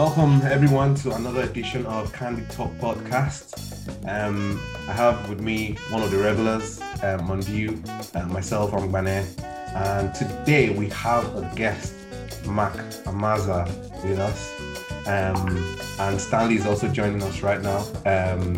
Welcome 0.00 0.40
everyone 0.44 0.94
to 0.94 1.14
another 1.14 1.42
edition 1.42 1.84
of 1.84 2.10
Candid 2.14 2.48
Talk 2.48 2.72
Podcast. 2.78 3.52
Um, 4.08 4.58
I 4.88 4.92
have 4.92 5.28
with 5.28 5.42
me 5.42 5.76
one 5.90 6.02
of 6.02 6.10
the 6.10 6.16
regulars, 6.16 6.80
um, 7.02 7.28
Mondiu, 7.28 7.78
and 8.14 8.32
myself, 8.32 8.70
Bane. 8.70 9.26
and 9.76 10.14
today 10.14 10.70
we 10.70 10.88
have 10.88 11.24
a 11.36 11.52
guest, 11.54 11.92
Mark 12.46 12.72
Amaza, 13.04 13.66
with 14.02 14.18
us. 14.18 14.58
Um, 15.06 15.78
and 15.98 16.18
Stanley 16.18 16.54
is 16.54 16.64
also 16.64 16.88
joining 16.88 17.22
us 17.22 17.42
right 17.42 17.60
now. 17.60 17.80
Um, 18.06 18.56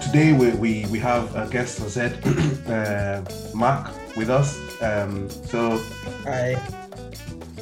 today 0.00 0.32
we, 0.32 0.52
we, 0.52 0.86
we 0.92 1.00
have 1.00 1.34
a 1.34 1.48
guest, 1.50 1.80
as 1.80 1.98
I 1.98 2.08
said, 2.08 2.68
uh, 2.68 3.24
Mark, 3.52 3.90
with 4.16 4.30
us. 4.30 4.80
Um, 4.80 5.28
so, 5.28 5.78
hi. 6.22 6.54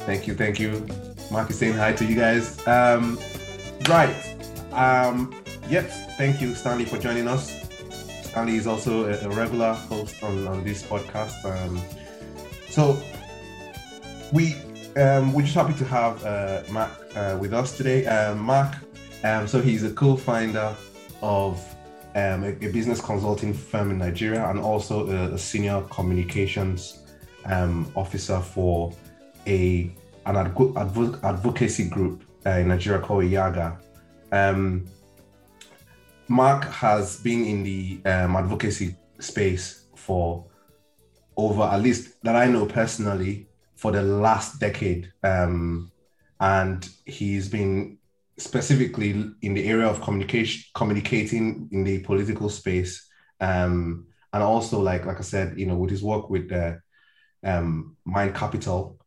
Thank 0.05 0.27
you, 0.27 0.35
thank 0.35 0.59
you. 0.59 0.85
Mark 1.33 1.49
is 1.49 1.57
saying 1.57 1.73
hi 1.73 1.91
to 1.93 2.05
you 2.05 2.15
guys. 2.15 2.59
Um, 2.67 3.17
right. 3.89 4.15
Um, 4.71 5.33
yes, 5.67 6.15
thank 6.15 6.39
you, 6.39 6.53
Stanley, 6.53 6.85
for 6.85 6.99
joining 6.99 7.27
us. 7.27 7.67
Stanley 8.21 8.55
is 8.55 8.67
also 8.67 9.05
a, 9.05 9.27
a 9.27 9.29
regular 9.31 9.73
host 9.73 10.21
on, 10.21 10.45
on 10.45 10.63
this 10.63 10.83
podcast. 10.83 11.43
Um, 11.43 11.81
so 12.69 13.01
we 14.31 14.53
um, 14.95 15.33
we're 15.33 15.41
just 15.41 15.55
happy 15.55 15.73
to 15.73 15.85
have 15.85 16.23
uh, 16.23 16.61
Mark 16.69 16.91
uh, 17.15 17.35
with 17.41 17.51
us 17.51 17.75
today. 17.75 18.05
Um, 18.05 18.37
Mark, 18.37 18.75
um, 19.23 19.47
so 19.47 19.59
he's 19.59 19.83
a 19.83 19.91
co-founder 19.91 20.75
of 21.23 21.57
um, 22.13 22.43
a, 22.43 22.49
a, 22.49 22.71
business 22.71 23.01
consulting 23.01 23.55
firm 23.55 23.89
in 23.89 23.97
Nigeria 23.97 24.47
and 24.51 24.59
also 24.59 25.09
a, 25.09 25.33
a 25.33 25.37
senior 25.39 25.81
communications 25.89 26.99
um, 27.45 27.91
officer 27.95 28.39
for 28.39 28.93
a 29.47 29.91
an 30.25 30.35
advo- 30.35 31.23
advocacy 31.23 31.89
group 31.89 32.23
uh, 32.45 32.51
in 32.51 32.67
Nigeria 32.69 33.01
called 33.01 33.25
Yiaga. 33.25 33.77
Um, 34.31 34.85
Mark 36.27 36.65
has 36.65 37.19
been 37.19 37.45
in 37.45 37.63
the 37.63 38.01
um, 38.05 38.35
advocacy 38.35 38.95
space 39.19 39.85
for 39.95 40.45
over, 41.37 41.63
at 41.63 41.81
least 41.81 42.21
that 42.23 42.35
I 42.35 42.47
know 42.47 42.65
personally, 42.65 43.47
for 43.75 43.91
the 43.91 44.01
last 44.01 44.59
decade. 44.59 45.11
Um, 45.23 45.91
and 46.39 46.87
he's 47.05 47.49
been 47.49 47.97
specifically 48.37 49.31
in 49.41 49.53
the 49.53 49.67
area 49.67 49.87
of 49.87 50.01
communication, 50.01 50.63
communicating 50.73 51.69
in 51.71 51.83
the 51.83 51.99
political 51.99 52.49
space. 52.49 53.07
Um, 53.39 54.07
and 54.31 54.41
also, 54.41 54.79
like 54.81 55.05
like 55.05 55.19
I 55.19 55.23
said, 55.23 55.57
you 55.57 55.65
know, 55.65 55.75
with 55.75 55.91
his 55.91 56.03
work 56.03 56.29
with 56.29 56.49
the 56.49 56.81
um, 57.43 57.95
Mind 58.05 58.33
Capital, 58.33 58.97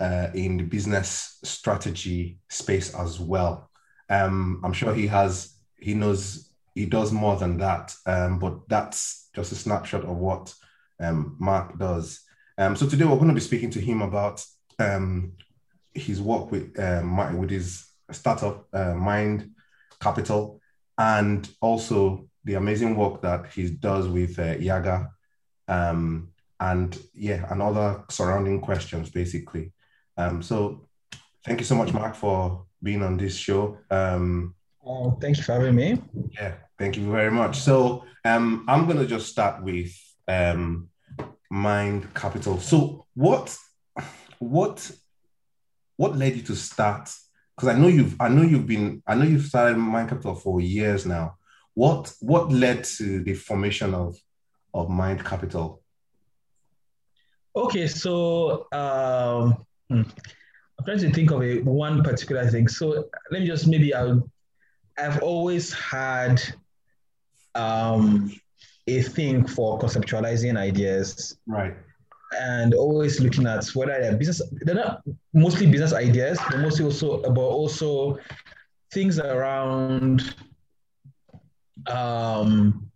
uh, 0.00 0.28
in 0.34 0.56
the 0.58 0.64
business 0.64 1.38
strategy 1.44 2.38
space 2.48 2.94
as 2.94 3.18
well. 3.18 3.70
Um, 4.08 4.60
I'm 4.64 4.72
sure 4.72 4.94
he 4.94 5.06
has, 5.06 5.56
he 5.78 5.94
knows, 5.94 6.50
he 6.74 6.86
does 6.86 7.12
more 7.12 7.36
than 7.36 7.56
that, 7.58 7.94
um, 8.06 8.38
but 8.38 8.68
that's 8.68 9.28
just 9.34 9.52
a 9.52 9.56
snapshot 9.56 10.04
of 10.04 10.16
what 10.16 10.54
um, 11.00 11.36
Mark 11.38 11.78
does. 11.78 12.20
Um, 12.58 12.76
so 12.76 12.86
today 12.86 13.04
we're 13.04 13.16
going 13.16 13.28
to 13.28 13.34
be 13.34 13.40
speaking 13.40 13.70
to 13.70 13.80
him 13.80 14.02
about 14.02 14.44
um, 14.78 15.32
his 15.94 16.20
work 16.20 16.50
with 16.50 16.78
uh, 16.78 17.02
with 17.34 17.50
his 17.50 17.86
startup 18.12 18.66
uh, 18.72 18.94
Mind 18.94 19.50
Capital, 20.00 20.60
and 20.98 21.48
also 21.60 22.28
the 22.44 22.54
amazing 22.54 22.96
work 22.96 23.22
that 23.22 23.46
he 23.52 23.70
does 23.70 24.08
with 24.08 24.38
uh, 24.38 24.54
Yiaga, 24.54 25.08
um, 25.68 26.28
and 26.60 26.98
yeah, 27.14 27.46
and 27.50 27.60
other 27.60 28.04
surrounding 28.10 28.60
questions 28.60 29.10
basically. 29.10 29.72
Um, 30.16 30.42
so 30.42 30.88
thank 31.44 31.60
you 31.60 31.66
so 31.66 31.74
much, 31.74 31.92
Mark, 31.92 32.14
for 32.14 32.66
being 32.82 33.02
on 33.02 33.16
this 33.16 33.36
show. 33.36 33.78
Um, 33.90 34.54
oh, 34.84 35.18
thank 35.20 35.36
you 35.36 35.42
for 35.42 35.52
having 35.52 35.74
me. 35.74 36.00
Yeah, 36.32 36.54
thank 36.78 36.96
you 36.96 37.10
very 37.10 37.30
much. 37.30 37.58
So 37.60 38.04
um, 38.24 38.64
I'm 38.68 38.86
going 38.86 38.98
to 38.98 39.06
just 39.06 39.28
start 39.28 39.62
with 39.62 39.92
um, 40.28 40.88
Mind 41.50 42.12
Capital. 42.14 42.58
So 42.58 43.06
what, 43.14 43.56
what, 44.38 44.90
what 45.96 46.16
led 46.16 46.36
you 46.36 46.42
to 46.42 46.56
start? 46.56 47.10
Because 47.54 47.74
I 47.74 47.78
know 47.78 47.88
you've, 47.88 48.16
I 48.20 48.28
know 48.28 48.42
you've 48.42 48.66
been, 48.66 49.02
I 49.06 49.14
know 49.14 49.24
you've 49.24 49.46
started 49.46 49.78
Mind 49.78 50.08
Capital 50.08 50.34
for 50.34 50.60
years 50.60 51.06
now. 51.06 51.36
What, 51.74 52.12
what 52.20 52.50
led 52.50 52.84
to 52.84 53.22
the 53.22 53.34
formation 53.34 53.94
of, 53.94 54.16
of 54.72 54.88
Mind 54.88 55.24
Capital? 55.24 55.82
Okay, 57.54 57.86
so 57.86 58.66
um, 58.72 59.64
Hmm. 59.90 60.02
I'm 60.78 60.84
trying 60.84 60.98
to 60.98 61.10
think 61.10 61.30
of 61.30 61.42
a 61.42 61.60
one 61.60 62.02
particular 62.02 62.46
thing. 62.48 62.68
So 62.68 63.08
let 63.30 63.40
me 63.40 63.46
just 63.46 63.66
maybe 63.66 63.94
I'll, 63.94 64.28
I've 64.98 65.22
always 65.22 65.72
had 65.72 66.42
um, 67.54 68.32
a 68.86 69.02
thing 69.02 69.46
for 69.46 69.78
conceptualizing 69.78 70.56
ideas. 70.56 71.38
Right. 71.46 71.74
And 72.38 72.74
always 72.74 73.20
looking 73.20 73.46
at 73.46 73.66
whether 73.68 73.92
they're 73.92 74.16
business, 74.16 74.42
they're 74.52 74.74
not 74.74 75.02
mostly 75.32 75.66
business 75.66 75.92
ideas, 75.92 76.38
but 76.50 76.58
mostly 76.58 76.84
also 76.84 77.22
about 77.22 77.40
also 77.40 78.18
things 78.92 79.18
around 79.18 80.34
um, 81.86 82.90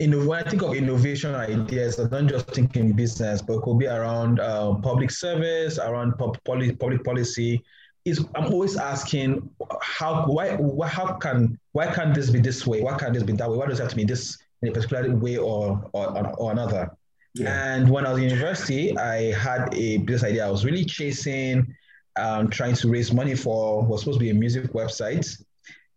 in, 0.00 0.26
when 0.26 0.44
I 0.44 0.48
think 0.48 0.62
of 0.62 0.74
innovation 0.74 1.34
ideas, 1.34 2.00
I 2.00 2.08
don't 2.08 2.28
just 2.28 2.46
think 2.50 2.76
in 2.76 2.92
business, 2.92 3.40
but 3.40 3.54
it 3.54 3.62
could 3.62 3.78
be 3.78 3.86
around 3.86 4.40
uh, 4.40 4.74
public 4.74 5.10
service, 5.10 5.78
around 5.78 6.18
pub, 6.18 6.36
public, 6.44 6.78
public 6.78 7.04
policy. 7.04 7.62
Is 8.04 8.22
I'm 8.34 8.52
always 8.52 8.76
asking 8.76 9.48
how 9.80 10.26
why 10.26 10.58
how 10.86 11.14
can 11.14 11.58
why 11.72 11.86
can't 11.86 12.14
this 12.14 12.28
be 12.28 12.38
this 12.38 12.66
way? 12.66 12.82
Why 12.82 12.98
can't 12.98 13.14
this 13.14 13.22
be 13.22 13.32
that 13.32 13.50
way? 13.50 13.56
Why 13.56 13.66
does 13.66 13.80
it 13.80 13.84
have 13.84 13.90
to 13.92 13.96
be 13.96 14.04
this 14.04 14.36
in 14.60 14.68
a 14.68 14.72
particular 14.72 15.16
way 15.16 15.38
or 15.38 15.88
or, 15.94 16.36
or 16.36 16.52
another? 16.52 16.90
Yeah. 17.34 17.74
And 17.74 17.88
when 17.88 18.04
I 18.04 18.10
was 18.12 18.18
in 18.18 18.28
university, 18.28 18.96
I 18.98 19.32
had 19.32 19.72
a 19.74 19.98
business 19.98 20.30
idea. 20.30 20.46
I 20.46 20.50
was 20.50 20.66
really 20.66 20.84
chasing, 20.84 21.74
um, 22.16 22.50
trying 22.50 22.74
to 22.74 22.90
raise 22.90 23.10
money 23.10 23.34
for 23.34 23.82
was 23.82 24.00
supposed 24.00 24.18
to 24.18 24.24
be 24.24 24.30
a 24.30 24.34
music 24.34 24.72
website, 24.74 25.42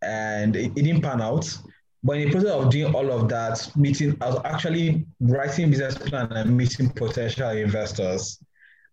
and 0.02 0.56
it, 0.56 0.72
it 0.78 0.84
didn't 0.84 1.02
pan 1.02 1.22
out. 1.22 1.46
But 2.04 2.18
in 2.18 2.26
the 2.26 2.32
process 2.32 2.52
of 2.52 2.70
doing 2.70 2.94
all 2.94 3.12
of 3.12 3.28
that, 3.30 3.70
meeting, 3.76 4.16
I 4.22 4.30
was 4.30 4.42
actually 4.46 5.06
writing 5.20 5.70
business 5.70 5.98
plan 5.98 6.32
and 6.32 6.56
meeting 6.56 6.90
potential 6.90 7.50
investors. 7.50 8.40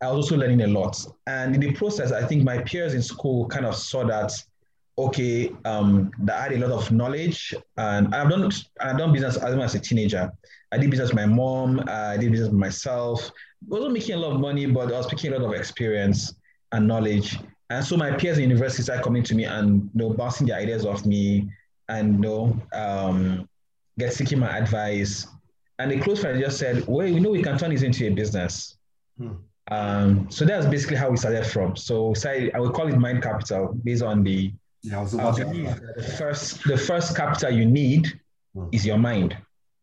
I 0.01 0.09
was 0.11 0.25
also 0.25 0.37
learning 0.37 0.63
a 0.63 0.67
lot. 0.67 1.05
And 1.27 1.55
in 1.55 1.61
the 1.61 1.73
process, 1.73 2.13
I 2.13 2.27
think 2.27 2.43
my 2.45 2.59
peers 2.59 2.95
in 2.95 3.03
school 3.03 3.47
kind 3.47 3.67
of 3.67 3.77
saw 3.77 4.05
that, 4.07 4.33
okay, 4.99 5.53
um, 5.65 6.11
that 6.21 6.37
I 6.37 6.43
had 6.45 6.63
a 6.63 6.67
lot 6.67 6.83
of 6.83 6.93
knowledge. 6.93 7.55
And 7.77 8.15
I've 8.15 8.29
done 8.29 8.51
I've 8.81 8.99
done 8.99 9.13
business 9.13 9.37
as, 9.37 9.55
as 9.55 9.75
a 9.75 9.81
teenager. 9.81 10.33
I 10.73 10.79
did 10.79 10.91
business 10.91 11.11
with 11.11 11.17
my 11.17 11.27
mom, 11.27 11.85
I 11.87 12.17
did 12.17 12.33
business 12.33 12.51
with 12.51 12.59
myself. 12.59 13.31
I 13.31 13.67
wasn't 13.69 13.93
making 13.93 14.15
a 14.15 14.19
lot 14.19 14.33
of 14.33 14.41
money, 14.41 14.67
but 14.67 14.93
I 14.93 14.97
was 14.97 15.07
picking 15.07 15.33
a 15.33 15.39
lot 15.39 15.55
of 15.55 15.59
experience 15.59 16.35
and 16.73 16.89
knowledge. 16.89 17.39
And 17.71 17.85
so 17.85 17.97
my 17.97 18.13
peers 18.13 18.39
in 18.39 18.45
university 18.45 18.83
started 18.83 19.05
coming 19.05 19.23
to 19.23 19.35
me 19.35 19.45
and 19.45 19.83
you 19.83 19.91
know, 19.95 20.11
bouncing 20.11 20.47
their 20.47 20.59
ideas 20.59 20.85
off 20.85 21.07
me 21.07 21.49
and 21.89 22.15
you 22.15 22.21
know, 22.21 22.63
um, 22.73 23.49
get 23.99 24.13
seeking 24.13 24.39
my 24.39 24.57
advice. 24.57 25.27
And 25.79 25.91
a 25.93 25.99
close 26.01 26.21
friend 26.21 26.41
just 26.41 26.59
said, 26.59 26.87
"Well, 26.87 27.07
you 27.07 27.21
know, 27.21 27.31
we 27.31 27.43
can 27.43 27.59
turn 27.59 27.71
this 27.71 27.83
into 27.83 28.07
a 28.07 28.11
business." 28.11 28.77
Hmm. 29.19 29.33
Um, 29.71 30.31
so 30.31 30.45
that's 30.45 30.67
basically 30.67 30.97
how 30.97 31.11
we 31.11 31.17
started 31.17 31.47
from. 31.47 31.75
So 31.77 32.15
I 32.27 32.59
would 32.59 32.75
call 32.75 32.89
it 32.89 32.97
mind 32.97 33.23
capital 33.23 33.75
based 33.83 34.03
on 34.03 34.23
the. 34.23 34.53
Yeah, 34.83 34.99
I 34.99 35.03
was 35.03 35.15
about 35.15 35.41
uh, 35.41 35.45
the 35.97 36.15
first 36.19 36.63
the 36.65 36.77
first 36.77 37.17
capital 37.17 37.51
you 37.51 37.65
need 37.65 38.21
hmm. 38.55 38.69
is 38.73 38.85
your 38.87 38.99
mind, 38.99 39.37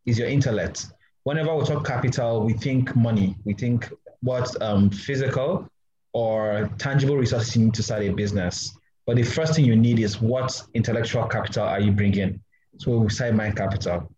is 0.06 0.18
your 0.18 0.28
intellect. 0.28 0.88
Whenever 1.24 1.56
we 1.56 1.66
talk 1.66 1.86
capital, 1.86 2.46
we 2.46 2.54
think 2.54 2.96
money. 2.96 3.36
We 3.44 3.54
think 3.54 3.92
what 4.22 4.50
um, 4.62 4.90
physical 4.90 5.68
or 6.14 6.70
tangible 6.78 7.18
resources 7.18 7.56
you 7.56 7.66
need 7.66 7.74
to 7.76 7.84
start 7.84 8.04
a 8.04 8.10
business. 8.10 8.78
But 9.06 9.16
the 9.16 9.24
first 9.24 9.56
thing 9.56 9.66
you 9.66 9.76
need 9.76 10.00
is 10.00 10.22
what 10.22 10.62
intellectual 10.74 11.26
capital 11.26 11.64
are 11.64 11.80
you 11.80 11.92
bringing? 11.92 12.42
So 12.78 12.98
we 13.00 13.10
say 13.10 13.32
mind 13.32 13.58
capital. 13.58 14.12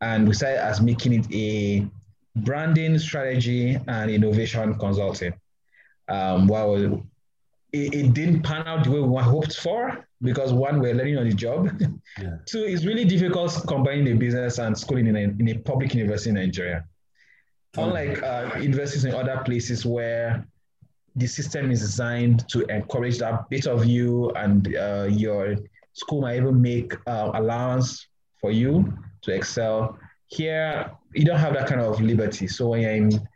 And 0.00 0.26
we 0.26 0.34
say 0.34 0.56
as 0.56 0.80
making 0.80 1.12
it 1.12 1.26
a 1.32 1.86
branding 2.36 2.98
strategy 2.98 3.78
and 3.86 4.10
innovation 4.10 4.74
consulting. 4.78 5.34
Um, 6.08 6.46
well, 6.46 6.74
it, 7.72 7.94
it, 7.94 8.14
didn't 8.14 8.42
pan 8.42 8.66
out 8.66 8.84
the 8.84 8.90
way 8.90 9.00
we 9.00 9.22
hoped 9.22 9.56
for 9.56 10.04
because 10.22 10.52
one, 10.52 10.80
we're 10.80 10.94
learning 10.94 11.18
on 11.18 11.28
the 11.28 11.34
job. 11.34 11.70
Yeah. 12.20 12.38
Two, 12.44 12.64
it's 12.64 12.84
really 12.84 13.04
difficult 13.04 13.62
combining 13.68 14.04
the 14.04 14.14
business 14.14 14.58
and 14.58 14.76
schooling 14.76 15.06
in 15.06 15.16
a, 15.16 15.20
in 15.20 15.48
a 15.48 15.58
public 15.58 15.94
university 15.94 16.30
in 16.30 16.34
Nigeria. 16.34 16.84
Unlike 17.76 18.22
uh, 18.22 18.50
universities 18.60 19.04
in 19.04 19.14
other 19.14 19.40
places 19.44 19.86
where 19.86 20.44
the 21.16 21.26
system 21.26 21.70
is 21.70 21.80
designed 21.80 22.48
to 22.48 22.64
encourage 22.66 23.18
that 23.18 23.48
bit 23.50 23.66
of 23.66 23.84
you 23.84 24.30
and 24.32 24.74
uh, 24.76 25.06
your 25.10 25.56
school 25.92 26.20
might 26.22 26.36
even 26.36 26.60
make 26.60 26.94
uh, 27.06 27.30
allowance 27.34 28.06
for 28.40 28.50
you 28.50 28.92
to 29.22 29.32
excel. 29.34 29.98
Here, 30.28 30.90
you 31.14 31.24
don't 31.24 31.38
have 31.38 31.54
that 31.54 31.66
kind 31.66 31.80
of 31.80 32.00
liberty. 32.00 32.46
So 32.46 32.68
when 32.68 32.80
you're 32.82 32.90
in, 32.92 33.28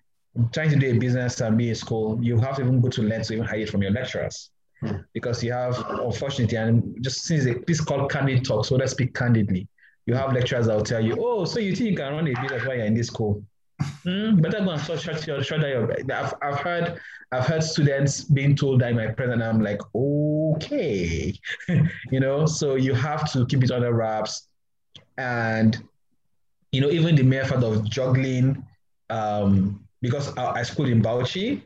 trying 0.52 0.70
to 0.70 0.76
do 0.76 0.90
a 0.92 0.98
business 0.98 1.40
and 1.40 1.58
be 1.58 1.68
in 1.70 1.74
school, 1.74 2.18
you 2.22 2.38
have 2.38 2.56
to 2.56 2.62
even 2.62 2.80
go 2.80 2.88
to 2.88 3.02
learn 3.02 3.22
to 3.24 3.34
even 3.34 3.44
hide 3.44 3.60
it 3.60 3.70
from 3.70 3.82
your 3.82 3.90
lecturers. 3.90 4.50
hmm. 4.80 4.96
because 5.12 5.42
you 5.42 5.52
have, 5.52 5.78
unfortunately, 5.90 6.56
and 6.56 7.02
just 7.02 7.24
since 7.24 7.46
piece 7.66 7.80
called 7.80 8.10
Candid 8.10 8.44
Talk, 8.44 8.64
so 8.64 8.76
let's 8.76 8.92
speak 8.92 9.14
candidly. 9.14 9.66
You 10.06 10.14
have 10.14 10.32
lecturers 10.32 10.66
that 10.66 10.76
will 10.76 10.84
tell 10.84 11.02
you, 11.02 11.16
oh, 11.18 11.44
so 11.44 11.58
you 11.58 11.74
think 11.74 11.90
you 11.90 11.96
can 11.96 12.12
run 12.12 12.28
a 12.28 12.40
business 12.40 12.64
while 12.64 12.76
you're 12.76 12.84
in 12.84 12.94
this 12.94 13.06
school? 13.06 13.42
Mm, 13.80 14.40
better 14.40 14.64
go 14.64 14.70
and 14.70 14.80
shut, 14.80 15.00
shut 15.00 15.26
your 15.26 15.42
your. 15.42 15.92
I've, 16.12 16.34
I've 16.42 16.60
heard 16.60 17.00
I've 17.32 17.46
heard 17.46 17.62
students 17.62 18.22
being 18.22 18.54
told 18.54 18.80
that 18.80 18.90
in 18.90 18.96
my 18.96 19.08
present. 19.08 19.42
I'm 19.42 19.60
like, 19.62 19.80
okay, 19.94 21.34
you 22.10 22.20
know. 22.20 22.46
So 22.46 22.76
you 22.76 22.94
have 22.94 23.30
to 23.32 23.46
keep 23.46 23.64
it 23.64 23.70
under 23.70 23.92
wraps, 23.92 24.48
and 25.18 25.82
you 26.72 26.80
know, 26.80 26.90
even 26.90 27.16
the 27.16 27.22
mere 27.22 27.44
fact 27.44 27.62
of 27.62 27.88
juggling, 27.88 28.64
um, 29.10 29.84
because 30.00 30.36
I, 30.36 30.60
I 30.60 30.62
schooled 30.62 30.88
in 30.90 31.02
Bauchi, 31.02 31.62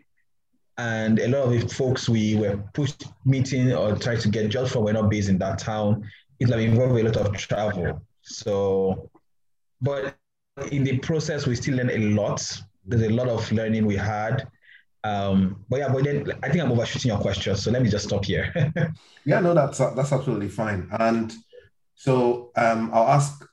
and 0.79 1.19
a 1.19 1.29
lot 1.29 1.45
of 1.45 1.51
the 1.51 1.69
folks 1.75 2.09
we 2.09 2.37
were 2.37 2.57
pushed 2.73 3.05
meeting 3.25 3.73
or 3.73 3.97
trying 3.97 4.21
to 4.21 4.29
get 4.29 4.49
jobs 4.49 4.73
from 4.73 4.85
were 4.85 4.93
not 4.93 5.11
based 5.11 5.29
in 5.29 5.39
that 5.39 5.59
town. 5.59 6.09
It 6.41 6.49
like 6.49 6.61
involved 6.61 6.99
a 6.99 7.03
lot 7.03 7.17
of 7.17 7.37
travel. 7.37 8.01
So, 8.23 9.11
but 9.81 10.17
in 10.71 10.85
the 10.85 10.99
process, 10.99 11.47
we 11.47 11.55
still 11.55 11.77
learn 11.77 11.91
a 11.91 11.99
lot. 11.99 12.43
There's 12.85 13.03
a 13.03 13.09
lot 13.09 13.29
of 13.29 13.51
learning 13.53 13.87
we 13.87 13.97
had. 13.97 14.49
Um, 15.05 15.65
but 15.69 15.79
yeah, 15.79 15.89
but 15.93 16.05
then 16.05 16.33
I 16.43 16.49
think 16.49 16.63
I'm 16.63 16.73
overshooting 16.73 17.11
your 17.11 17.21
question, 17.21 17.57
so 17.57 17.71
let 17.71 17.83
me 17.83 17.89
just 17.89 18.09
stop 18.09 18.25
here. 18.25 18.53
yeah, 19.25 19.41
no, 19.41 19.55
that's 19.55 19.79
that's 19.79 20.13
absolutely 20.13 20.49
fine. 20.49 20.89
And 20.99 21.33
so 21.95 22.51
um, 22.57 22.91
I'll 22.93 23.09
ask. 23.09 23.45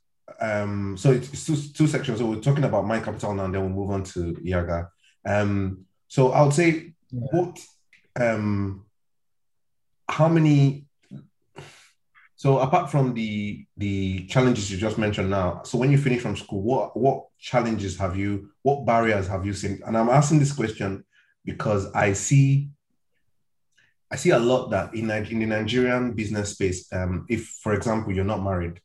Um, 0.42 0.98
so 0.98 1.12
it's 1.12 1.46
two, 1.46 1.56
two 1.56 1.88
sections. 1.88 2.20
So 2.20 2.26
we're 2.26 2.42
talking 2.42 2.66
about 2.66 2.86
Mind 2.86 3.06
Capital 3.06 3.34
now, 3.34 3.46
and 3.46 3.54
then 3.54 3.62
we'll 3.62 3.86
move 3.86 3.92
on 3.92 4.04
to 4.04 4.34
Yiaga. 4.34 4.90
Um, 5.26 5.86
so 6.08 6.32
I 6.32 6.44
would 6.44 6.54
say, 6.54 6.94
yeah. 7.12 7.28
what, 7.32 7.60
um, 8.20 8.86
how 10.10 10.28
many 10.28 10.85
so 12.38 12.60
apart 12.60 12.92
from 12.92 13.14
the 13.14 13.66
the 13.78 14.26
challenges 14.28 14.70
you 14.70 14.78
just 14.78 14.98
mentioned 14.98 15.30
now, 15.30 15.62
so 15.64 15.78
when 15.78 15.92
you 15.92 15.98
finish 15.98 16.22
from 16.22 16.36
school, 16.36 16.62
what 16.62 16.98
what 16.98 17.28
challenges 17.40 17.98
have 17.98 18.18
you, 18.18 18.52
what 18.62 18.86
barriers 18.86 19.28
have 19.28 19.46
you 19.46 19.54
seen? 19.54 19.82
And 19.86 19.98
I'm 19.98 20.10
asking 20.10 20.40
this 20.40 20.52
question 20.52 21.06
because 21.46 21.92
I 21.94 22.14
see 22.14 22.70
I 24.12 24.18
see 24.18 24.32
a 24.32 24.40
lot 24.40 24.70
that 24.72 24.94
in, 24.94 25.10
in 25.10 25.40
the 25.40 25.46
Nigerian 25.46 26.12
business 26.12 26.52
space, 26.52 26.92
um, 26.92 27.26
if 27.30 27.48
for 27.64 27.74
example 27.74 28.14
you're 28.14 28.26
not 28.26 28.44
married, 28.44 28.82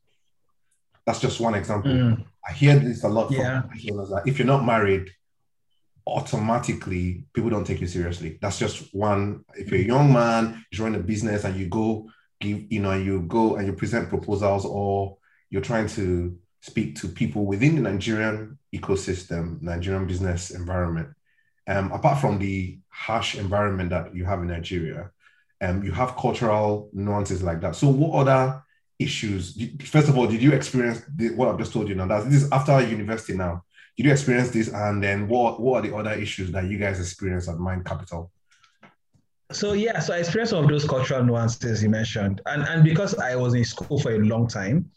that's 1.04 1.20
just 1.20 1.40
one 1.40 1.54
example. 1.54 1.90
Mm. 1.90 2.24
I 2.48 2.52
hear 2.52 2.78
this 2.78 3.02
a 3.02 3.08
lot 3.08 3.28
from 3.28 3.36
yeah. 3.36 3.62
that 3.72 4.22
if 4.26 4.38
you're 4.38 4.46
not 4.46 4.64
married, 4.64 5.10
automatically 6.06 7.24
people 7.32 7.50
don't 7.50 7.66
take 7.66 7.80
you 7.80 7.86
seriously. 7.88 8.38
That's 8.40 8.60
just 8.60 8.94
one. 8.94 9.44
If 9.54 9.70
you're 9.70 9.80
a 9.80 9.84
young 9.84 10.12
man, 10.12 10.64
you're 10.70 10.84
running 10.84 11.00
a 11.00 11.04
business 11.04 11.44
and 11.44 11.56
you 11.56 11.66
go 11.66 12.08
give, 12.40 12.70
you 12.72 12.80
know, 12.80 12.94
you 12.94 13.22
go 13.22 13.56
and 13.56 13.66
you 13.66 13.72
present 13.72 14.08
proposals 14.08 14.64
or 14.64 15.18
you're 15.50 15.62
trying 15.62 15.88
to 15.88 16.36
speak 16.60 16.96
to 17.00 17.08
people 17.08 17.46
within 17.46 17.76
the 17.76 17.82
Nigerian 17.82 18.58
ecosystem, 18.74 19.60
Nigerian 19.62 20.06
business 20.06 20.50
environment. 20.50 21.08
Um, 21.66 21.92
apart 21.92 22.20
from 22.20 22.38
the 22.38 22.78
harsh 22.88 23.36
environment 23.36 23.90
that 23.90 24.14
you 24.14 24.24
have 24.24 24.40
in 24.40 24.48
Nigeria, 24.48 25.10
um, 25.60 25.82
you 25.84 25.92
have 25.92 26.16
cultural 26.16 26.90
nuances 26.92 27.42
like 27.42 27.60
that. 27.60 27.76
So, 27.76 27.88
what 27.88 28.26
other 28.26 28.62
issues? 28.98 29.62
First 29.84 30.08
of 30.08 30.16
all, 30.16 30.26
did 30.26 30.42
you 30.42 30.52
experience 30.52 31.02
the, 31.14 31.30
what 31.30 31.48
I've 31.48 31.58
just 31.58 31.72
told 31.72 31.88
you 31.88 31.94
now? 31.94 32.06
That's 32.06 32.24
this 32.24 32.42
is 32.42 32.50
after 32.50 32.80
university 32.80 33.36
now. 33.36 33.64
Did 33.96 34.06
you 34.06 34.12
experience 34.12 34.50
this? 34.50 34.68
And 34.68 35.02
then, 35.02 35.28
what 35.28 35.60
what 35.60 35.84
are 35.84 35.88
the 35.88 35.94
other 35.94 36.12
issues 36.12 36.50
that 36.52 36.64
you 36.64 36.78
guys 36.78 36.98
experience 36.98 37.48
at 37.48 37.58
Mind 37.58 37.84
Capital? 37.84 38.30
So 39.52 39.72
yeah, 39.72 39.98
so 39.98 40.14
I 40.14 40.18
experienced 40.18 40.50
some 40.50 40.64
of 40.64 40.70
those 40.70 40.86
cultural 40.86 41.24
nuances 41.24 41.82
you 41.82 41.88
mentioned, 41.88 42.40
and 42.46 42.62
and 42.62 42.84
because 42.84 43.18
I 43.18 43.34
was 43.34 43.54
in 43.54 43.64
school 43.64 43.98
for 43.98 44.12
a 44.14 44.18
long 44.18 44.46
time, 44.46 44.88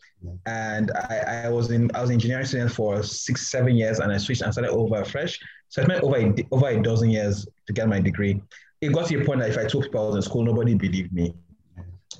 and 0.45 0.91
I, 1.09 1.45
I 1.45 1.49
was 1.49 1.71
in 1.71 1.89
I 1.95 2.01
was 2.01 2.11
an 2.11 2.15
engineering 2.15 2.45
student 2.45 2.71
for 2.71 3.01
six 3.01 3.49
seven 3.49 3.75
years, 3.75 3.99
and 3.99 4.11
I 4.11 4.17
switched 4.17 4.43
and 4.43 4.53
started 4.53 4.71
over 4.71 5.03
fresh. 5.05 5.39
So 5.69 5.81
I 5.81 5.85
spent 5.85 6.03
over 6.03 6.17
a, 6.17 6.33
over 6.51 6.67
a 6.67 6.81
dozen 6.81 7.09
years 7.09 7.47
to 7.65 7.73
get 7.73 7.89
my 7.89 7.99
degree. 7.99 8.41
It 8.81 8.93
got 8.93 9.07
to 9.07 9.21
a 9.21 9.25
point 9.25 9.39
that 9.39 9.49
if 9.49 9.57
I 9.57 9.65
told 9.65 9.85
people 9.85 10.03
I 10.03 10.07
was 10.07 10.15
in 10.17 10.21
school, 10.21 10.43
nobody 10.43 10.75
believed 10.75 11.13
me. 11.13 11.33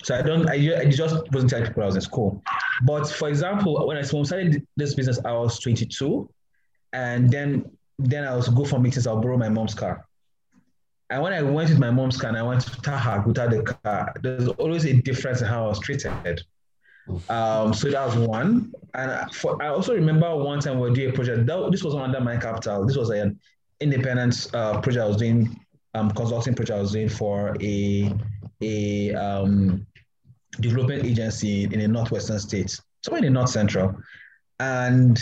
So 0.04 0.16
I 0.16 0.24
don't 0.24 0.50
I, 0.50 0.56
I 0.80 0.86
just 0.86 1.16
wasn't 1.32 1.52
telling 1.52 1.68
people 1.68 1.84
I 1.84 1.86
was 1.86 1.96
in 1.96 2.02
school. 2.02 2.42
But 2.84 3.08
for 3.08 3.30
example, 3.30 3.86
when 3.86 3.98
I 3.98 4.02
started 4.02 4.66
this 4.76 4.96
business, 4.96 5.20
I 5.24 5.34
was 5.34 5.60
22, 5.60 6.28
and 6.94 7.30
then 7.30 7.70
then 8.00 8.24
I 8.24 8.36
was 8.36 8.50
go 8.50 8.66
for 8.66 8.80
meetings. 8.80 9.06
I'll 9.06 9.22
borrow 9.22 9.38
my 9.38 9.50
mom's 9.50 9.76
car 9.76 10.08
and 11.10 11.22
when 11.22 11.34
I 11.34 11.42
went 11.42 11.70
with 11.70 11.80
my 11.80 11.92
mom's 11.92 12.18
car 12.18 12.30
and 12.30 12.38
I 12.38 12.44
went 12.44 12.62
to 12.62 12.82
Taha 12.82 13.24
without 13.26 13.52
the 13.52 13.62
car, 13.62 14.14
there's 14.22 14.48
always 14.48 14.86
a 14.86 14.94
difference 14.94 15.42
in 15.42 15.48
how 15.48 15.66
I 15.66 15.68
was 15.70 15.80
treated. 15.80 16.42
Um, 17.30 17.74
so 17.74 17.90
that 17.92 18.06
was 18.06 18.16
one. 18.16 18.74
And 18.94 19.32
for, 19.34 19.62
I 19.62 19.68
also 19.68 19.94
remember 19.94 20.36
one 20.36 20.60
time 20.60 20.80
we 20.80 20.90
were 20.90 20.96
doing 20.96 21.10
a 21.10 21.14
project. 21.14 21.46
That, 21.46 21.72
this 21.72 21.84
was 21.84 21.96
under 21.96 22.20
Mind 22.22 22.42
Capital. 22.42 22.86
This 22.86 22.96
was 22.96 23.10
an 23.10 23.40
independent 23.82 24.48
uh, 24.54 24.80
project 24.80 25.04
I 25.04 25.08
was 25.08 25.18
doing, 25.18 25.60
um, 25.94 26.12
consulting 26.12 26.56
project 26.56 26.78
I 26.78 26.82
was 26.82 26.92
doing 26.94 27.10
for 27.10 27.56
a 27.62 28.14
a 28.62 29.14
um, 29.14 29.86
development 30.60 31.04
agency 31.04 31.66
in 31.66 31.82
a 31.82 31.88
northwestern 31.88 32.40
state, 32.40 32.80
somewhere 33.04 33.20
in 33.20 33.26
the 33.26 33.30
north 33.30 33.50
central. 33.50 33.96
And 34.60 35.22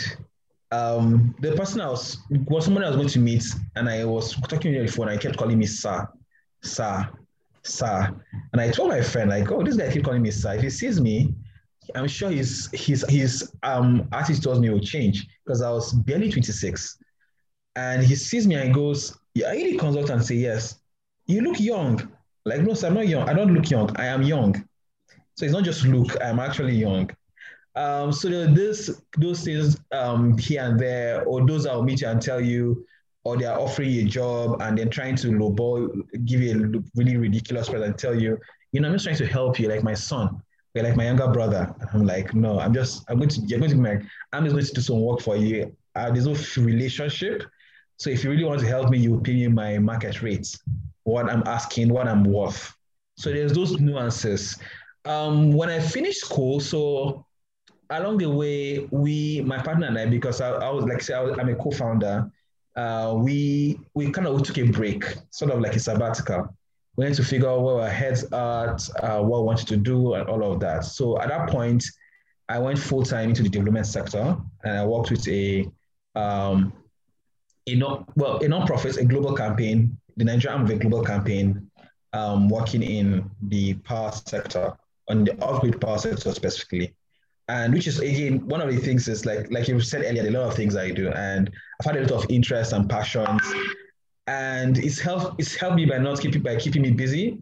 um, 0.72 1.34
the 1.40 1.52
person 1.52 1.80
I 1.80 1.88
was 1.90 2.18
was 2.46 2.64
someone 2.64 2.84
I 2.84 2.88
was 2.88 2.96
going 2.96 3.08
to 3.08 3.20
meet, 3.20 3.44
and 3.76 3.88
I 3.88 4.04
was 4.04 4.34
talking 4.48 4.76
on 4.76 4.86
the 4.86 4.92
phone. 4.92 5.08
And 5.08 5.18
I 5.18 5.22
kept 5.22 5.36
calling 5.38 5.58
me 5.58 5.66
sir, 5.66 6.08
sir, 6.62 7.08
sir, 7.62 8.10
and 8.52 8.60
I 8.60 8.70
told 8.70 8.90
my 8.90 9.02
friend 9.02 9.30
like, 9.30 9.50
"Oh, 9.52 9.62
this 9.62 9.76
guy 9.76 9.92
keep 9.92 10.04
calling 10.04 10.22
me 10.22 10.30
sir. 10.30 10.54
If 10.54 10.62
he 10.62 10.70
sees 10.70 11.00
me, 11.00 11.34
I'm 11.94 12.08
sure 12.08 12.30
his 12.30 12.70
his 12.72 13.04
his 13.08 13.52
um 13.62 14.08
attitude 14.12 14.42
towards 14.42 14.60
me 14.60 14.70
will 14.70 14.80
change 14.80 15.26
because 15.44 15.62
I 15.62 15.70
was 15.70 15.92
barely 15.92 16.30
26, 16.30 16.98
and 17.76 18.02
he 18.02 18.16
sees 18.16 18.46
me 18.46 18.54
and 18.56 18.68
he 18.68 18.74
goes, 18.74 19.18
"Yeah, 19.34 19.52
you 19.52 19.72
the 19.72 19.78
consultant?" 19.78 20.10
And 20.10 20.24
say 20.24 20.36
yes. 20.36 20.78
You 21.26 21.42
look 21.42 21.60
young. 21.60 22.10
Like 22.44 22.62
no, 22.62 22.74
sir, 22.74 22.88
I'm 22.88 22.94
not 22.94 23.08
young. 23.08 23.28
I 23.28 23.34
don't 23.34 23.54
look 23.54 23.70
young. 23.70 23.96
I 23.96 24.06
am 24.06 24.22
young. 24.22 24.54
So 25.36 25.44
it's 25.46 25.54
not 25.54 25.64
just 25.64 25.84
look. 25.84 26.16
I'm 26.22 26.40
actually 26.40 26.74
young. 26.76 27.10
Um, 27.74 28.12
so 28.12 28.28
this 28.28 29.02
those 29.16 29.42
things 29.44 29.78
um, 29.92 30.36
here 30.36 30.62
and 30.62 30.78
there, 30.78 31.24
or 31.24 31.46
those 31.46 31.64
that 31.64 31.74
will 31.74 31.84
meet 31.84 32.02
you 32.02 32.08
and 32.08 32.20
tell 32.20 32.40
you, 32.40 32.86
or 33.24 33.36
they 33.36 33.46
are 33.46 33.58
offering 33.58 33.90
you 33.90 34.02
a 34.02 34.08
job 34.08 34.60
and 34.60 34.76
then 34.76 34.90
trying 34.90 35.16
to 35.16 35.28
lowball, 35.28 35.88
give 36.24 36.40
you 36.40 36.52
a 36.52 36.98
really 36.98 37.16
ridiculous 37.16 37.68
price 37.68 37.82
and 37.82 37.96
tell 37.96 38.14
you, 38.14 38.38
you 38.72 38.80
know, 38.80 38.88
I'm 38.88 38.94
just 38.94 39.04
trying 39.04 39.16
to 39.16 39.26
help 39.26 39.58
you, 39.58 39.68
like 39.68 39.82
my 39.82 39.94
son, 39.94 40.42
you're 40.74 40.84
like 40.84 40.96
my 40.96 41.04
younger 41.04 41.28
brother. 41.28 41.74
I'm 41.92 42.04
like, 42.04 42.34
no, 42.34 42.58
I'm 42.58 42.74
just, 42.74 43.04
I'm 43.08 43.18
going 43.18 43.28
to, 43.30 43.40
you're 43.42 43.58
going 43.58 43.70
to 43.70 43.76
be 43.76 43.82
my, 43.82 44.00
I'm 44.32 44.44
just 44.44 44.54
going 44.54 44.64
to 44.64 44.72
do 44.72 44.80
some 44.80 45.00
work 45.00 45.20
for 45.20 45.36
you. 45.36 45.74
Uh, 45.94 46.10
there's 46.10 46.26
no 46.26 46.62
relationship. 46.62 47.44
So 47.96 48.10
if 48.10 48.24
you 48.24 48.30
really 48.30 48.44
want 48.44 48.60
to 48.60 48.66
help 48.66 48.90
me, 48.90 48.98
you 48.98 49.20
pay 49.20 49.34
me 49.34 49.48
my 49.48 49.78
market 49.78 50.22
rates, 50.22 50.58
what 51.04 51.30
I'm 51.30 51.42
asking, 51.46 51.88
what 51.90 52.08
I'm 52.08 52.24
worth. 52.24 52.74
So 53.16 53.30
there's 53.30 53.52
those 53.52 53.78
nuances. 53.78 54.58
Um, 55.04 55.52
when 55.52 55.68
I 55.68 55.78
finished 55.78 56.20
school, 56.20 56.58
so 56.58 57.24
along 57.98 58.18
the 58.18 58.30
way, 58.30 58.86
we, 58.90 59.40
my 59.42 59.58
partner 59.62 59.86
and 59.86 59.98
I, 59.98 60.06
because 60.06 60.40
I, 60.40 60.50
I 60.50 60.70
was 60.70 60.84
like, 60.84 61.00
say, 61.02 61.14
I 61.14 61.22
am 61.22 61.48
a 61.48 61.54
co-founder. 61.54 62.30
Uh, 62.74 63.14
we 63.18 63.78
we 63.94 64.10
kind 64.10 64.26
of 64.26 64.42
took 64.42 64.56
a 64.58 64.62
break, 64.62 65.04
sort 65.30 65.50
of 65.50 65.60
like 65.60 65.74
a 65.74 65.78
sabbatical. 65.78 66.56
We 66.96 67.04
had 67.04 67.14
to 67.14 67.24
figure 67.24 67.48
out 67.48 67.62
where 67.62 67.82
our 67.82 67.90
heads 67.90 68.24
at, 68.24 68.88
uh, 69.02 69.20
what 69.22 69.40
we 69.40 69.46
wanted 69.46 69.68
to 69.68 69.76
do, 69.76 70.14
and 70.14 70.28
all 70.28 70.52
of 70.52 70.60
that. 70.60 70.84
So 70.84 71.20
at 71.20 71.28
that 71.28 71.50
point, 71.50 71.84
I 72.48 72.58
went 72.58 72.78
full 72.78 73.02
time 73.02 73.30
into 73.30 73.42
the 73.42 73.50
development 73.50 73.86
sector, 73.86 74.38
and 74.64 74.78
I 74.78 74.86
worked 74.86 75.10
with 75.10 75.26
a 75.28 75.70
um, 76.14 76.72
a 77.66 77.74
non 77.74 78.06
well 78.16 78.38
a 78.38 78.48
non-profit, 78.48 78.96
a 78.96 79.04
global 79.04 79.34
campaign, 79.34 79.98
the 80.16 80.24
Nigerian 80.24 80.60
arm 80.60 80.64
of 80.66 80.70
a 80.70 80.78
global 80.78 81.04
campaign, 81.04 81.70
um, 82.14 82.48
working 82.48 82.82
in 82.82 83.30
the 83.48 83.74
power 83.74 84.12
sector, 84.12 84.72
on 85.08 85.24
the 85.24 85.38
off-grid 85.42 85.78
power 85.78 85.98
sector 85.98 86.32
specifically 86.32 86.94
and 87.52 87.74
which 87.74 87.86
is 87.86 87.98
again 88.00 88.46
one 88.48 88.62
of 88.62 88.70
the 88.70 88.78
things 88.78 89.06
is 89.08 89.26
like 89.26 89.50
like 89.50 89.68
you 89.68 89.78
said 89.80 90.02
earlier, 90.06 90.26
a 90.26 90.30
lot 90.30 90.48
of 90.48 90.54
things 90.54 90.74
I 90.74 90.90
do, 90.90 91.10
and 91.10 91.50
I've 91.78 91.86
had 91.86 91.96
a 91.96 92.14
lot 92.14 92.24
of 92.24 92.30
interest 92.30 92.72
and 92.72 92.88
passions, 92.88 93.42
and 94.26 94.78
it's 94.78 94.98
helped 94.98 95.38
it's 95.38 95.54
helped 95.54 95.76
me 95.76 95.84
by 95.84 95.98
not 95.98 96.20
keeping 96.20 96.42
by 96.42 96.56
keeping 96.56 96.80
me 96.80 96.92
busy, 96.92 97.38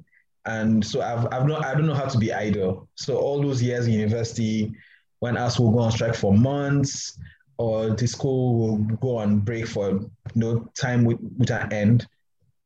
and 0.46 0.84
so 0.84 1.00
I've 1.00 1.26
I've 1.32 1.46
not 1.46 1.64
I 1.64 1.74
don't 1.74 1.86
know 1.86 1.94
how 1.94 2.08
to 2.14 2.18
be 2.18 2.32
idle. 2.32 2.88
So 2.96 3.18
all 3.18 3.40
those 3.40 3.62
years 3.62 3.86
in 3.86 3.92
university, 3.92 4.72
when 5.20 5.36
ASUU 5.36 5.60
will 5.60 5.72
go 5.72 5.78
on 5.78 5.92
strike 5.92 6.16
for 6.16 6.32
months, 6.36 7.16
or 7.58 7.90
the 7.90 8.08
school 8.08 8.58
will 8.58 8.78
go 8.96 9.18
on 9.18 9.38
break 9.38 9.68
for 9.68 9.90
you 9.90 10.10
know 10.34 10.68
time 10.74 11.04
with, 11.04 11.18
with 11.38 11.50
an 11.50 11.72
end, 11.72 12.08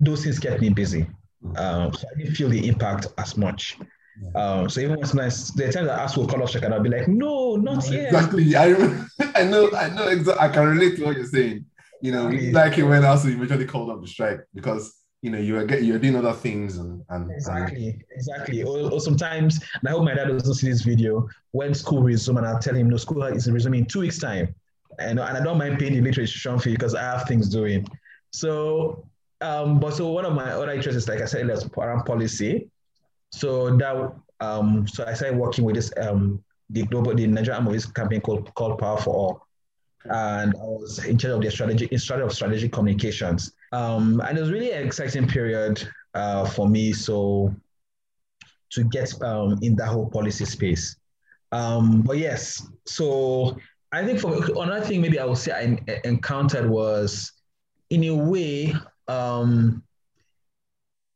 those 0.00 0.24
things 0.24 0.38
kept 0.38 0.62
me 0.62 0.70
busy. 0.70 1.06
Mm. 1.44 1.58
Um, 1.58 1.92
so 1.92 2.06
I 2.10 2.18
didn't 2.18 2.36
feel 2.36 2.48
the 2.48 2.66
impact 2.66 3.08
as 3.18 3.36
much. 3.36 3.76
Um, 4.34 4.68
so 4.68 4.80
even 4.80 4.92
when 4.92 5.00
it's 5.00 5.14
nice, 5.14 5.50
the 5.50 5.72
times 5.72 5.88
I 5.88 6.02
ask 6.02 6.14
for 6.14 6.26
call 6.26 6.42
off 6.42 6.52
check, 6.52 6.62
and 6.62 6.72
I'll 6.72 6.82
be 6.82 6.88
like, 6.88 7.08
no, 7.08 7.56
not 7.56 7.88
yet. 7.90 8.06
Exactly. 8.06 8.54
I 8.56 8.74
I 9.34 9.44
know, 9.44 9.70
I 9.72 9.88
know 9.88 10.08
exactly. 10.08 10.46
I 10.46 10.48
can 10.48 10.68
relate 10.68 10.96
to 10.96 11.04
what 11.04 11.16
you're 11.16 11.26
saying. 11.26 11.64
You 12.00 12.12
know, 12.12 12.26
we 12.26 12.52
like 12.52 12.78
it 12.78 12.84
when 12.84 13.04
I 13.04 13.08
also 13.08 13.28
eventually 13.28 13.66
called 13.66 13.90
off 13.90 14.00
the 14.00 14.06
strike 14.06 14.40
because 14.54 15.04
you 15.24 15.30
know 15.30 15.38
you're 15.38 15.66
you're 15.78 15.98
doing 15.98 16.16
other 16.16 16.34
things 16.34 16.76
and, 16.76 17.02
and 17.08 17.30
exactly 17.30 17.88
and... 17.88 18.04
exactly 18.10 18.62
or, 18.62 18.92
or, 18.92 19.00
sometimes 19.00 19.58
and 19.80 19.88
i 19.88 19.90
hope 19.90 20.04
my 20.04 20.12
dad 20.12 20.28
doesn't 20.28 20.52
see 20.52 20.68
this 20.68 20.82
video 20.82 21.26
when 21.52 21.72
school 21.72 22.02
resumes 22.02 22.36
and 22.36 22.46
i'll 22.46 22.58
tell 22.58 22.74
him 22.74 22.90
no 22.90 22.98
school 22.98 23.22
is 23.22 23.50
resuming 23.50 23.80
in 23.80 23.86
two 23.86 24.00
weeks 24.00 24.18
time 24.18 24.54
and, 24.98 25.18
and 25.18 25.38
i 25.38 25.42
don't 25.42 25.56
mind 25.56 25.78
paying 25.78 25.94
the 25.94 26.00
literature 26.02 26.58
fee 26.58 26.72
because 26.72 26.94
i 26.94 27.00
have 27.00 27.26
things 27.26 27.48
doing 27.48 27.86
so 28.32 29.08
um 29.40 29.80
but 29.80 29.94
so 29.94 30.10
one 30.10 30.26
of 30.26 30.34
my 30.34 30.50
other 30.50 30.70
interests 30.70 30.98
is 30.98 31.08
like 31.08 31.22
i 31.22 31.24
said 31.24 31.48
around 31.78 32.04
policy 32.04 32.68
so 33.34 33.76
that 33.76 34.12
um 34.40 34.86
so 34.86 35.04
i 35.06 35.14
started 35.14 35.36
working 35.38 35.64
with 35.64 35.74
this 35.74 35.92
um 36.00 36.42
the 36.70 36.82
global 36.84 37.14
the 37.14 37.26
nigerian 37.26 37.64
movies 37.64 37.86
campaign 37.86 38.20
called 38.20 38.52
called 38.54 38.78
power 38.78 38.98
for 38.98 39.14
all 39.14 39.46
and 40.06 40.54
I 40.54 40.64
was 40.64 41.02
in 41.04 41.16
charge 41.16 41.32
of 41.32 41.40
the 41.40 41.50
strategy, 41.50 41.88
in 41.90 41.98
charge 41.98 42.20
of 42.20 42.30
strategic 42.30 42.72
communications. 42.72 43.52
Um, 43.72 44.20
and 44.20 44.36
it 44.36 44.40
was 44.42 44.50
really 44.50 44.70
an 44.70 44.86
exciting 44.86 45.26
period 45.26 45.82
uh, 46.12 46.44
for 46.44 46.68
me. 46.68 46.92
So 46.92 47.54
to 48.72 48.84
get 48.84 49.20
um, 49.22 49.58
in 49.62 49.76
that 49.76 49.86
whole 49.86 50.10
policy 50.10 50.44
space. 50.44 50.96
Um, 51.52 52.02
but 52.02 52.18
yes, 52.18 52.66
so 52.86 53.56
I 53.92 54.04
think 54.04 54.18
for 54.18 54.34
another 54.60 54.84
thing, 54.84 55.00
maybe 55.00 55.18
I 55.20 55.24
would 55.24 55.38
say 55.38 55.52
I 55.52 56.00
encountered 56.04 56.68
was, 56.68 57.32
in 57.90 58.04
a 58.04 58.14
way, 58.14 58.74
um, 59.06 59.82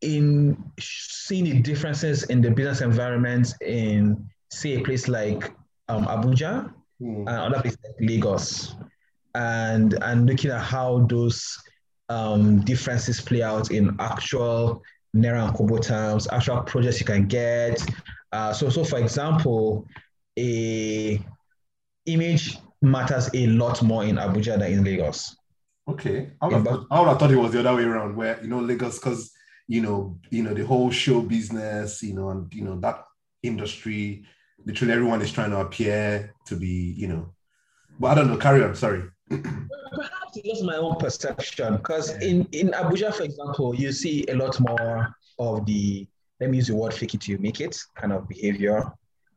in 0.01 0.57
seeing 0.79 1.45
the 1.45 1.61
differences 1.61 2.25
in 2.25 2.41
the 2.41 2.51
business 2.51 2.81
environment 2.81 3.55
in, 3.61 4.29
say, 4.51 4.77
a 4.77 4.81
place 4.81 5.09
like 5.09 5.53
um, 5.89 6.07
Abuja 6.07 6.73
mm. 7.01 7.19
and 7.21 7.29
other 7.29 7.61
places 7.61 7.79
like 7.85 8.09
Lagos, 8.09 8.75
and 9.35 9.95
and 10.03 10.27
looking 10.27 10.51
at 10.51 10.61
how 10.61 11.07
those 11.07 11.59
um, 12.09 12.61
differences 12.61 13.21
play 13.21 13.43
out 13.43 13.71
in 13.71 13.95
actual 13.99 14.83
Naira 15.17 15.49
and 15.49 15.57
Kobo 15.57 15.79
terms, 15.79 16.29
actual 16.31 16.61
projects 16.63 17.01
you 17.01 17.07
can 17.07 17.27
get. 17.27 17.85
Uh, 18.33 18.53
so, 18.53 18.69
so 18.69 18.85
for 18.85 18.99
example, 18.99 19.87
a 20.39 21.21
image 22.07 22.59
matters 22.83 23.29
a 23.35 23.47
lot 23.49 23.83
more 23.83 24.05
in 24.05 24.17
Abuja 24.17 24.59
than 24.59 24.73
in 24.73 24.85
Lagos. 24.85 25.37
Okay, 25.89 26.31
I 26.41 26.47
would, 26.49 26.67
have, 26.67 26.85
I 26.91 27.01
would 27.01 27.09
have 27.09 27.19
thought 27.19 27.31
it 27.31 27.37
was 27.37 27.53
the 27.53 27.61
other 27.61 27.75
way 27.75 27.85
around, 27.85 28.15
where 28.15 28.39
you 28.43 28.49
know 28.49 28.61
Lagos, 28.61 28.99
because 28.99 29.33
you 29.69 29.83
know, 29.83 30.19
you 30.31 30.43
know 30.43 30.55
the 30.55 30.67
whole 30.67 30.91
show 30.91 31.21
business, 31.21 32.03
you 32.03 32.15
know, 32.15 32.31
and 32.31 32.53
you 32.53 32.65
know 32.65 32.81
that 32.81 33.05
industry, 33.43 34.25
literally 34.65 34.95
everyone 34.95 35.23
is 35.23 35.31
trying 35.31 35.51
to 35.51 35.61
appear 35.61 36.35
to 36.47 36.57
be, 36.57 36.95
you 36.97 37.07
know. 37.07 37.35
But 38.01 38.09
I 38.09 38.15
don't 38.17 38.29
know. 38.29 38.37
Carry 38.37 38.65
on. 38.65 38.75
Sorry. 38.75 39.03
Perhaps 39.29 40.37
it's 40.37 40.49
just 40.49 40.65
my 40.65 40.77
own 40.77 40.97
perception, 40.97 41.77
because 41.77 42.11
in, 42.23 42.47
in 42.53 42.69
Abuja, 42.71 43.13
for 43.13 43.25
example, 43.25 43.75
you 43.75 43.93
see 43.93 44.25
a 44.29 44.35
lot 44.35 44.59
more 44.61 45.15
of 45.39 45.67
the, 45.67 46.09
let 46.41 46.51
me 46.51 46.57
use 46.57 46.69
the 46.69 46.75
word 46.75 46.95
fake 46.95 47.15
it 47.15 47.21
till 47.21 47.33
you 47.33 47.39
make 47.39 47.61
it 47.61 47.77
kind 47.95 48.13
of 48.13 48.29
behavior, 48.29 48.91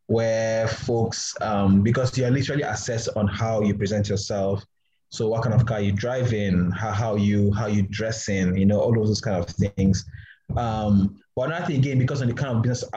where 0.08 0.68
folks, 0.68 1.36
um, 1.42 1.82
because 1.82 2.18
you're 2.18 2.32
literally 2.32 2.64
assessed 2.64 3.10
on 3.16 3.28
how 3.28 3.62
you 3.62 3.74
present 3.74 4.10
yourself. 4.10 4.64
So 5.12 5.28
what 5.28 5.44
kind 5.44 5.54
of 5.54 5.66
car 5.66 5.82
you 5.82 5.92
driving, 5.92 6.72
how, 6.72 6.92
how 6.92 7.16
you 7.16 7.52
how 7.54 7.68
you 7.68 7.84
dressing, 7.84 8.58
you 8.58 8.66
know, 8.66 8.80
all 8.80 8.94
those 8.94 9.20
kind 9.20 9.38
of 9.38 9.46
things. 9.48 10.06
Um, 10.56 11.20
but 11.36 11.50
another 11.50 11.66
thing 11.66 11.80
again, 11.80 12.00
because 12.00 12.22
of 12.22 12.30
the 12.30 12.34
kind 12.34 12.56
of 12.56 12.64
business 12.64 12.90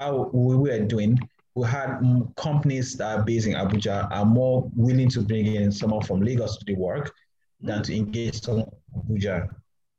how 0.00 0.30
we 0.32 0.56
were 0.56 0.80
doing, 0.80 1.16
we 1.54 1.66
had 1.66 2.00
companies 2.36 2.96
that 2.96 3.18
are 3.18 3.22
based 3.22 3.46
in 3.46 3.54
Abuja 3.54 4.10
are 4.10 4.24
more 4.24 4.70
willing 4.74 5.08
to 5.10 5.20
bring 5.20 5.46
in 5.46 5.70
someone 5.70 6.02
from 6.02 6.20
Lagos 6.22 6.56
to 6.58 6.64
the 6.64 6.74
work 6.74 7.14
than 7.60 7.82
to 7.84 7.96
engage 7.96 8.40
someone 8.40 8.70
Abuja. 8.96 9.48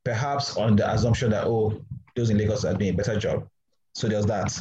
Perhaps 0.03 0.57
on 0.57 0.75
the 0.75 0.91
assumption 0.91 1.31
that, 1.31 1.45
oh, 1.45 1.79
those 2.15 2.31
in 2.31 2.37
Lagos 2.37 2.65
are 2.65 2.73
doing 2.73 2.93
a 2.93 2.97
better 2.97 3.17
job. 3.17 3.47
So 3.93 4.07
there's 4.07 4.25
that. 4.25 4.57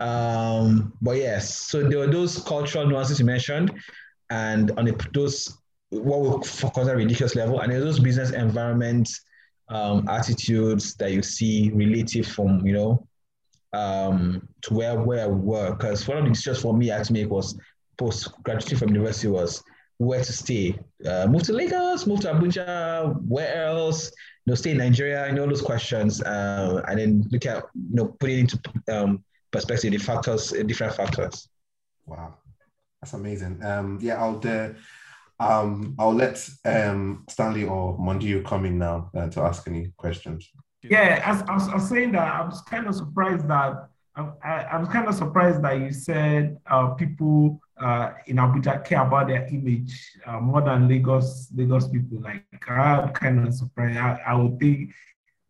Um, 0.00 0.92
but 1.00 1.16
yes, 1.16 1.54
so 1.54 1.88
there 1.88 1.98
were 1.98 2.06
those 2.06 2.42
cultural 2.44 2.86
nuances 2.86 3.18
you 3.18 3.24
mentioned, 3.24 3.72
and 4.30 4.70
on 4.72 4.84
the, 4.84 5.08
those 5.14 5.56
what 6.00 6.20
we 6.20 6.82
on 6.82 6.96
ridiculous 6.96 7.34
level, 7.34 7.60
and 7.60 7.72
those 7.72 8.00
business 8.00 8.30
environment 8.30 9.08
um, 9.68 10.06
attitudes 10.08 10.94
that 10.96 11.12
you 11.12 11.22
see 11.22 11.70
relative 11.70 12.26
from 12.26 12.66
you 12.66 12.72
know 12.72 13.06
um, 13.72 14.48
to 14.62 14.74
where 14.74 15.00
where 15.00 15.28
were. 15.28 15.72
Because 15.72 16.06
one 16.06 16.18
of 16.18 16.24
the 16.24 16.30
decisions 16.30 16.60
for 16.60 16.74
me 16.74 16.90
I 16.90 16.98
had 16.98 17.06
to 17.06 17.12
make 17.12 17.30
was 17.30 17.58
post 17.96 18.30
graduating 18.42 18.78
from 18.78 18.88
university 18.88 19.28
was 19.28 19.62
where 19.98 20.22
to 20.22 20.32
stay. 20.32 20.78
Uh, 21.06 21.26
move 21.28 21.42
to 21.44 21.52
Lagos, 21.52 22.06
move 22.06 22.20
to 22.20 22.32
Abuja, 22.32 23.20
where 23.26 23.66
else? 23.66 24.10
You 24.46 24.50
know, 24.50 24.54
stay 24.54 24.72
in 24.72 24.78
Nigeria, 24.78 25.24
and 25.24 25.38
all 25.38 25.46
those 25.46 25.62
questions, 25.62 26.22
uh, 26.22 26.82
and 26.88 26.98
then 26.98 27.28
look 27.30 27.46
at 27.46 27.64
you 27.74 27.96
know 27.96 28.06
put 28.20 28.30
it 28.30 28.38
into 28.40 28.60
um, 28.92 29.24
perspective, 29.50 29.92
the 29.92 29.98
factors, 29.98 30.50
different 30.66 30.94
factors. 30.94 31.48
Wow, 32.06 32.34
that's 33.00 33.14
amazing. 33.14 33.64
Um, 33.64 33.98
yeah, 34.02 34.22
I'll 34.22 34.36
uh, 34.46 34.70
um, 35.44 35.94
I'll 35.98 36.14
let 36.14 36.48
um, 36.64 37.24
Stanley 37.28 37.64
or 37.64 37.98
Mondiu 37.98 38.44
come 38.44 38.64
in 38.66 38.78
now 38.78 39.10
uh, 39.16 39.28
to 39.28 39.42
ask 39.42 39.66
any 39.68 39.92
questions. 39.96 40.50
Yeah, 40.82 41.22
as 41.24 41.42
I 41.42 41.54
was, 41.54 41.68
I 41.68 41.74
was 41.74 41.88
saying 41.88 42.12
that 42.12 42.34
I 42.34 42.44
was 42.44 42.60
kind 42.62 42.86
of 42.86 42.94
surprised 42.94 43.48
that 43.48 43.88
I, 44.16 44.66
I, 44.72 44.78
was 44.78 44.88
kind 44.88 45.08
of 45.08 45.14
surprised 45.14 45.62
that 45.62 45.78
you 45.78 45.92
said 45.92 46.56
uh, 46.70 46.88
people 46.88 47.60
uh, 47.80 48.12
in 48.26 48.36
Abuja 48.36 48.84
care 48.84 49.02
about 49.02 49.26
their 49.28 49.46
image 49.46 50.18
uh, 50.26 50.38
more 50.38 50.62
than 50.62 50.88
Lagos 50.88 51.48
Lagos 51.54 51.88
people. 51.88 52.20
Like 52.20 52.44
I'm 52.68 53.12
kind 53.12 53.46
of 53.46 53.54
surprised. 53.54 53.98
I, 53.98 54.20
I 54.26 54.34
would 54.34 54.58
think 54.60 54.92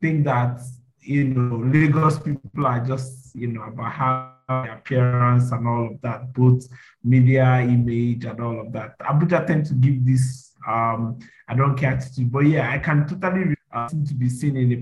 think 0.01 0.25
that 0.25 0.61
you 1.05 1.25
know 1.25 1.57
Lagos 1.57 2.19
people 2.19 2.67
are 2.67 2.81
just 2.81 3.35
you 3.35 3.49
know 3.49 3.63
about 3.63 3.93
how 3.93 4.35
their 4.49 4.75
appearance 4.75 5.53
and 5.53 5.67
all 5.67 5.87
of 5.87 6.01
that, 6.03 6.33
both 6.33 6.67
media 7.03 7.61
image 7.61 8.25
and 8.25 8.41
all 8.41 8.61
of 8.61 8.73
that. 8.73 8.99
Abuja 8.99 9.47
tend 9.47 9.67
to 9.67 9.75
give 9.75 10.05
this 10.05 10.53
um, 10.67 11.19
I 11.49 11.55
don't 11.55 11.77
care 11.77 11.93
attitude, 11.93 12.33
but 12.33 12.41
yeah, 12.41 12.71
I 12.71 12.79
can 12.79 13.07
totally 13.07 13.55
uh, 13.73 13.89
seem 13.89 14.07
to 14.07 14.15
be 14.15 14.29
seen 14.29 14.57
in 14.57 14.73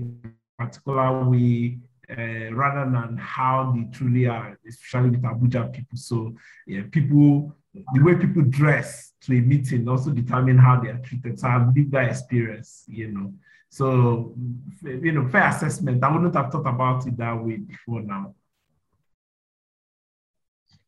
a 0.59 0.63
particular 0.63 1.29
way 1.29 1.77
uh, 2.09 2.53
rather 2.53 2.89
than 2.89 3.17
how 3.17 3.73
they 3.75 3.85
truly 3.97 4.27
are, 4.27 4.57
especially 4.67 5.11
with 5.11 5.23
Abuja 5.23 5.73
people. 5.73 5.97
So 5.97 6.35
yeah, 6.67 6.83
people, 6.91 7.55
the 7.73 8.01
way 8.01 8.15
people 8.15 8.43
dress 8.43 9.13
to 9.21 9.37
a 9.37 9.41
meeting 9.41 9.87
also 9.89 10.11
determine 10.11 10.57
how 10.57 10.79
they 10.79 10.89
are 10.89 10.99
treated. 10.99 11.39
So 11.39 11.47
I've 11.47 11.75
lived 11.75 11.91
that 11.91 12.09
experience, 12.09 12.85
you 12.87 13.11
know. 13.11 13.33
So, 13.73 14.35
you 14.83 15.13
know, 15.13 15.27
fair 15.29 15.47
assessment. 15.47 16.03
I 16.03 16.11
wouldn't 16.11 16.35
have 16.35 16.51
thought 16.51 16.67
about 16.67 17.07
it 17.07 17.17
that 17.17 17.43
way 17.43 17.55
before 17.55 18.01
now. 18.01 18.35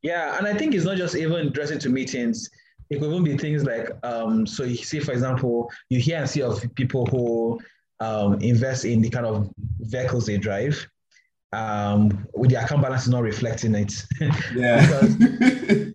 Yeah, 0.03 0.37
and 0.37 0.45
I 0.45 0.53
think 0.53 0.75
it's 0.75 0.85
not 0.85 0.97
just 0.97 1.15
even 1.15 1.51
dressing 1.51 1.79
to 1.79 1.89
meetings. 1.89 2.47
It 2.91 2.99
could 2.99 3.09
even 3.11 3.23
be 3.23 3.37
things 3.39 3.63
like, 3.63 3.89
um, 4.03 4.45
so 4.45 4.65
you 4.65 4.75
see, 4.75 4.99
for 4.99 5.13
example, 5.13 5.71
you 5.89 5.99
hear 5.99 6.19
and 6.19 6.29
see 6.29 6.43
of 6.43 6.63
people 6.75 7.07
who 7.07 7.59
um, 8.01 8.35
invest 8.41 8.85
in 8.85 9.01
the 9.01 9.09
kind 9.09 9.25
of 9.25 9.51
vehicles 9.79 10.27
they 10.27 10.37
drive. 10.37 10.87
Um, 11.53 12.27
with 12.35 12.51
the 12.51 12.63
account 12.63 12.83
balance 12.83 13.07
not 13.07 13.23
reflecting 13.23 13.73
it. 13.73 14.05
Yeah. 14.53 14.85
because, 14.85 15.19
you 15.19 15.91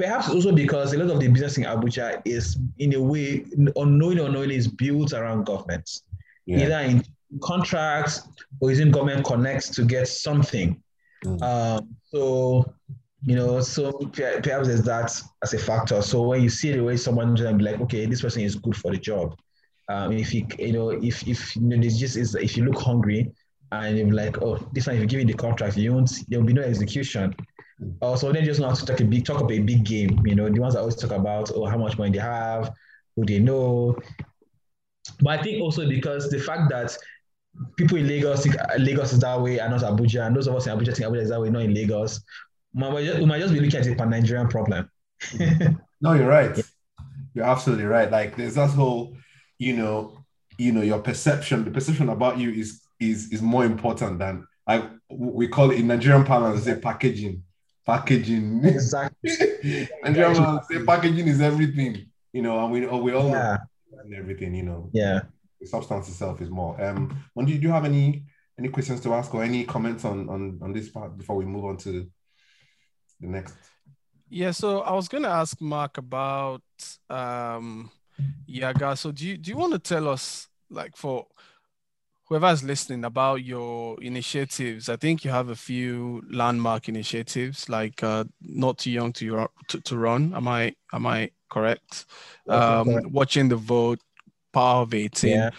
perhaps 0.00 0.30
also 0.30 0.50
because 0.50 0.94
a 0.94 0.98
lot 0.98 1.10
of 1.10 1.20
the 1.20 1.28
business 1.28 1.58
in 1.58 1.64
Abuja 1.64 2.22
is, 2.24 2.58
in 2.78 2.94
a 2.94 3.00
way, 3.00 3.44
unknowingly 3.76 4.20
or 4.20 4.26
unknowingly, 4.26 4.56
is 4.56 4.66
built 4.66 5.12
around 5.12 5.44
governments, 5.44 6.04
yeah. 6.46 6.64
either 6.64 6.78
in 6.78 7.04
contracts 7.42 8.22
or 8.60 8.70
using 8.70 8.90
government 8.90 9.26
connects 9.26 9.68
to 9.70 9.84
get 9.84 10.08
something. 10.08 10.82
Mm. 11.24 11.42
Um, 11.42 11.96
so, 12.04 12.72
you 13.26 13.36
know, 13.36 13.60
so 13.60 13.92
perhaps 13.92 14.68
there's 14.68 14.82
that 14.82 15.20
as 15.42 15.52
a 15.52 15.58
factor. 15.58 16.00
So 16.00 16.22
when 16.22 16.42
you 16.42 16.48
see 16.48 16.72
the 16.72 16.82
way 16.82 16.96
someone 16.96 17.34
be 17.34 17.64
like, 17.64 17.80
okay, 17.82 18.06
this 18.06 18.22
person 18.22 18.40
is 18.42 18.54
good 18.54 18.76
for 18.76 18.90
the 18.90 18.96
job, 18.96 19.38
um, 19.90 20.12
if 20.12 20.32
you 20.32 20.46
you 20.58 20.72
know 20.72 20.90
if 20.90 21.26
if 21.26 21.56
you 21.56 21.62
know 21.62 21.76
this 21.76 21.98
just 21.98 22.16
is 22.16 22.36
if 22.36 22.56
you 22.56 22.64
look 22.64 22.80
hungry 22.80 23.28
and 23.72 23.98
you're 23.98 24.12
like 24.12 24.40
oh 24.40 24.56
this 24.72 24.86
one 24.86 24.94
if 24.94 25.02
you 25.02 25.08
give 25.08 25.18
me 25.18 25.24
the 25.24 25.36
contract 25.36 25.76
you 25.76 25.92
won't 25.92 26.12
there 26.28 26.38
will 26.38 26.46
be 26.46 26.52
no 26.52 26.62
execution. 26.62 27.34
Also, 28.00 28.28
uh, 28.28 28.32
they 28.32 28.42
just 28.42 28.60
how 28.60 28.72
to 28.72 28.86
talk 28.86 29.00
a 29.00 29.04
big 29.04 29.24
talk 29.24 29.40
about 29.40 29.52
a 29.52 29.60
big 29.60 29.84
game. 29.84 30.20
You 30.26 30.34
know 30.34 30.48
the 30.48 30.60
ones 30.60 30.74
that 30.74 30.80
always 30.80 30.96
talk 30.96 31.12
about 31.12 31.50
oh 31.54 31.66
how 31.66 31.78
much 31.78 31.98
money 31.98 32.12
they 32.12 32.18
have, 32.18 32.72
who 33.16 33.24
they 33.24 33.38
know. 33.38 33.96
But 35.20 35.40
I 35.40 35.42
think 35.42 35.62
also 35.62 35.88
because 35.88 36.30
the 36.30 36.38
fact 36.38 36.70
that 36.70 36.96
people 37.76 37.96
in 37.96 38.06
Lagos 38.06 38.42
think 38.42 38.56
Lagos 38.78 39.12
is 39.12 39.20
that 39.20 39.40
way 39.40 39.58
and 39.58 39.72
not 39.72 39.82
Abuja, 39.82 40.26
and 40.26 40.36
those 40.36 40.46
of 40.46 40.54
us 40.56 40.66
in 40.66 40.76
Abuja 40.76 40.96
think 40.96 41.10
Abuja 41.10 41.22
is 41.22 41.30
that 41.30 41.40
way, 41.40 41.50
not 41.50 41.62
in 41.62 41.74
Lagos. 41.74 42.20
We 42.72 42.80
might 42.80 43.40
just, 43.40 43.52
be 43.52 43.60
looking 43.60 43.80
at 43.80 43.86
a 43.86 44.06
Nigerian 44.06 44.48
problem. 44.48 44.88
no, 46.00 46.12
you're 46.12 46.28
right. 46.28 46.56
You're 47.34 47.44
absolutely 47.44 47.84
right. 47.86 48.10
Like 48.10 48.36
there's 48.36 48.54
that 48.54 48.70
whole 48.70 49.16
you 49.60 49.76
know, 49.76 50.18
you 50.58 50.72
know, 50.72 50.80
your 50.80 51.00
perception, 51.00 51.64
the 51.64 51.70
perception 51.70 52.08
about 52.08 52.38
you 52.38 52.50
is 52.50 52.82
is 52.98 53.32
is 53.32 53.42
more 53.42 53.64
important 53.64 54.18
than 54.18 54.46
like 54.66 54.84
we 55.10 55.46
call 55.46 55.70
it 55.70 55.78
in 55.78 55.86
Nigerian 55.86 56.24
parlance, 56.24 56.64
say 56.64 56.76
packaging. 56.76 57.44
Packaging. 57.90 58.64
Exactly. 58.64 59.30
Nigerian 60.02 60.36
parlance, 60.36 60.66
say 60.68 60.84
packaging 60.84 61.28
is 61.28 61.40
everything, 61.40 62.06
you 62.32 62.42
know, 62.42 62.62
and 62.62 62.72
we 62.72 62.86
we 62.86 63.12
all 63.12 63.28
yeah. 63.28 63.56
know 63.92 64.02
and 64.04 64.14
everything, 64.14 64.54
you 64.54 64.62
know. 64.62 64.90
Yeah. 64.92 65.20
the 65.60 65.66
substance 65.66 66.08
itself 66.08 66.40
is 66.40 66.50
more. 66.50 66.80
Um, 66.82 67.24
when 67.34 67.46
do 67.46 67.52
you, 67.52 67.58
do 67.58 67.66
you 67.68 67.72
have 67.72 67.84
any 67.84 68.24
any 68.58 68.68
questions 68.68 69.00
to 69.02 69.14
ask 69.14 69.34
or 69.34 69.42
any 69.42 69.64
comments 69.64 70.04
on 70.04 70.28
on 70.28 70.58
on 70.62 70.72
this 70.72 70.88
part 70.88 71.16
before 71.16 71.36
we 71.36 71.44
move 71.44 71.64
on 71.64 71.76
to 71.78 72.06
the 73.20 73.26
next? 73.26 73.56
Yeah, 74.28 74.52
so 74.52 74.80
I 74.80 74.92
was 74.92 75.08
going 75.08 75.24
to 75.24 75.28
ask 75.28 75.60
Mark 75.60 75.98
about 75.98 76.62
um, 77.08 77.90
Yiaga. 78.48 78.96
So 78.96 79.10
do 79.10 79.26
you 79.26 79.36
do 79.36 79.50
you 79.50 79.56
want 79.56 79.72
to 79.72 79.78
tell 79.78 80.08
us, 80.08 80.48
like, 80.70 80.96
for 80.96 81.26
whoever's 82.30 82.62
listening, 82.62 83.04
about 83.04 83.44
your 83.44 84.00
initiatives? 84.00 84.88
I 84.88 84.96
think 84.96 85.24
you 85.24 85.30
have 85.32 85.48
a 85.50 85.56
few 85.56 86.22
landmark 86.30 86.88
initiatives, 86.88 87.68
like 87.68 88.02
uh, 88.02 88.24
not 88.40 88.78
too 88.78 88.90
young 88.90 89.12
to, 89.14 89.48
to 89.68 89.80
to 89.80 89.96
run. 89.98 90.32
Am 90.34 90.48
I 90.48 90.74
am 90.92 91.06
I 91.06 91.30
correct? 91.50 92.06
Um, 92.48 93.12
watching 93.12 93.48
the 93.48 93.56
vote, 93.56 93.98
power 94.52 94.82
of 94.82 94.94
18. 94.94 95.30
Yeah. 95.30 95.50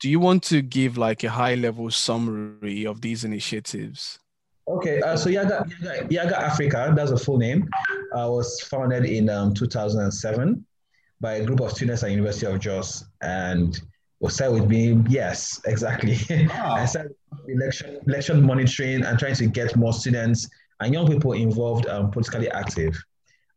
Do 0.00 0.08
you 0.08 0.20
want 0.20 0.44
to 0.44 0.62
give 0.62 0.96
like 0.96 1.24
a 1.24 1.30
high 1.30 1.56
level 1.56 1.90
summary 1.90 2.86
of 2.86 3.00
these 3.00 3.24
initiatives? 3.24 4.20
Okay, 4.68 5.00
uh, 5.00 5.16
so 5.16 5.30
Yiaga, 5.30 5.66
Yiaga, 5.80 6.10
Yiaga, 6.10 6.32
Africa, 6.32 6.92
that's 6.94 7.10
a 7.10 7.16
full 7.16 7.38
name, 7.38 7.66
uh, 8.14 8.28
was 8.30 8.60
founded 8.60 9.06
in 9.06 9.30
um, 9.30 9.54
2007 9.54 10.64
by 11.20 11.34
a 11.36 11.44
group 11.44 11.60
of 11.60 11.72
students 11.72 12.02
at 12.02 12.10
University 12.10 12.46
of 12.46 12.60
Jos, 12.60 13.04
and 13.22 13.80
set 14.26 14.50
with 14.50 14.68
me. 14.68 15.00
Yes, 15.08 15.60
exactly. 15.66 16.18
Wow. 16.48 16.74
I 16.74 16.86
started 16.86 17.14
election 17.46 18.00
election 18.06 18.42
monitoring 18.42 19.04
and 19.04 19.18
trying 19.18 19.36
to 19.36 19.46
get 19.46 19.76
more 19.76 19.92
students 19.92 20.48
and 20.80 20.92
young 20.92 21.06
people 21.06 21.32
involved, 21.32 21.86
um, 21.86 22.10
politically 22.10 22.50
active, 22.50 22.96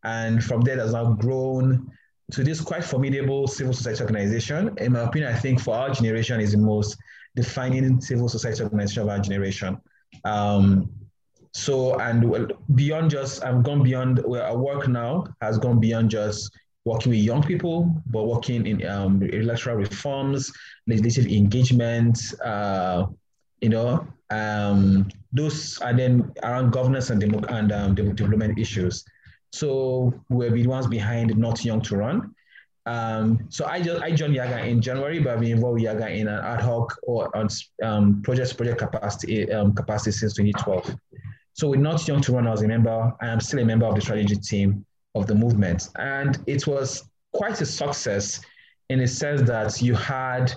and 0.04 0.44
from 0.44 0.62
there, 0.62 0.78
has 0.78 0.94
now 0.94 1.14
grown 1.14 1.92
to 2.32 2.44
this 2.44 2.62
quite 2.62 2.84
formidable 2.84 3.48
civil 3.48 3.74
society 3.74 4.02
organization. 4.02 4.76
In 4.78 4.94
my 4.94 5.02
opinion, 5.02 5.34
I 5.34 5.38
think 5.38 5.60
for 5.60 5.76
our 5.76 5.92
generation 5.92 6.40
is 6.40 6.54
the 6.54 6.58
most 6.58 6.98
defining 7.36 8.02
civil 8.02 8.30
society 8.30 8.64
organization 8.64 9.04
of 9.04 9.10
our 9.10 9.20
generation. 9.20 9.80
Um, 10.26 10.90
so, 11.54 12.00
and 12.00 12.54
beyond 12.76 13.12
just, 13.12 13.44
I've 13.44 13.64
gone 13.64 13.84
beyond 13.84 14.20
where 14.26 14.46
I 14.46 14.54
work 14.54 14.88
now 14.88 15.26
has 15.42 15.58
gone 15.58 15.80
beyond 15.80 16.10
just 16.10 16.52
working 16.86 17.12
with 17.12 17.20
young 17.20 17.44
people, 17.44 17.94
but 18.08 18.24
working 18.24 18.66
in 18.66 18.86
um, 18.88 19.22
electoral 19.22 19.78
reforms, 19.78 20.52
legislative 20.88 21.32
engagement, 21.32 22.18
uh, 22.44 23.06
you 23.62 23.70
know, 23.70 24.08
um, 24.32 25.08
those 25.32 25.80
are 25.80 25.94
then 25.94 26.32
around 26.44 26.72
governance 26.72 27.10
and, 27.10 27.22
demo- 27.22 27.46
and 27.50 27.72
um, 27.72 27.96
development 27.96 28.58
issues. 28.58 29.06
So 29.54 30.14
we're 30.30 30.50
the 30.50 30.66
ones 30.68 30.88
behind 30.88 31.38
Not 31.38 31.64
Young 31.64 31.82
to 31.82 31.98
Run. 31.98 32.34
Um, 32.88 33.46
so 33.50 33.66
I 33.66 33.80
just 33.80 34.02
I 34.02 34.12
joined 34.12 34.36
Yiaga 34.36 34.68
in 34.68 34.82
January, 34.82 35.20
but 35.20 35.34
I've 35.34 35.40
been 35.40 35.52
involved 35.52 35.82
with 35.82 35.84
Yiaga 35.84 36.18
in 36.18 36.28
an 36.28 36.40
ad 36.40 36.62
hoc 36.62 36.98
or 37.04 37.36
on 37.38 37.48
um, 37.84 38.24
project 38.24 38.58
project 38.58 38.80
capacity 38.80 39.52
um, 39.52 39.74
capacity 39.76 40.12
since 40.12 40.34
2012. 40.34 40.96
So 41.54 41.68
with 41.68 41.80
Not 41.80 42.08
Young 42.08 42.22
to 42.22 42.32
Run, 42.32 42.48
I 42.48 42.52
was 42.52 42.64
a 42.64 42.68
member. 42.68 43.14
I 43.22 43.28
am 43.28 43.40
still 43.40 43.60
a 43.60 43.66
member 43.66 43.86
of 43.86 43.94
the 43.94 44.02
strategy 44.02 44.36
team 44.36 44.84
of 45.16 45.28
the 45.28 45.36
movement, 45.36 45.90
and 45.98 46.40
it 46.48 46.68
was 46.68 47.04
quite 47.34 47.60
a 47.62 47.66
success 47.66 48.42
in 48.90 49.02
a 49.02 49.08
sense 49.08 49.42
that 49.44 49.82
you 49.82 49.96
had 49.96 50.54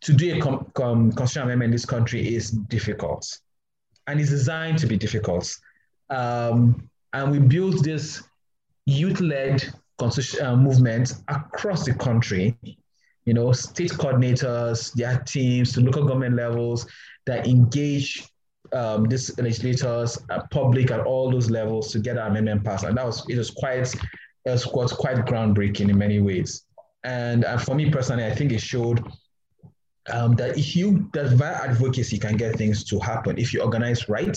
to 0.00 0.12
do 0.12 0.36
a 0.36 0.40
com- 0.40 0.70
com- 0.74 1.12
constitutional 1.12 1.46
amendment 1.46 1.68
in 1.68 1.72
this 1.72 1.84
country 1.84 2.34
is 2.34 2.50
difficult, 2.50 3.38
and 4.06 4.20
it's 4.20 4.30
designed 4.30 4.78
to 4.78 4.86
be 4.86 4.96
difficult. 4.96 5.54
Um, 6.10 6.88
and 7.12 7.30
we 7.30 7.38
built 7.38 7.82
this 7.82 8.22
youth-led 8.86 9.64
constitutional 9.98 10.54
uh, 10.54 10.56
movement 10.56 11.14
across 11.28 11.84
the 11.84 11.94
country. 11.94 12.56
You 13.24 13.34
know, 13.34 13.52
state 13.52 13.90
coordinators, 13.90 14.92
their 14.94 15.18
teams, 15.18 15.72
to 15.74 15.80
local 15.80 16.04
government 16.04 16.36
levels 16.36 16.86
that 17.26 17.46
engage 17.46 18.26
um, 18.72 19.04
these 19.04 19.36
legislators, 19.38 20.18
uh, 20.30 20.42
public 20.50 20.90
at 20.90 21.00
all 21.00 21.30
those 21.30 21.50
levels 21.50 21.92
to 21.92 21.98
get 21.98 22.18
our 22.18 22.28
amendment 22.28 22.64
passed. 22.64 22.84
And 22.84 22.96
that 22.96 23.06
was 23.06 23.24
it 23.28 23.36
was 23.36 23.50
quite 23.50 23.94
it 23.94 24.50
was, 24.50 24.66
was 24.66 24.92
quite 24.92 25.16
groundbreaking 25.26 25.88
in 25.88 25.98
many 25.98 26.20
ways. 26.20 26.64
And 27.04 27.44
uh, 27.44 27.58
for 27.58 27.74
me 27.74 27.90
personally, 27.90 28.24
I 28.24 28.34
think 28.34 28.52
it 28.52 28.60
showed 28.60 29.06
um, 30.12 30.34
that 30.36 30.58
if 30.58 30.74
you 30.76 31.08
that 31.12 31.32
via 31.32 31.54
advocacy 31.54 32.18
can 32.18 32.36
get 32.36 32.56
things 32.56 32.84
to 32.84 32.98
happen 32.98 33.38
if 33.38 33.52
you 33.52 33.62
organize 33.62 34.08
right 34.08 34.36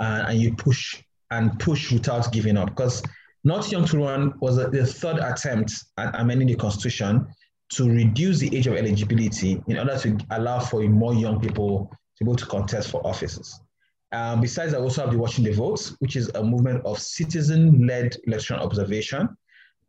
uh, 0.00 0.24
and 0.28 0.38
you 0.38 0.54
push 0.54 1.02
and 1.30 1.58
push 1.58 1.92
without 1.92 2.32
giving 2.32 2.56
up. 2.56 2.70
Because 2.70 3.02
Not 3.44 3.70
Young 3.70 3.84
to 3.86 3.98
Run 3.98 4.34
was 4.40 4.58
a, 4.58 4.68
the 4.68 4.86
third 4.86 5.18
attempt 5.18 5.72
at 5.98 6.18
amending 6.18 6.48
the 6.48 6.56
constitution 6.56 7.26
to 7.70 7.88
reduce 7.88 8.38
the 8.38 8.54
age 8.56 8.66
of 8.66 8.74
eligibility 8.74 9.62
in 9.66 9.78
order 9.78 9.98
to 9.98 10.18
allow 10.30 10.60
for 10.60 10.82
more 10.82 11.14
young 11.14 11.40
people 11.40 11.90
to 12.16 12.24
be 12.24 12.30
able 12.30 12.36
to 12.36 12.46
contest 12.46 12.90
for 12.90 13.04
offices. 13.06 13.60
Um, 14.12 14.40
besides, 14.40 14.74
I 14.74 14.78
also 14.78 15.02
have 15.02 15.10
the 15.10 15.18
Watching 15.18 15.44
the 15.44 15.52
Votes, 15.52 15.96
which 15.98 16.14
is 16.14 16.28
a 16.34 16.42
movement 16.42 16.84
of 16.84 16.98
citizen-led 17.00 18.16
election 18.26 18.56
observation. 18.56 19.28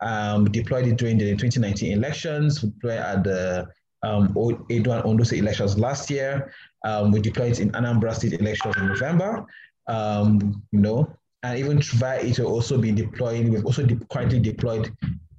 Um, 0.02 0.46
deployed 0.52 0.88
it 0.88 0.98
during 0.98 1.18
the 1.18 1.32
2019 1.32 1.92
elections, 1.94 2.64
we 2.64 2.70
deployed 2.70 3.00
at 3.00 3.24
the 3.24 3.68
um, 4.04 4.36
Edo 4.70 4.92
and 4.92 5.04
Ondo 5.04 5.24
State 5.24 5.40
elections 5.40 5.78
last 5.78 6.10
year. 6.10 6.52
Um, 6.84 7.12
we 7.12 7.20
deployed 7.20 7.54
it 7.54 7.60
in 7.60 7.72
Anambra 7.72 8.14
State 8.14 8.34
elections 8.34 8.76
in 8.78 8.88
November. 8.88 9.46
Um, 9.88 10.64
you 10.72 10.80
know, 10.80 11.16
and 11.44 11.60
even 11.60 11.82
via 11.82 12.20
it 12.22 12.40
will 12.40 12.48
also 12.48 12.78
be 12.78 12.92
deploying. 12.92 13.52
We've 13.52 13.66
also 13.66 13.86
de- 13.86 14.04
currently 14.12 14.40
deployed 14.40 14.92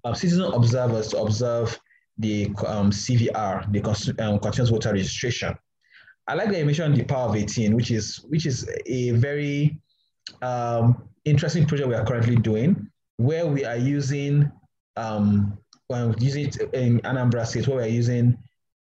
uh, 0.05 0.15
citizen 0.15 0.45
observers 0.45 1.09
to 1.09 1.19
observe 1.19 1.79
the 2.19 2.47
um, 2.67 2.91
CVR, 2.91 3.71
the 3.73 4.25
um, 4.25 4.39
continuous 4.39 4.71
voter 4.71 4.93
registration. 4.93 5.57
I 6.29 6.35
like 6.35 6.51
that 6.51 6.59
you 6.59 6.65
mentioned 6.65 6.97
the 6.97 7.05
Power 7.05 7.29
of 7.29 7.37
18, 7.37 7.75
which 7.75 7.91
is 7.91 8.17
which 8.29 8.47
is 8.47 8.69
a 8.87 9.11
very 9.13 9.79
um, 10.43 11.09
interesting 11.25 11.67
project 11.67 11.89
we 11.89 11.95
are 11.95 12.05
currently 12.05 12.37
doing, 12.37 12.91
where 13.17 13.47
we 13.47 13.65
are 13.65 13.77
using 13.77 14.51
um, 14.97 15.57
well, 15.89 16.15
using 16.19 16.47
it 16.47 16.57
in 16.75 17.01
Anambra 17.01 17.47
State, 17.47 17.69
where 17.69 17.79
we 17.79 17.83
are 17.85 17.87
using 17.87 18.37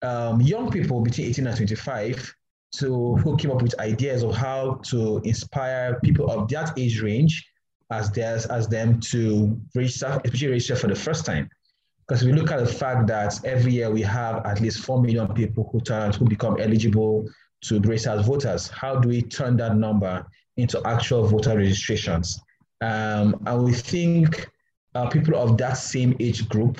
um, 0.04 0.42
young 0.42 0.70
people 0.70 1.02
between 1.02 1.28
18 1.28 1.48
and 1.48 1.56
25 1.56 2.36
to 2.74 3.16
who 3.18 3.38
came 3.38 3.52
up 3.52 3.62
with 3.62 3.80
ideas 3.80 4.24
of 4.24 4.36
how 4.36 4.76
to 4.84 5.22
inspire 5.24 6.00
people 6.04 6.30
of 6.30 6.48
that 6.50 6.78
age 6.78 7.02
range 7.02 7.48
as 7.92 8.12
theirs 8.12 8.46
as 8.48 8.68
them 8.68 9.00
to 9.00 9.60
register, 9.76 10.20
especially 10.26 10.48
register 10.50 10.76
for 10.76 10.88
the 10.88 10.96
first 10.96 11.26
time. 11.26 11.50
Because 12.08 12.24
we 12.24 12.34
look 12.34 12.52
at 12.52 12.60
the 12.60 12.66
fact 12.66 13.08
that 13.08 13.44
every 13.46 13.74
year 13.74 13.90
we 13.90 14.02
have 14.02 14.46
at 14.46 14.60
least 14.60 14.84
4 14.84 15.02
million 15.02 15.28
people 15.34 15.70
who 15.72 15.80
turn 15.82 16.12
who 16.12 16.26
become 16.26 16.60
eligible 16.60 17.30
to 17.62 17.80
register 17.80 18.12
as 18.12 18.26
voters. 18.26 18.68
How 18.68 19.00
do 19.00 19.08
we 19.08 19.22
turn 19.22 19.56
that 19.58 19.78
number 19.78 20.26
into 20.58 20.82
actual 20.86 21.26
voter 21.28 21.58
registrations? 21.58 22.42
Um, 22.82 23.42
and 23.46 23.64
we 23.64 23.72
think 23.72 24.50
uh, 24.96 25.08
people 25.10 25.36
of 25.36 25.58
that 25.58 25.74
same 25.74 26.16
age 26.20 26.48
group, 26.50 26.80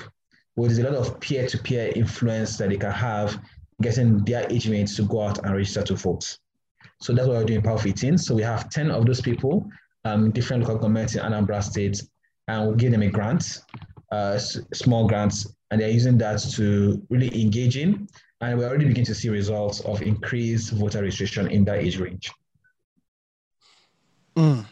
where 0.54 0.68
there's 0.68 0.78
a 0.78 0.90
lot 0.90 0.94
of 0.94 1.18
peer-to-peer 1.20 1.92
influence 1.96 2.58
that 2.58 2.68
they 2.68 2.76
can 2.76 2.92
have 2.92 3.40
getting 3.82 4.24
their 4.24 4.46
age 4.50 4.68
mates 4.68 4.94
to 4.96 5.02
go 5.02 5.22
out 5.22 5.38
and 5.44 5.54
register 5.54 5.82
to 5.82 5.94
vote. 5.94 6.38
So 7.00 7.12
that's 7.12 7.26
what 7.26 7.38
we're 7.38 7.44
doing 7.44 7.58
in 7.58 7.64
Power 7.64 7.80
18. 7.84 8.18
So 8.18 8.34
we 8.34 8.42
have 8.42 8.70
10 8.70 8.90
of 8.90 9.06
those 9.06 9.20
people, 9.20 9.68
um, 10.04 10.30
different 10.30 10.62
local 10.62 10.76
governments 10.76 11.16
in 11.16 11.22
Anambra 11.22 11.62
State, 11.62 12.02
and 12.46 12.66
we'll 12.66 12.76
give 12.76 12.92
them 12.92 13.02
a 13.02 13.08
grant, 13.08 13.60
uh, 14.14 14.38
small 14.38 15.08
grants, 15.08 15.46
and 15.70 15.80
they're 15.80 15.90
using 15.90 16.16
that 16.18 16.38
to 16.56 17.04
really 17.10 17.30
engage 17.40 17.76
in. 17.76 18.08
And 18.40 18.58
we're 18.58 18.68
already 18.68 18.84
beginning 18.86 19.06
to 19.06 19.14
see 19.14 19.28
results 19.28 19.80
of 19.80 20.02
increased 20.02 20.72
voter 20.72 21.02
registration 21.02 21.50
in 21.50 21.64
that 21.64 21.78
age 21.78 21.98
range. 21.98 22.30
Mm. 24.36 24.66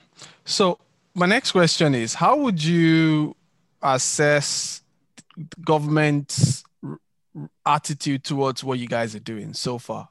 So 0.44 0.78
my 1.14 1.26
next 1.26 1.52
question 1.52 1.94
is, 1.94 2.14
how 2.14 2.36
would 2.36 2.62
you 2.62 3.34
assess 3.80 4.82
government's 5.64 6.64
attitude 7.64 8.24
towards 8.24 8.62
what 8.62 8.78
you 8.78 8.86
guys 8.86 9.14
are 9.14 9.20
doing 9.20 9.54
so 9.54 9.78
far? 9.78 10.08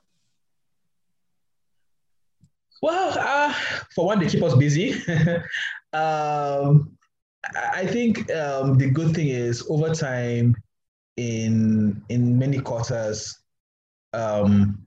Well, 2.81 3.15
uh, 3.19 3.53
for 3.93 4.07
one, 4.07 4.19
they 4.19 4.27
keep 4.27 4.41
us 4.41 4.55
busy. 4.55 4.95
um, 5.93 6.97
I 7.73 7.85
think 7.85 8.31
um, 8.31 8.77
the 8.77 8.89
good 8.89 9.15
thing 9.15 9.29
is 9.29 9.65
over 9.69 9.93
time, 9.93 10.55
in 11.17 12.03
in 12.09 12.37
many 12.37 12.59
quarters, 12.59 13.39
um, 14.13 14.85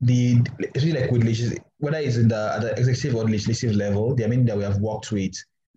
the 0.00 0.38
especially 0.74 1.00
like 1.00 1.10
with 1.10 1.58
whether 1.78 1.98
it's 1.98 2.16
in 2.16 2.28
the 2.28 2.52
at 2.54 2.62
the 2.62 2.72
executive 2.78 3.16
or 3.16 3.24
legislative 3.24 3.76
level, 3.76 4.14
the 4.14 4.24
I 4.24 4.28
mean 4.28 4.44
that 4.46 4.56
we 4.56 4.64
have 4.64 4.78
worked 4.78 5.12
with 5.12 5.34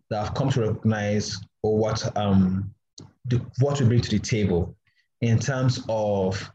that 0.09 0.25
have 0.25 0.33
come 0.35 0.49
to 0.51 0.61
recognize 0.61 1.37
or 1.63 1.77
what 1.77 2.17
um 2.17 2.73
the, 3.25 3.43
what 3.59 3.79
we 3.79 3.87
bring 3.87 4.01
to 4.01 4.09
the 4.09 4.19
table 4.19 4.75
in 5.21 5.39
terms 5.39 5.83
of 5.89 6.51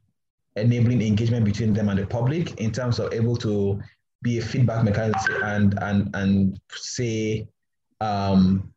enabling 0.56 1.02
engagement 1.02 1.44
between 1.44 1.72
them 1.72 1.88
and 1.88 1.98
the 1.98 2.06
public, 2.06 2.58
in 2.60 2.72
terms 2.72 2.98
of 2.98 3.12
able 3.12 3.36
to 3.36 3.80
be 4.22 4.38
a 4.38 4.42
feedback 4.42 4.84
mechanism 4.84 5.42
and 5.42 5.78
and 5.82 6.14
and 6.14 6.60
say, 6.70 7.46
um, 8.00 8.72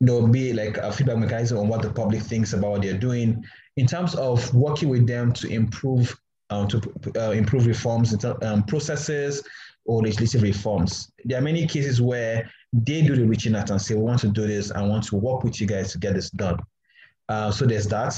know, 0.00 0.26
be 0.26 0.52
like 0.52 0.76
a 0.78 0.92
feedback 0.92 1.18
mechanism 1.18 1.58
on 1.58 1.68
what 1.68 1.82
the 1.82 1.90
public 1.90 2.22
thinks 2.22 2.52
about 2.52 2.70
what 2.72 2.82
they're 2.82 2.98
doing, 2.98 3.44
in 3.76 3.86
terms 3.86 4.14
of 4.14 4.52
working 4.54 4.88
with 4.88 5.06
them 5.06 5.32
to 5.32 5.48
improve 5.48 6.16
um, 6.50 6.68
to 6.68 6.80
uh, 7.16 7.30
improve 7.30 7.66
reforms, 7.66 8.24
um, 8.42 8.62
processes, 8.64 9.42
or 9.86 10.02
legislative 10.02 10.42
reforms. 10.42 11.10
There 11.24 11.38
are 11.38 11.42
many 11.42 11.66
cases 11.66 12.00
where 12.00 12.50
they 12.72 13.02
do 13.02 13.16
the 13.16 13.24
reaching 13.24 13.54
out 13.54 13.70
and 13.70 13.80
say, 13.80 13.94
we 13.94 14.02
want 14.02 14.20
to 14.20 14.28
do 14.28 14.46
this, 14.46 14.70
I 14.70 14.82
want 14.82 15.04
to 15.04 15.16
work 15.16 15.44
with 15.44 15.60
you 15.60 15.66
guys 15.66 15.92
to 15.92 15.98
get 15.98 16.14
this 16.14 16.30
done. 16.30 16.58
Uh, 17.28 17.50
so 17.50 17.64
there's 17.64 17.86
that. 17.88 18.14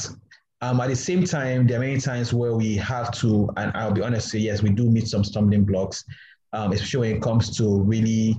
Um, 0.62 0.80
at 0.80 0.88
the 0.88 0.96
same 0.96 1.24
time, 1.24 1.66
there 1.66 1.78
are 1.78 1.80
many 1.80 2.00
times 2.00 2.32
where 2.32 2.54
we 2.54 2.76
have 2.76 3.12
to, 3.18 3.50
and 3.56 3.70
I'll 3.76 3.92
be 3.92 4.02
honest, 4.02 4.30
say 4.30 4.38
yes, 4.38 4.62
we 4.62 4.70
do 4.70 4.90
meet 4.90 5.08
some 5.08 5.22
stumbling 5.24 5.64
blocks, 5.64 6.04
um, 6.52 6.72
especially 6.72 7.08
when 7.08 7.16
it 7.16 7.22
comes 7.22 7.56
to 7.58 7.80
really, 7.82 8.36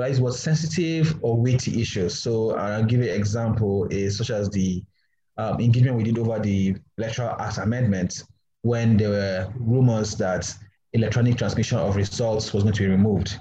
well, 0.00 0.10
it 0.10 0.18
was 0.18 0.40
sensitive 0.40 1.18
or 1.20 1.36
weighty 1.36 1.82
issues. 1.82 2.18
So 2.18 2.56
I'll 2.56 2.84
give 2.84 3.02
you 3.02 3.10
an 3.10 3.16
example 3.16 3.86
is 3.90 4.16
such 4.16 4.30
as 4.30 4.48
the 4.48 4.82
um, 5.36 5.60
engagement 5.60 5.94
we 5.98 6.04
did 6.04 6.18
over 6.18 6.38
the 6.38 6.74
Electoral 6.96 7.38
Act 7.38 7.58
amendment 7.58 8.22
when 8.62 8.96
there 8.96 9.10
were 9.10 9.52
rumors 9.58 10.16
that 10.16 10.50
electronic 10.94 11.36
transmission 11.36 11.76
of 11.76 11.96
results 11.96 12.54
was 12.54 12.62
going 12.62 12.74
to 12.76 12.82
be 12.82 12.88
removed. 12.88 13.38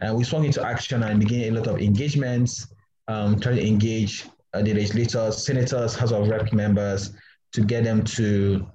And 0.00 0.16
we 0.16 0.24
swung 0.24 0.44
into 0.44 0.66
action 0.66 1.04
and 1.04 1.20
began 1.20 1.54
a 1.54 1.60
lot 1.60 1.68
of 1.68 1.80
engagements, 1.80 2.66
um, 3.06 3.38
trying 3.38 3.56
to 3.56 3.66
engage 3.66 4.24
uh, 4.52 4.62
the 4.62 4.74
legislators, 4.74 5.44
senators, 5.44 5.94
House 5.94 6.10
of 6.10 6.26
Rep 6.26 6.52
members 6.52 7.12
to 7.52 7.60
get 7.60 7.84
them 7.84 8.02
to 8.16 8.66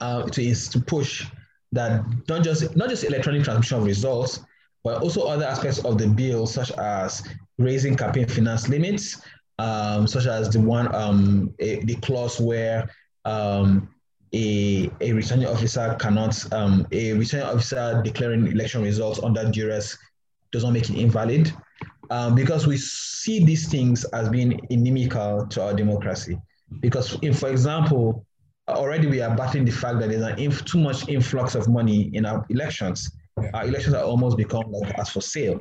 uh, 0.00 0.22
to, 0.22 0.54
to 0.54 0.80
push 0.80 1.26
that 1.72 2.04
not 2.28 2.44
just 2.44 2.76
not 2.76 2.90
just 2.90 3.02
electronic 3.02 3.42
transmission 3.42 3.78
of 3.78 3.84
results, 3.84 4.38
but 4.84 5.02
also 5.02 5.22
other 5.22 5.44
aspects 5.44 5.84
of 5.84 5.98
the 5.98 6.06
bill, 6.06 6.46
such 6.46 6.70
as 6.72 7.26
raising 7.58 7.96
campaign 7.96 8.28
finance 8.28 8.68
limits, 8.68 9.22
um, 9.58 10.06
such 10.06 10.26
as 10.26 10.50
the 10.50 10.60
one 10.60 10.94
um, 10.94 11.52
a, 11.58 11.82
the 11.84 11.94
clause 11.96 12.38
where 12.38 12.88
um, 13.24 13.88
a, 14.34 14.90
a 15.00 15.12
returning 15.12 15.46
officer 15.46 15.96
cannot 15.98 16.52
um, 16.52 16.86
a 16.92 17.12
returning 17.14 17.46
officer 17.46 18.00
declaring 18.04 18.46
election 18.46 18.82
results 18.82 19.20
under 19.22 19.50
duress 19.50 19.96
does 20.52 20.64
not 20.64 20.72
make 20.72 20.88
it 20.90 20.96
invalid 20.96 21.52
um, 22.10 22.34
because 22.34 22.66
we 22.66 22.76
see 22.76 23.44
these 23.44 23.68
things 23.68 24.04
as 24.06 24.28
being 24.28 24.60
inimical 24.70 25.46
to 25.46 25.62
our 25.62 25.72
democracy. 25.74 26.38
Because, 26.80 27.16
if, 27.22 27.38
for 27.38 27.48
example, 27.48 28.26
already 28.68 29.06
we 29.06 29.20
are 29.20 29.34
battling 29.34 29.64
the 29.64 29.72
fact 29.72 29.98
that 30.00 30.10
there's 30.10 30.22
an 30.22 30.38
inf- 30.38 30.64
too 30.64 30.78
much 30.78 31.08
influx 31.08 31.54
of 31.54 31.68
money 31.68 32.10
in 32.14 32.26
our 32.26 32.44
elections. 32.50 33.10
Our 33.36 33.66
elections 33.66 33.94
are 33.94 34.04
almost 34.04 34.36
become 34.36 34.70
like 34.70 34.98
as 34.98 35.10
for 35.10 35.20
sale. 35.20 35.60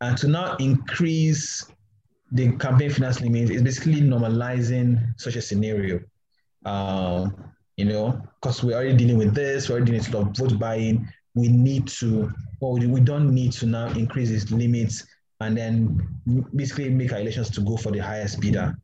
And 0.00 0.16
to 0.18 0.28
now 0.28 0.56
increase 0.56 1.66
the 2.32 2.52
campaign 2.56 2.90
finance 2.90 3.20
limit 3.20 3.50
is 3.50 3.62
basically 3.62 4.00
normalizing 4.00 5.18
such 5.18 5.36
a 5.36 5.42
scenario. 5.42 6.00
Um, 6.64 7.34
you 7.76 7.84
know, 7.84 8.20
because 8.40 8.62
we're 8.62 8.74
already 8.74 8.96
dealing 8.96 9.18
with 9.18 9.34
this, 9.34 9.68
we're 9.68 9.76
already 9.76 9.92
dealing 9.92 10.12
with 10.12 10.14
of 10.14 10.36
vote 10.36 10.58
buying. 10.58 11.08
We 11.34 11.48
need 11.48 11.88
to, 11.88 12.32
well, 12.60 12.72
we 12.72 13.00
don't 13.00 13.34
need 13.34 13.52
to 13.52 13.66
now 13.66 13.88
increase 13.88 14.30
these 14.30 14.50
limits 14.50 15.04
and 15.40 15.56
then 15.56 16.08
basically 16.54 16.88
make 16.90 17.12
our 17.12 17.20
elections 17.20 17.50
to 17.50 17.60
go 17.60 17.76
for 17.76 17.90
the 17.90 17.98
highest 17.98 18.40
bidder. 18.40 18.76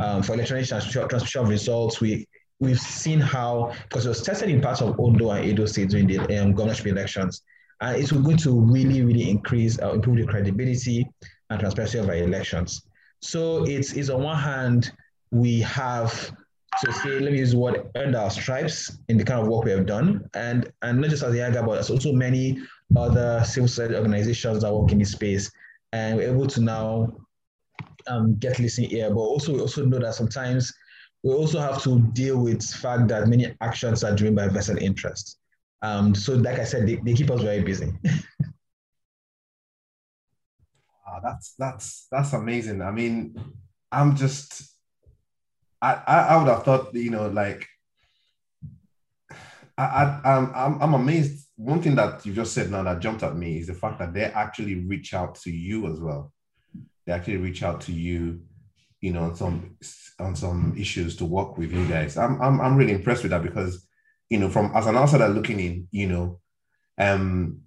Um, 0.00 0.22
for 0.22 0.34
electronic 0.34 0.66
transmission 0.66 1.40
of 1.42 1.48
results, 1.48 2.00
we 2.00 2.26
we've 2.60 2.80
seen 2.80 3.20
how 3.20 3.72
because 3.82 4.06
it 4.06 4.10
was 4.10 4.22
tested 4.22 4.48
in 4.48 4.60
parts 4.60 4.80
of 4.80 4.98
Ondo 4.98 5.30
and 5.30 5.44
Edo 5.44 5.66
states 5.66 5.92
during 5.92 6.06
the 6.06 6.18
um, 6.40 6.52
governorship 6.52 6.86
elections, 6.86 7.42
and 7.80 7.96
it's 7.96 8.12
going 8.12 8.36
to 8.38 8.60
really 8.60 9.02
really 9.02 9.28
increase 9.28 9.80
uh, 9.80 9.92
improve 9.92 10.18
the 10.18 10.26
credibility 10.26 11.08
and 11.50 11.60
transparency 11.60 11.98
of 11.98 12.08
our 12.08 12.16
elections. 12.16 12.82
So 13.20 13.64
it's 13.64 13.92
it's 13.92 14.10
on 14.10 14.22
one 14.22 14.38
hand 14.38 14.92
we 15.30 15.60
have 15.60 16.32
to 16.84 16.92
say 16.92 17.20
let 17.20 17.32
me 17.32 17.38
use 17.38 17.52
the 17.52 17.58
word 17.58 17.90
earned 17.96 18.16
our 18.16 18.30
stripes 18.30 18.98
in 19.08 19.16
the 19.16 19.24
kind 19.24 19.40
of 19.40 19.48
work 19.48 19.64
we 19.64 19.70
have 19.70 19.86
done, 19.86 20.28
and 20.34 20.72
and 20.82 21.00
not 21.00 21.10
just 21.10 21.22
as 21.22 21.32
the 21.32 21.38
IGA, 21.38 21.66
but 21.66 21.90
also 21.90 22.12
many 22.12 22.58
other 22.96 23.42
civil 23.44 23.68
society 23.68 23.96
organizations 23.96 24.62
that 24.62 24.72
work 24.72 24.92
in 24.92 24.98
this 24.98 25.12
space 25.12 25.50
and 25.94 26.16
we're 26.16 26.28
able 26.28 26.46
to 26.48 26.60
now 26.60 27.14
um, 28.08 28.34
get 28.36 28.58
listening 28.58 28.90
here. 28.90 29.08
But 29.10 29.20
also, 29.20 29.52
we 29.52 29.60
also 29.60 29.84
know 29.86 30.00
that 30.00 30.14
sometimes 30.14 30.72
we 31.22 31.32
also 31.32 31.60
have 31.60 31.82
to 31.84 32.00
deal 32.12 32.36
with 32.36 32.62
fact 32.64 33.06
that 33.08 33.28
many 33.28 33.54
actions 33.60 34.02
are 34.02 34.14
driven 34.14 34.34
by 34.34 34.48
vested 34.48 34.82
interest. 34.82 35.38
Um, 35.82 36.14
so, 36.14 36.34
like 36.34 36.58
I 36.58 36.64
said, 36.64 36.86
they, 36.86 36.96
they 36.96 37.14
keep 37.14 37.30
us 37.30 37.42
very 37.42 37.62
busy. 37.62 37.92
wow, 41.06 41.20
that's 41.22 41.54
that's 41.58 42.06
that's 42.10 42.32
amazing. 42.32 42.80
I 42.82 42.90
mean, 42.90 43.34
I'm 43.92 44.16
just, 44.16 44.62
I 45.82 45.94
I, 46.06 46.36
would 46.36 46.48
have 46.48 46.64
thought, 46.64 46.94
you 46.94 47.10
know, 47.10 47.28
like, 47.28 47.66
I, 49.76 49.84
I 49.84 50.20
I'm 50.24 50.52
I'm, 50.54 50.82
I'm 50.82 50.94
amazed 50.94 51.44
one 51.56 51.80
thing 51.80 51.94
that 51.94 52.24
you 52.26 52.32
just 52.32 52.52
said 52.52 52.70
now 52.70 52.82
that 52.82 53.00
jumped 53.00 53.22
at 53.22 53.36
me 53.36 53.58
is 53.58 53.68
the 53.68 53.74
fact 53.74 53.98
that 54.00 54.12
they 54.12 54.24
actually 54.24 54.74
reach 54.74 55.14
out 55.14 55.36
to 55.36 55.50
you 55.50 55.86
as 55.92 56.00
well. 56.00 56.32
They 57.06 57.12
actually 57.12 57.36
reach 57.36 57.62
out 57.62 57.80
to 57.82 57.92
you, 57.92 58.40
you 59.00 59.12
know, 59.12 59.24
on 59.24 59.36
some 59.36 59.76
on 60.18 60.34
some 60.34 60.74
issues 60.76 61.16
to 61.16 61.24
work 61.24 61.56
with 61.58 61.72
you 61.72 61.86
guys. 61.86 62.16
I'm 62.16 62.40
I'm 62.42 62.60
I'm 62.60 62.76
really 62.76 62.92
impressed 62.92 63.22
with 63.22 63.30
that 63.30 63.42
because, 63.42 63.86
you 64.30 64.38
know, 64.38 64.48
from 64.48 64.72
as 64.74 64.86
an 64.86 64.96
outsider 64.96 65.28
looking 65.28 65.60
in, 65.60 65.88
you 65.90 66.06
know, 66.06 66.40
um, 66.98 67.60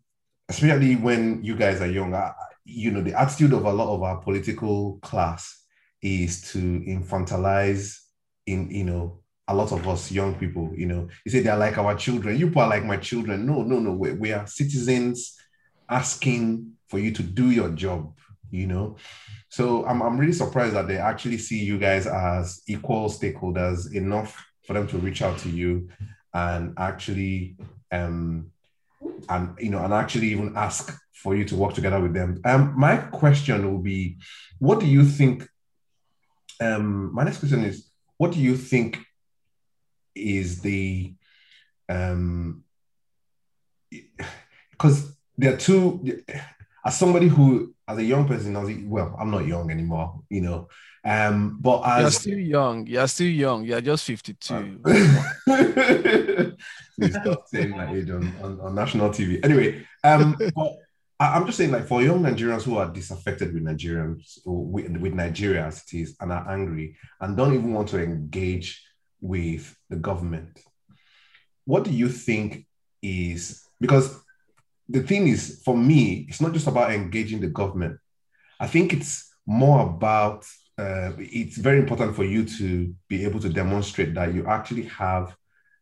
especially 0.50 0.96
when 0.96 1.44
you 1.44 1.56
guys 1.56 1.82
are 1.82 1.88
young, 1.88 2.14
I, 2.14 2.34
you 2.66 2.92
know, 2.92 3.02
the 3.02 3.20
attitude 3.20 3.54
of 3.54 3.66
a 3.66 3.72
lot 3.72 3.94
of 3.94 4.04
our 4.04 4.18
political 4.18 5.00
class 5.02 5.64
is 6.02 6.52
to 6.52 6.58
infantilize 6.58 7.98
in, 8.46 8.70
you 8.72 8.84
know, 8.84 9.20
a 9.48 9.56
lot 9.56 9.72
of 9.72 9.88
us 9.88 10.12
young 10.12 10.36
people, 10.36 10.72
you 10.76 10.86
know, 10.86 11.08
you 11.26 11.32
say 11.32 11.40
they're 11.40 11.58
like 11.58 11.78
our 11.78 11.96
children. 11.96 12.38
You 12.38 12.52
are 12.58 12.68
like 12.68 12.84
my 12.84 12.98
children. 12.98 13.46
No, 13.46 13.64
no, 13.64 13.80
no. 13.80 13.94
We, 13.94 14.12
we 14.14 14.34
are 14.34 14.46
citizens 14.46 15.38
asking 15.90 16.74
for 16.90 17.00
you 17.00 17.12
to 17.14 17.24
do 17.24 17.52
your 17.52 17.70
job, 17.70 18.14
you 18.52 18.68
know. 18.68 18.98
So 19.50 19.86
I'm, 19.86 20.02
I'm 20.02 20.18
really 20.18 20.34
surprised 20.34 20.76
that 20.76 20.88
they 20.88 20.98
actually 20.98 21.38
see 21.38 21.64
you 21.64 21.78
guys 21.78 22.08
as 22.08 22.62
equal 22.68 23.10
stakeholders 23.10 23.94
enough 23.94 24.46
for 24.66 24.74
them 24.74 24.88
to 24.88 24.98
reach 24.98 25.22
out 25.22 25.38
to 25.40 25.50
you 25.50 25.88
and 26.38 26.76
actually 26.78 27.58
um 27.92 28.52
and 29.30 29.56
you 29.60 29.70
know 29.70 29.84
and 29.84 29.94
actually 29.94 30.28
even 30.28 30.54
ask 30.56 30.96
for 31.14 31.36
you 31.36 31.44
to 31.46 31.56
work 31.56 31.74
together 31.74 32.00
with 32.00 32.14
them. 32.14 32.40
Um 32.46 32.74
my 32.78 32.98
question 32.98 33.60
will 33.72 33.82
be 33.82 34.18
what 34.60 34.80
do 34.80 34.86
you 34.86 35.04
think 35.04 35.48
um 36.62 37.14
my 37.14 37.24
next 37.24 37.40
question 37.40 37.64
is 37.64 37.90
what 38.18 38.32
do 38.32 38.40
you 38.40 38.56
think 38.56 39.00
is 40.16 40.62
the 40.62 41.14
um 41.90 42.64
because 44.72 45.18
there 45.38 45.54
are 45.54 45.58
two 45.58 46.22
as 46.86 46.98
somebody 46.98 47.28
who 47.28 47.74
as 47.88 47.98
a 47.98 48.04
young 48.04 48.28
person 48.28 48.56
as 48.56 48.70
a, 48.70 48.84
well 48.86 49.16
i'm 49.20 49.32
not 49.32 49.46
young 49.46 49.72
anymore 49.72 50.22
you 50.30 50.42
know 50.42 50.68
um 51.08 51.58
but 51.60 51.82
as 51.86 52.02
you're 52.02 52.12
still 52.12 52.40
young 52.40 52.86
you're 52.88 53.08
still 53.08 53.28
young 53.28 53.64
you're 53.64 53.82
just 53.82 54.04
52 54.06 54.82
please 56.98 57.16
stop 57.16 57.48
saying 57.48 57.72
my 57.72 57.94
age 57.94 58.10
on, 58.10 58.34
on, 58.44 58.60
on 58.60 58.76
national 58.76 59.10
tv 59.10 59.44
anyway 59.44 59.84
um 60.04 60.36
but 60.56 60.74
i'm 61.20 61.46
just 61.46 61.58
saying 61.58 61.72
like 61.72 61.88
for 61.88 62.04
young 62.04 62.22
nigerians 62.22 62.64
who 62.64 62.78
are 62.78 62.92
disaffected 62.92 63.54
with 63.54 63.64
nigerians 63.64 64.38
with, 64.46 64.90
with 64.98 65.14
nigeria 65.14 65.66
as 65.66 65.84
it 65.84 65.94
is 65.98 66.16
and 66.20 66.32
are 66.32 66.50
angry 66.52 66.96
and 67.22 67.38
don't 67.38 67.54
even 67.54 67.74
want 67.74 67.88
to 67.88 68.04
engage 68.04 68.84
with 69.22 69.76
the 69.90 69.96
government. 69.96 70.60
What 71.66 71.84
do 71.84 71.92
you 71.92 72.10
think 72.10 72.66
is 73.02 73.64
because 73.80 74.20
the 74.90 75.04
thing 75.04 75.28
is, 75.28 75.62
for 75.66 75.76
me, 75.76 76.26
it's 76.30 76.42
not 76.42 76.54
just 76.54 76.68
about 76.68 76.94
engaging 76.94 77.42
the 77.42 77.48
government. 77.48 78.00
I 78.60 78.68
think 78.68 78.94
it's 78.94 79.30
more 79.46 79.82
about 79.82 80.46
uh, 80.78 81.12
it's 81.18 81.58
very 81.58 81.80
important 81.80 82.16
for 82.16 82.24
you 82.24 82.46
to 82.46 82.94
be 83.08 83.26
able 83.26 83.40
to 83.40 83.50
demonstrate 83.50 84.14
that 84.14 84.34
you 84.34 84.46
actually 84.46 84.84
have 84.84 85.36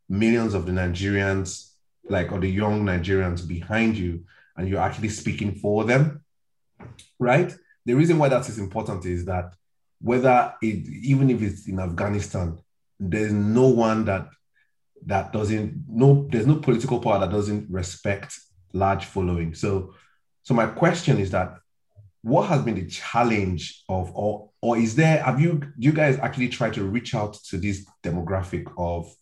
millions 0.07 0.53
of 0.53 0.65
the 0.65 0.71
Nigerians, 0.71 1.71
like 2.09 2.31
or 2.31 2.39
the 2.39 2.49
young 2.49 2.85
Nigerians 2.85 3.45
behind 3.45 3.97
you, 3.97 4.23
and 4.55 4.69
you're 4.69 4.79
actually 4.79 5.09
speaking 5.09 5.55
for 5.55 5.83
them, 5.83 6.23
right? 7.19 7.53
The 7.85 7.93
reason 7.93 8.17
why 8.17 8.29
that 8.29 8.47
is 8.47 8.57
important 8.57 9.05
is 9.05 9.25
that 9.25 9.53
whether 10.01 10.53
it, 10.61 10.87
even 10.87 11.29
if 11.29 11.41
it's 11.41 11.67
in 11.67 11.79
Afghanistan, 11.79 12.57
there's 12.99 13.33
no 13.33 13.67
one 13.67 14.05
that 14.05 14.29
that 15.05 15.31
doesn't 15.31 15.83
no 15.87 16.27
there's 16.31 16.47
no 16.47 16.55
political 16.55 16.99
power 16.99 17.19
that 17.19 17.31
doesn't 17.31 17.69
respect 17.69 18.39
large 18.73 19.05
following 19.05 19.53
so 19.53 19.93
so 20.41 20.53
my 20.53 20.65
question 20.65 21.19
is 21.19 21.31
that 21.31 21.57
what 22.25 22.47
has 22.47 22.63
been 22.63 22.73
the 22.73 22.87
challenge 22.87 23.83
of 23.87 24.11
or 24.15 24.49
or 24.59 24.77
is 24.77 24.95
there 24.95 25.21
have 25.21 25.39
you 25.39 25.61
you 25.77 25.91
guys 25.91 26.17
actually 26.17 26.49
try 26.49 26.71
to 26.71 26.83
reach 26.83 27.13
out 27.13 27.35
to 27.35 27.55
this 27.55 27.85
demographic 28.03 28.65
of 28.79 29.15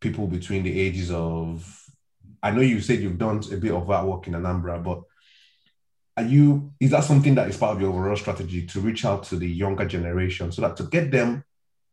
people 0.00 0.28
between 0.28 0.62
the 0.62 0.80
ages 0.80 1.10
of 1.10 1.84
i 2.40 2.52
know 2.52 2.60
you 2.60 2.80
said 2.80 3.00
you've 3.00 3.18
done 3.18 3.42
a 3.52 3.56
bit 3.56 3.72
of 3.72 3.88
that 3.88 4.06
work 4.06 4.28
in 4.28 4.34
anambra 4.34 4.80
but 4.80 5.02
are 6.16 6.22
you 6.22 6.72
is 6.78 6.92
that 6.92 7.02
something 7.02 7.34
that 7.34 7.48
is 7.48 7.56
part 7.56 7.74
of 7.74 7.80
your 7.80 7.90
overall 7.90 8.14
strategy 8.14 8.64
to 8.64 8.78
reach 8.78 9.04
out 9.04 9.24
to 9.24 9.34
the 9.34 9.48
younger 9.48 9.84
generation 9.84 10.52
so 10.52 10.62
that 10.62 10.76
to 10.76 10.84
get 10.84 11.10
them 11.10 11.42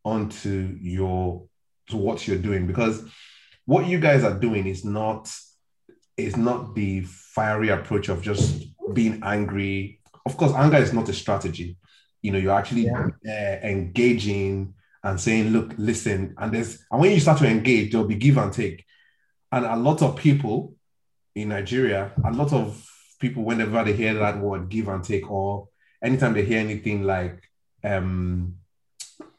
onto 0.06 0.78
your 0.80 1.47
to 1.89 1.97
what 1.97 2.28
you're 2.28 2.38
doing 2.38 2.67
because 2.67 3.04
what 3.65 3.88
you 3.88 4.00
guys 4.00 4.23
are 4.23 4.38
doing 4.38 4.67
is 4.67 4.86
not 4.86 5.28
is 6.15 6.38
not 6.38 6.76
the 6.76 7.02
fiery 7.02 7.69
approach 7.69 8.10
of 8.10 8.21
just 8.21 8.65
being 8.93 9.21
angry. 9.23 9.97
Of 10.28 10.36
course, 10.36 10.54
anger 10.54 10.78
is 10.78 10.92
not 10.92 11.08
a 11.08 11.13
strategy. 11.13 11.78
You 12.22 12.32
know, 12.32 12.38
you're 12.38 12.60
actually 12.60 12.86
yeah. 12.86 13.08
uh, 13.26 13.66
engaging 13.66 14.74
and 15.04 15.20
saying, 15.20 15.52
"Look, 15.52 15.74
listen," 15.78 16.36
and 16.38 16.52
there's 16.54 16.84
and 16.92 17.00
when 17.00 17.12
you 17.12 17.22
start 17.22 17.38
to 17.40 17.48
engage, 17.48 17.92
there'll 17.92 18.08
be 18.08 18.16
give 18.16 18.38
and 18.38 18.52
take. 18.52 18.84
And 19.54 19.66
a 19.66 19.78
lot 19.78 20.02
of 20.02 20.18
people 20.18 20.76
in 21.34 21.50
Nigeria, 21.50 22.12
a 22.26 22.32
lot 22.32 22.52
of 22.52 22.86
people, 23.22 23.44
whenever 23.44 23.86
they 23.86 23.94
hear 23.94 24.13
that 24.16 24.38
word 24.40 24.68
"give 24.68 24.90
and 24.90 25.02
take," 25.02 25.32
or 25.32 25.70
anytime 26.04 26.34
they 26.34 26.44
hear 26.44 26.60
anything 26.60 27.04
like 27.04 27.42
um 27.84 28.56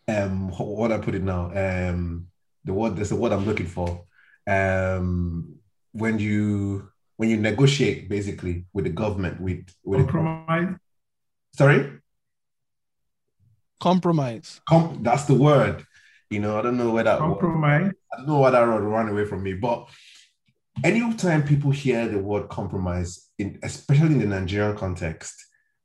um 0.08 0.50
what 0.50 0.90
I 0.92 0.98
put 0.98 1.14
it 1.14 1.22
now 1.22 1.50
um 1.54 2.28
the 2.64 2.72
word 2.72 2.96
there's 2.96 3.12
a 3.12 3.16
word 3.16 3.32
I'm 3.32 3.44
looking 3.44 3.66
for 3.66 4.06
um 4.46 5.56
when 5.92 6.18
you 6.18 6.90
when 7.18 7.28
you 7.28 7.36
negotiate 7.36 8.08
basically 8.08 8.64
with 8.72 8.84
the 8.84 8.90
government 8.90 9.40
with 9.40 9.66
with 9.84 10.08
compromise. 10.08 10.76
sorry. 11.54 11.92
Compromise. 13.80 14.60
Com- 14.68 15.00
that's 15.02 15.24
the 15.24 15.34
word. 15.34 15.84
You 16.30 16.40
know, 16.40 16.58
I 16.58 16.62
don't 16.62 16.76
know 16.76 16.90
where 16.90 17.04
that 17.04 17.18
compromise. 17.18 17.86
Word, 17.86 17.94
I 18.12 18.16
don't 18.18 18.26
know 18.26 18.38
why 18.38 18.50
that 18.50 18.66
word 18.66 18.82
ran 18.82 19.08
away 19.08 19.24
from 19.24 19.42
me, 19.42 19.54
but 19.54 19.88
anytime 20.84 21.42
people 21.42 21.70
hear 21.70 22.08
the 22.08 22.18
word 22.18 22.48
compromise, 22.48 23.28
in, 23.38 23.58
especially 23.62 24.14
in 24.14 24.18
the 24.20 24.26
Nigerian 24.26 24.76
context, 24.76 25.34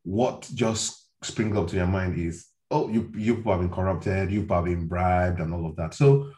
what 0.03 0.49
just 0.53 1.07
springs 1.23 1.57
up 1.57 1.67
to 1.69 1.75
your 1.77 1.87
mind 1.87 2.17
is, 2.17 2.47
oh, 2.69 2.89
you 2.89 3.11
you 3.15 3.35
have 3.41 3.59
been 3.59 3.69
corrupted, 3.71 4.31
you 4.31 4.45
have 4.45 4.65
been 4.65 4.87
bribed, 4.87 5.39
and 5.39 5.51
all 5.51 5.65
of 5.65 5.75
that. 5.77 5.95
So 5.95 6.31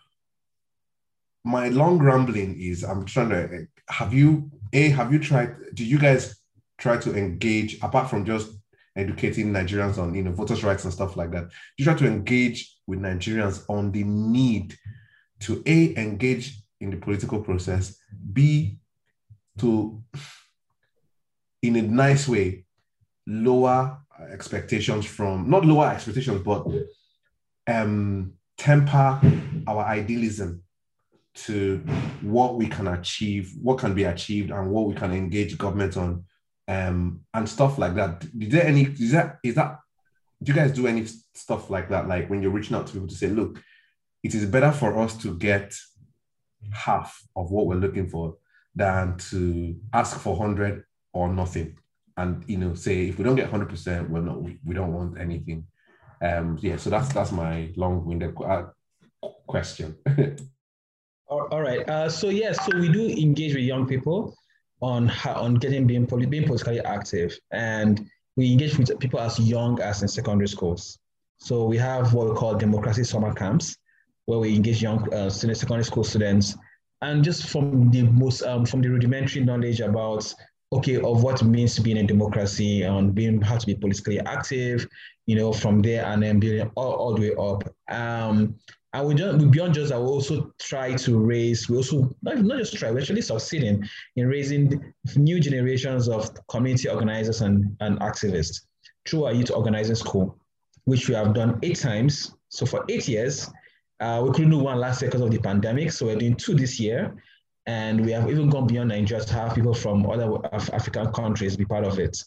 my 1.44 1.68
long 1.68 2.00
rambling 2.00 2.60
is 2.60 2.84
I'm 2.84 3.06
trying 3.06 3.30
to 3.30 3.44
eh, 3.54 3.66
have 3.90 4.14
you 4.14 4.52
a 4.76 4.90
have 4.90 5.12
you 5.12 5.20
tried 5.20 5.56
do 5.74 5.84
you 5.86 5.98
guys 5.98 6.36
try 6.78 6.98
to 6.98 7.16
engage 7.16 7.82
apart 7.82 8.10
from 8.10 8.26
just 8.26 8.52
educating 8.96 9.52
Nigerians 9.52 9.98
on 9.98 10.14
you 10.14 10.24
know 10.24 10.32
voters' 10.32 10.64
rights 10.64 10.84
and 10.84 10.94
stuff 10.94 11.16
like 11.18 11.32
that? 11.32 11.50
Do 11.50 11.56
you 11.78 11.86
try 11.86 11.96
to 11.96 12.08
engage 12.08 12.78
with 12.86 13.00
Nigerians 13.00 13.64
on 13.70 13.92
the 13.92 14.04
need 14.04 14.76
to 15.42 15.64
a 15.66 15.96
engage 15.96 16.60
in 16.82 16.92
the 16.92 16.98
political 16.98 17.42
process, 17.42 17.98
b 18.34 18.78
to 19.60 20.04
in 21.62 21.78
a 21.78 21.82
nice 21.82 22.28
way 22.28 22.66
lower 23.26 23.98
expectations 24.32 25.06
from 25.06 25.50
not 25.50 25.66
lower 25.66 25.88
expectations 25.90 26.42
but 26.44 26.68
um 27.68 28.34
temper 28.58 29.20
our 29.68 29.84
idealism 29.86 30.62
to 31.36 31.78
what 32.22 32.56
we 32.56 32.68
can 32.68 32.88
achieve, 32.88 33.54
what 33.62 33.78
can 33.78 33.94
be 33.94 34.06
achieved, 34.06 34.52
and 34.52 34.72
what 34.72 34.88
we 34.88 34.96
can 34.96 35.14
engage 35.14 35.58
government 35.58 35.98
on, 35.98 36.26
um, 36.68 37.22
and 37.34 37.48
stuff 37.48 37.78
like 37.78 37.96
that. 37.96 38.26
Is 38.40 38.50
there 38.50 38.66
any? 38.66 38.84
Is 38.84 39.12
that 39.12 39.38
is 39.44 39.56
that? 39.56 39.80
Do 40.42 40.52
you 40.52 40.58
guys 40.58 40.72
do 40.72 40.88
any 40.88 41.06
stuff 41.34 41.70
like 41.70 41.90
that? 41.90 42.08
Like 42.08 42.30
when 42.30 42.42
you're 42.42 42.52
reaching 42.52 42.76
out 42.76 42.88
to 42.88 42.94
people 42.94 43.08
to 43.08 43.16
say, 43.16 43.28
look, 43.28 43.62
it 44.24 44.34
is 44.34 44.46
better 44.46 44.72
for 44.72 44.98
us 44.98 45.16
to 45.18 45.38
get 45.38 45.76
half 46.72 47.22
of 47.36 47.52
what 47.52 47.68
we're 47.68 47.76
looking 47.76 48.08
for 48.08 48.38
than 48.76 49.18
to 49.18 49.76
ask 49.94 50.20
for 50.20 50.38
hundred 50.38 50.84
or 51.14 51.32
nothing, 51.32 51.78
and 52.18 52.44
you 52.48 52.58
know, 52.58 52.74
say 52.74 53.08
if 53.10 53.18
we 53.18 53.24
don't 53.24 53.36
get 53.36 53.50
hundred 53.50 53.70
percent, 53.70 54.10
we're 54.10 54.22
not, 54.22 54.42
we, 54.42 54.74
don't 54.74 54.94
want 54.94 55.20
anything. 55.20 55.68
Um, 56.22 56.58
yeah, 56.62 56.78
so 56.78 56.90
that's 56.90 57.14
that's 57.14 57.32
my 57.32 57.72
long-winded 57.76 58.36
uh, 58.42 58.64
question. 59.48 59.98
All 61.28 61.62
right. 61.62 61.88
Uh, 61.90 62.08
so 62.08 62.30
yes, 62.30 62.64
so 62.66 62.78
we 62.78 62.88
do 62.88 63.10
engage 63.10 63.56
with 63.56 63.64
young 63.64 63.88
people 63.88 64.36
on 64.82 65.08
how, 65.08 65.34
on 65.34 65.56
getting 65.56 65.88
being, 65.88 66.06
being 66.06 66.46
politically 66.46 66.80
active, 66.82 67.38
and 67.52 68.08
we 68.36 68.52
engage 68.52 68.78
with 68.78 68.98
people 69.00 69.20
as 69.20 69.40
young 69.40 69.82
as 69.82 70.04
in 70.04 70.08
secondary 70.08 70.48
schools. 70.48 71.00
So 71.40 71.66
we 71.66 71.78
have 71.78 72.14
what 72.14 72.30
we 72.30 72.36
call 72.36 72.56
democracy 72.56 73.04
summer 73.04 73.34
camps, 73.34 73.76
where 74.26 74.38
we 74.38 74.56
engage 74.56 74.84
young 74.84 75.12
uh, 75.14 75.30
secondary 75.30 75.84
school 75.84 76.04
students, 76.04 76.56
and 77.02 77.24
just 77.24 77.48
from 77.48 77.90
the 77.90 78.04
most 78.04 78.44
um, 78.44 78.66
from 78.66 78.82
the 78.82 78.90
rudimentary 78.90 79.44
knowledge 79.44 79.80
about 79.80 80.32
okay 80.74 80.98
of 80.98 81.24
what 81.24 81.42
it 81.42 81.46
means 81.46 81.74
to 81.76 81.82
be 81.82 81.92
in 81.92 81.98
a 81.98 82.04
democracy 82.04 82.84
and 82.84 83.16
being 83.16 83.42
how 83.42 83.58
to 83.58 83.66
be 83.66 83.74
politically 83.74 84.20
active, 84.20 84.88
you 85.26 85.36
know, 85.36 85.52
from 85.52 85.82
there 85.82 86.06
and 86.06 86.22
then 86.22 86.40
building 86.40 86.70
all, 86.76 86.94
all 86.94 87.16
the 87.16 87.22
way 87.22 87.36
up. 87.36 87.64
Um, 87.90 88.56
and 88.96 89.08
we 89.08 89.14
just 89.14 89.52
beyond 89.52 89.74
just 89.74 89.90
that, 89.90 90.00
we 90.00 90.08
also 90.08 90.54
try 90.58 90.94
to 90.94 91.18
raise, 91.18 91.68
we 91.70 91.76
also 91.76 92.16
not, 92.22 92.38
not 92.38 92.60
just 92.60 92.78
try, 92.78 92.92
we're 92.92 93.02
actually 93.02 93.22
succeeding 93.22 93.84
in 94.16 94.28
raising 94.28 94.94
new 95.16 95.40
generations 95.40 96.08
of 96.08 96.30
community 96.48 96.88
organizers 96.88 97.42
and, 97.42 97.76
and 97.82 98.00
activists 98.00 98.62
through 99.06 99.26
our 99.26 99.34
youth 99.34 99.52
organizing 99.52 99.96
school, 99.96 100.38
which 100.86 101.10
we 101.10 101.16
have 101.16 101.34
done 101.34 101.60
eight 101.62 101.78
times. 101.78 102.36
So 102.50 102.66
for 102.66 102.86
eight 102.88 103.08
years, 103.08 103.52
uh, 104.00 104.22
we 104.26 104.32
couldn't 104.32 104.52
do 104.52 104.60
one 104.60 104.78
last 104.78 105.02
year 105.02 105.12
because 105.12 105.26
of 105.26 105.32
the 105.32 105.40
pandemic. 105.40 105.92
So 105.92 106.06
we're 106.06 106.16
doing 106.16 106.36
two 106.36 106.56
this 106.56 106.80
year. 106.80 107.16
And 107.68 108.06
we 108.06 108.12
have 108.12 108.30
even 108.30 108.50
gone 108.50 108.68
beyond 108.68 108.90
Nigeria 108.90 109.26
to 109.26 109.34
have 109.34 109.56
people 109.56 109.74
from 109.74 110.10
other 110.10 110.38
Af- 110.54 110.72
African 110.72 111.12
countries 111.12 111.58
be 111.58 111.66
part 111.66 111.84
of 111.84 112.00
it. 112.00 112.24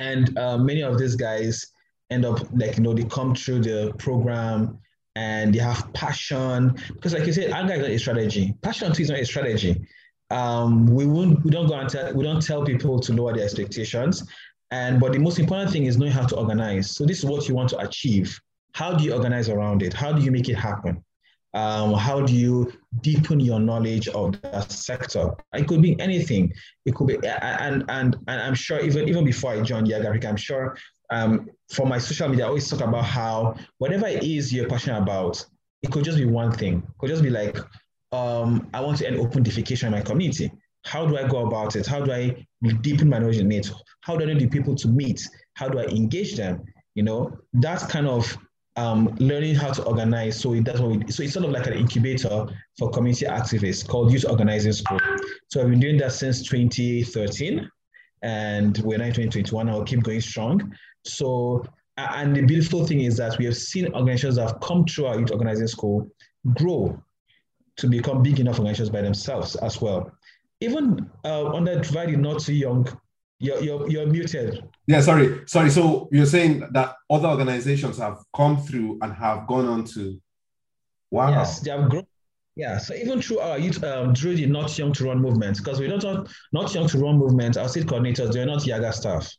And 0.00 0.36
uh, 0.36 0.58
many 0.58 0.82
of 0.82 0.98
these 0.98 1.14
guys 1.14 1.66
end 2.10 2.24
up 2.24 2.40
like, 2.52 2.76
you 2.76 2.82
know, 2.82 2.92
they 2.92 3.04
come 3.04 3.34
through 3.34 3.60
the 3.60 3.94
program 3.98 4.78
and 5.16 5.54
they 5.54 5.58
have 5.58 5.92
passion. 5.92 6.74
Because 6.92 7.14
like 7.14 7.26
you 7.26 7.32
said, 7.32 7.50
anger 7.50 7.74
is 7.74 7.80
not 7.80 7.90
a 7.90 7.98
strategy. 7.98 8.54
Passion 8.62 8.92
too 8.92 9.02
is 9.02 9.10
not 9.10 9.18
a 9.18 9.26
strategy. 9.26 9.86
Um, 10.30 10.86
we 10.86 11.06
won't 11.06 11.44
we 11.44 11.50
don't 11.50 11.68
go 11.68 11.74
and 11.74 11.88
tell 11.88 12.12
we 12.14 12.24
don't 12.24 12.44
tell 12.44 12.64
people 12.64 12.98
to 13.00 13.12
lower 13.12 13.34
their 13.34 13.44
expectations. 13.44 14.26
And 14.70 14.98
but 14.98 15.12
the 15.12 15.18
most 15.18 15.38
important 15.38 15.70
thing 15.70 15.84
is 15.84 15.98
knowing 15.98 16.12
how 16.12 16.26
to 16.26 16.36
organize. 16.36 16.90
So 16.96 17.04
this 17.04 17.18
is 17.18 17.24
what 17.24 17.48
you 17.48 17.54
want 17.54 17.68
to 17.70 17.78
achieve. 17.78 18.40
How 18.72 18.94
do 18.94 19.04
you 19.04 19.12
organize 19.12 19.48
around 19.48 19.82
it? 19.82 19.92
How 19.92 20.12
do 20.12 20.22
you 20.22 20.32
make 20.32 20.48
it 20.48 20.56
happen? 20.56 21.04
Um, 21.54 21.94
how 21.94 22.20
do 22.20 22.34
you 22.34 22.72
deepen 23.00 23.38
your 23.38 23.60
knowledge 23.60 24.08
of 24.08 24.40
that 24.42 24.72
sector? 24.72 25.30
It 25.52 25.68
could 25.68 25.80
be 25.80 25.98
anything. 26.00 26.52
It 26.84 26.96
could 26.96 27.06
be, 27.06 27.18
and 27.24 27.84
and 27.88 28.16
and 28.26 28.40
I'm 28.42 28.54
sure 28.54 28.80
even 28.80 29.08
even 29.08 29.24
before 29.24 29.52
I 29.52 29.60
joined 29.60 29.86
Yiaga 29.86 30.06
Africa, 30.06 30.28
I'm 30.28 30.36
sure 30.36 30.76
um, 31.14 31.48
for 31.72 31.86
my 31.86 31.98
social 31.98 32.28
media, 32.28 32.44
I 32.44 32.48
always 32.48 32.68
talk 32.68 32.80
about 32.80 33.04
how 33.04 33.54
whatever 33.78 34.06
it 34.06 34.24
is 34.24 34.52
you're 34.52 34.68
passionate 34.68 34.98
about, 34.98 35.44
it 35.82 35.90
could 35.92 36.04
just 36.04 36.18
be 36.18 36.24
one 36.24 36.52
thing. 36.52 36.78
It 36.78 36.98
could 36.98 37.10
just 37.10 37.22
be 37.22 37.30
like, 37.30 37.56
um, 38.12 38.68
I 38.74 38.80
want 38.80 38.98
to 38.98 39.06
end 39.06 39.16
open 39.16 39.44
defecation 39.44 39.84
in 39.84 39.92
my 39.92 40.00
community. 40.00 40.50
How 40.84 41.06
do 41.06 41.16
I 41.16 41.26
go 41.26 41.46
about 41.46 41.76
it? 41.76 41.86
How 41.86 42.00
do 42.00 42.12
I 42.12 42.46
deepen 42.80 43.08
my 43.08 43.18
knowledge 43.18 43.38
in 43.38 43.50
it? 43.52 43.70
How 44.00 44.16
do 44.16 44.24
I 44.24 44.32
know 44.32 44.38
the 44.38 44.46
people 44.48 44.74
to 44.76 44.88
meet? 44.88 45.28
How 45.54 45.68
do 45.68 45.78
I 45.78 45.84
engage 45.84 46.36
them? 46.36 46.64
You 46.94 47.04
know, 47.04 47.36
that's 47.54 47.86
kind 47.86 48.06
of 48.06 48.36
um, 48.76 49.14
learning 49.18 49.54
how 49.54 49.72
to 49.72 49.82
organize. 49.84 50.38
So 50.40 50.54
that's 50.60 50.80
what 50.80 50.90
we, 50.90 51.12
so 51.12 51.22
it's 51.22 51.32
sort 51.32 51.46
of 51.46 51.52
like 51.52 51.66
an 51.66 51.74
incubator 51.74 52.46
for 52.78 52.90
community 52.90 53.24
activists 53.26 53.86
called 53.86 54.12
Youth 54.12 54.26
Organizing 54.28 54.72
School. 54.72 55.00
So 55.48 55.60
I've 55.60 55.70
been 55.70 55.80
doing 55.80 55.96
that 55.98 56.12
since 56.12 56.42
2013 56.42 57.70
and 58.24 58.78
we're 58.78 58.96
now 58.96 59.04
in 59.04 59.12
2021 59.12 59.68
and 59.68 59.76
we'll 59.76 59.84
keep 59.84 60.02
going 60.02 60.20
strong. 60.20 60.74
So, 61.04 61.64
and 61.98 62.34
the 62.34 62.42
beautiful 62.42 62.86
thing 62.86 63.02
is 63.02 63.18
that 63.18 63.36
we 63.38 63.44
have 63.44 63.56
seen 63.56 63.86
organizations 63.88 64.36
that 64.36 64.48
have 64.48 64.60
come 64.60 64.86
through 64.86 65.06
our 65.06 65.20
youth 65.20 65.30
organizing 65.30 65.66
school 65.66 66.10
grow 66.54 67.00
to 67.76 67.86
become 67.86 68.22
big 68.22 68.40
enough 68.40 68.58
organizations 68.58 68.88
by 68.88 69.02
themselves 69.02 69.56
as 69.56 69.80
well. 69.80 70.10
Even 70.60 71.10
uh, 71.24 71.52
under 71.52 71.78
divided 71.78 72.18
not 72.18 72.40
too 72.40 72.54
young, 72.54 72.88
you're, 73.40 73.60
you're, 73.62 73.90
you're 73.90 74.06
muted. 74.06 74.66
Yeah, 74.86 75.02
sorry, 75.02 75.42
sorry. 75.46 75.68
So 75.68 76.08
you're 76.10 76.24
saying 76.24 76.66
that 76.72 76.94
other 77.10 77.28
organizations 77.28 77.98
have 77.98 78.24
come 78.34 78.56
through 78.56 78.98
and 79.02 79.12
have 79.12 79.46
gone 79.46 79.66
on 79.66 79.84
to, 79.86 80.18
wow. 81.10 81.28
Yes, 81.28 81.60
they 81.60 81.70
have 81.70 81.90
grown. 81.90 82.06
Yeah, 82.56 82.78
so 82.78 82.94
even 82.94 83.20
through 83.20 83.40
our 83.40 83.58
youth, 83.58 83.82
um, 83.82 84.14
through 84.14 84.36
the 84.36 84.46
Not 84.46 84.78
Young 84.78 84.92
to 84.92 85.04
Run 85.06 85.20
movement, 85.20 85.58
because 85.58 85.80
we 85.80 85.88
don't 85.88 86.00
talk 86.00 86.28
Not 86.52 86.72
Young 86.72 86.86
to 86.88 86.98
Run 86.98 87.18
movement, 87.18 87.56
our 87.56 87.68
state 87.68 87.86
coordinators, 87.86 88.32
they're 88.32 88.46
not 88.46 88.60
Yiaga 88.60 88.92
staff 88.92 89.36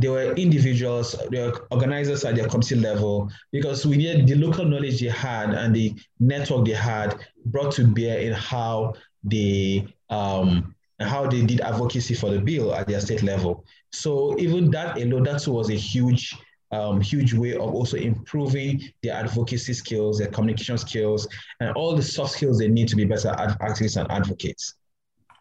they 0.00 0.08
were 0.08 0.32
individuals, 0.34 1.16
they 1.30 1.40
were 1.46 1.66
organizers 1.70 2.24
at 2.24 2.36
their 2.36 2.46
community 2.46 2.76
level 2.76 3.30
because 3.50 3.84
we 3.84 3.96
needed 3.96 4.26
the 4.26 4.34
local 4.36 4.64
knowledge 4.64 5.00
they 5.00 5.08
had 5.08 5.50
and 5.50 5.74
the 5.74 5.94
network 6.20 6.66
they 6.66 6.72
had 6.72 7.18
brought 7.46 7.72
to 7.72 7.86
bear 7.86 8.20
in 8.20 8.32
how 8.32 8.94
they 9.24 9.86
um, 10.10 10.74
how 11.00 11.26
they 11.26 11.42
did 11.42 11.60
advocacy 11.60 12.14
for 12.14 12.30
the 12.30 12.40
bill 12.40 12.74
at 12.74 12.86
their 12.86 13.00
state 13.00 13.22
level. 13.22 13.64
So 13.92 14.38
even 14.38 14.70
that 14.72 14.96
alone, 15.00 15.24
that 15.24 15.46
was 15.46 15.70
a 15.70 15.74
huge, 15.74 16.36
um, 16.70 17.00
huge 17.00 17.32
way 17.32 17.54
of 17.54 17.74
also 17.74 17.96
improving 17.96 18.82
their 19.02 19.14
advocacy 19.14 19.72
skills, 19.72 20.18
their 20.18 20.28
communication 20.28 20.78
skills, 20.78 21.26
and 21.60 21.70
all 21.74 21.94
the 21.96 22.02
soft 22.02 22.32
skills 22.32 22.58
they 22.58 22.68
need 22.68 22.88
to 22.88 22.96
be 22.96 23.04
better 23.04 23.28
activists 23.28 24.00
and 24.00 24.10
advocates. 24.10 24.74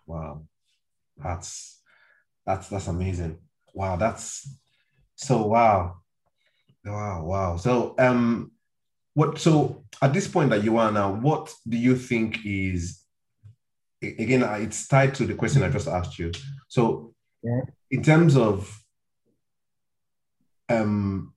Wow, 0.05 0.43
that's 1.21 1.81
that's 2.45 2.69
that's 2.69 2.87
amazing. 2.87 3.39
Wow, 3.73 3.97
that's 3.97 4.49
so 5.15 5.45
wow. 5.45 5.97
Wow, 6.85 7.25
wow. 7.25 7.57
So 7.57 7.95
um 7.99 8.51
what 9.13 9.39
so 9.39 9.83
at 10.01 10.13
this 10.13 10.27
point 10.27 10.51
that 10.51 10.63
you 10.63 10.77
are 10.77 10.91
now, 10.91 11.11
what 11.11 11.53
do 11.67 11.77
you 11.77 11.95
think 11.95 12.39
is 12.45 13.03
again, 14.01 14.43
it's 14.61 14.87
tied 14.87 15.15
to 15.15 15.25
the 15.25 15.33
question 15.33 15.63
I 15.63 15.69
just 15.69 15.87
asked 15.87 16.19
you. 16.19 16.31
So, 16.67 17.13
yeah. 17.43 17.61
in 17.91 18.03
terms 18.03 18.35
of 18.35 18.79
um, 20.69 21.33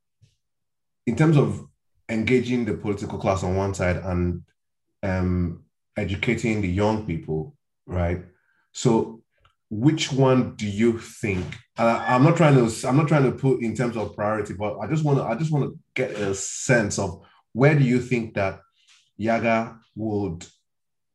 in 1.06 1.16
terms 1.16 1.36
of 1.36 1.66
engaging 2.08 2.64
the 2.64 2.74
political 2.74 3.18
class 3.18 3.42
on 3.42 3.56
one 3.56 3.74
side 3.74 3.96
and 3.98 4.42
um, 5.02 5.64
educating 5.96 6.60
the 6.60 6.68
young 6.68 7.06
people, 7.06 7.54
right? 7.86 8.22
So, 8.72 9.22
which 9.70 10.12
one 10.12 10.56
do 10.56 10.66
you 10.66 10.98
think? 10.98 11.44
I, 11.78 12.14
I'm 12.14 12.24
not 12.24 12.36
trying 12.36 12.54
to. 12.54 12.88
I'm 12.88 12.96
not 12.96 13.08
trying 13.08 13.24
to 13.24 13.32
put 13.32 13.62
in 13.62 13.74
terms 13.74 13.96
of 13.96 14.16
priority, 14.16 14.54
but 14.54 14.78
I 14.78 14.86
just 14.86 15.04
want 15.04 15.18
to. 15.18 15.24
I 15.24 15.34
just 15.36 15.52
want 15.52 15.72
to 15.72 15.78
get 15.94 16.10
a 16.12 16.34
sense 16.34 16.98
of 16.98 17.22
where 17.52 17.74
do 17.76 17.84
you 17.84 18.00
think 18.00 18.34
that 18.34 18.60
Yiaga 19.18 19.78
would 19.96 20.46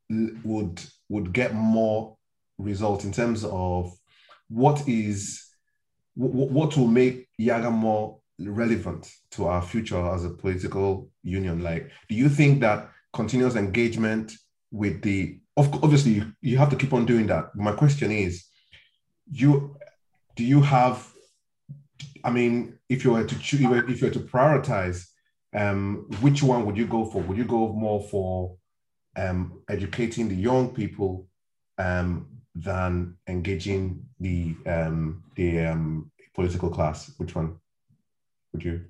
would 0.10 0.82
would 1.10 1.34
get 1.34 1.54
more 1.54 2.18
results 2.58 3.04
in 3.04 3.12
terms 3.12 3.44
of 3.44 3.94
what 4.50 4.88
is 4.88 5.44
what 6.16 6.78
will 6.78 6.88
make 6.88 7.25
Yiaga 7.40 7.72
more 7.72 8.20
relevant 8.40 9.12
to 9.32 9.48
our 9.48 9.62
future 9.62 10.04
as 10.14 10.26
a 10.26 10.30
political 10.30 11.10
union? 11.24 11.64
Like, 11.64 11.92
do 12.10 12.16
you 12.16 12.30
think 12.30 12.62
that 12.62 12.90
continuous 13.14 13.56
engagement 13.56 14.34
with 14.72 15.02
the 15.02 15.40
obviously 15.58 16.24
you 16.42 16.58
have 16.58 16.70
to 16.70 16.76
keep 16.76 16.94
on 16.94 17.06
doing 17.06 17.28
that. 17.28 17.56
My 17.56 17.72
question 17.72 18.12
is, 18.12 18.46
you 19.32 19.76
do 20.36 20.44
you 20.44 20.62
have? 20.62 21.12
I 22.24 22.32
mean, 22.32 22.78
if 22.90 23.04
you 23.04 23.12
were 23.12 23.24
to 23.24 23.40
choose, 23.40 23.62
if 23.62 24.02
you 24.02 24.08
were 24.08 24.14
to 24.14 24.20
prioritize, 24.20 25.06
um, 25.56 26.08
which 26.22 26.44
one 26.44 26.66
would 26.66 26.78
you 26.78 26.88
go 26.88 27.06
for? 27.06 27.22
Would 27.22 27.38
you 27.38 27.46
go 27.46 27.72
more 27.72 28.02
for 28.04 28.58
um, 29.16 29.62
educating 29.70 30.28
the 30.28 30.36
young 30.36 30.74
people 30.74 31.28
um, 31.78 32.28
than 32.54 33.16
engaging 33.28 34.06
the 34.20 34.56
um, 34.66 35.24
the 35.36 35.66
um, 35.68 36.12
political 36.36 36.70
class? 36.70 37.12
Which 37.18 37.36
one 37.36 37.58
would 38.54 38.64
you? 38.64 38.82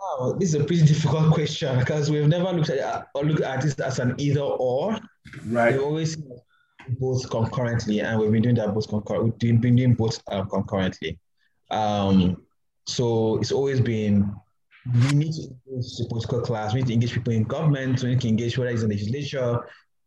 Wow, 0.00 0.36
this 0.38 0.54
is 0.54 0.60
a 0.60 0.64
pretty 0.64 0.86
difficult 0.86 1.32
question 1.32 1.78
because 1.78 2.10
we've 2.10 2.28
never 2.28 2.52
looked 2.52 2.70
at 2.70 3.08
or 3.14 3.24
looked 3.24 3.42
at 3.42 3.62
this 3.62 3.74
as 3.74 3.98
an 3.98 4.14
either 4.18 4.40
or. 4.40 4.98
Right. 5.46 5.74
We 5.74 5.78
always 5.78 6.16
both 6.98 7.28
concurrently, 7.30 8.00
and 8.00 8.18
we've 8.18 8.32
been 8.32 8.42
doing 8.42 8.56
that 8.56 8.74
both 8.74 8.88
concurrently. 8.88 9.32
We've 9.42 9.60
been 9.60 9.76
doing 9.76 9.94
both 9.94 10.20
um, 10.30 10.48
concurrently. 10.48 11.18
Um, 11.70 12.42
so 12.86 13.38
it's 13.38 13.52
always 13.52 13.80
been 13.80 14.34
we 14.86 15.14
need 15.14 15.32
to 15.34 15.42
engage 15.42 15.96
the 15.96 16.06
political 16.08 16.40
class. 16.40 16.74
We 16.74 16.80
need 16.80 16.88
to 16.88 16.94
engage 16.94 17.14
people 17.14 17.32
in 17.32 17.44
government. 17.44 18.02
We 18.02 18.10
need 18.10 18.20
to 18.22 18.28
engage 18.28 18.58
whether 18.58 18.70
it's 18.70 18.82
in 18.82 18.88
the 18.88 18.96
legislature, 18.96 19.60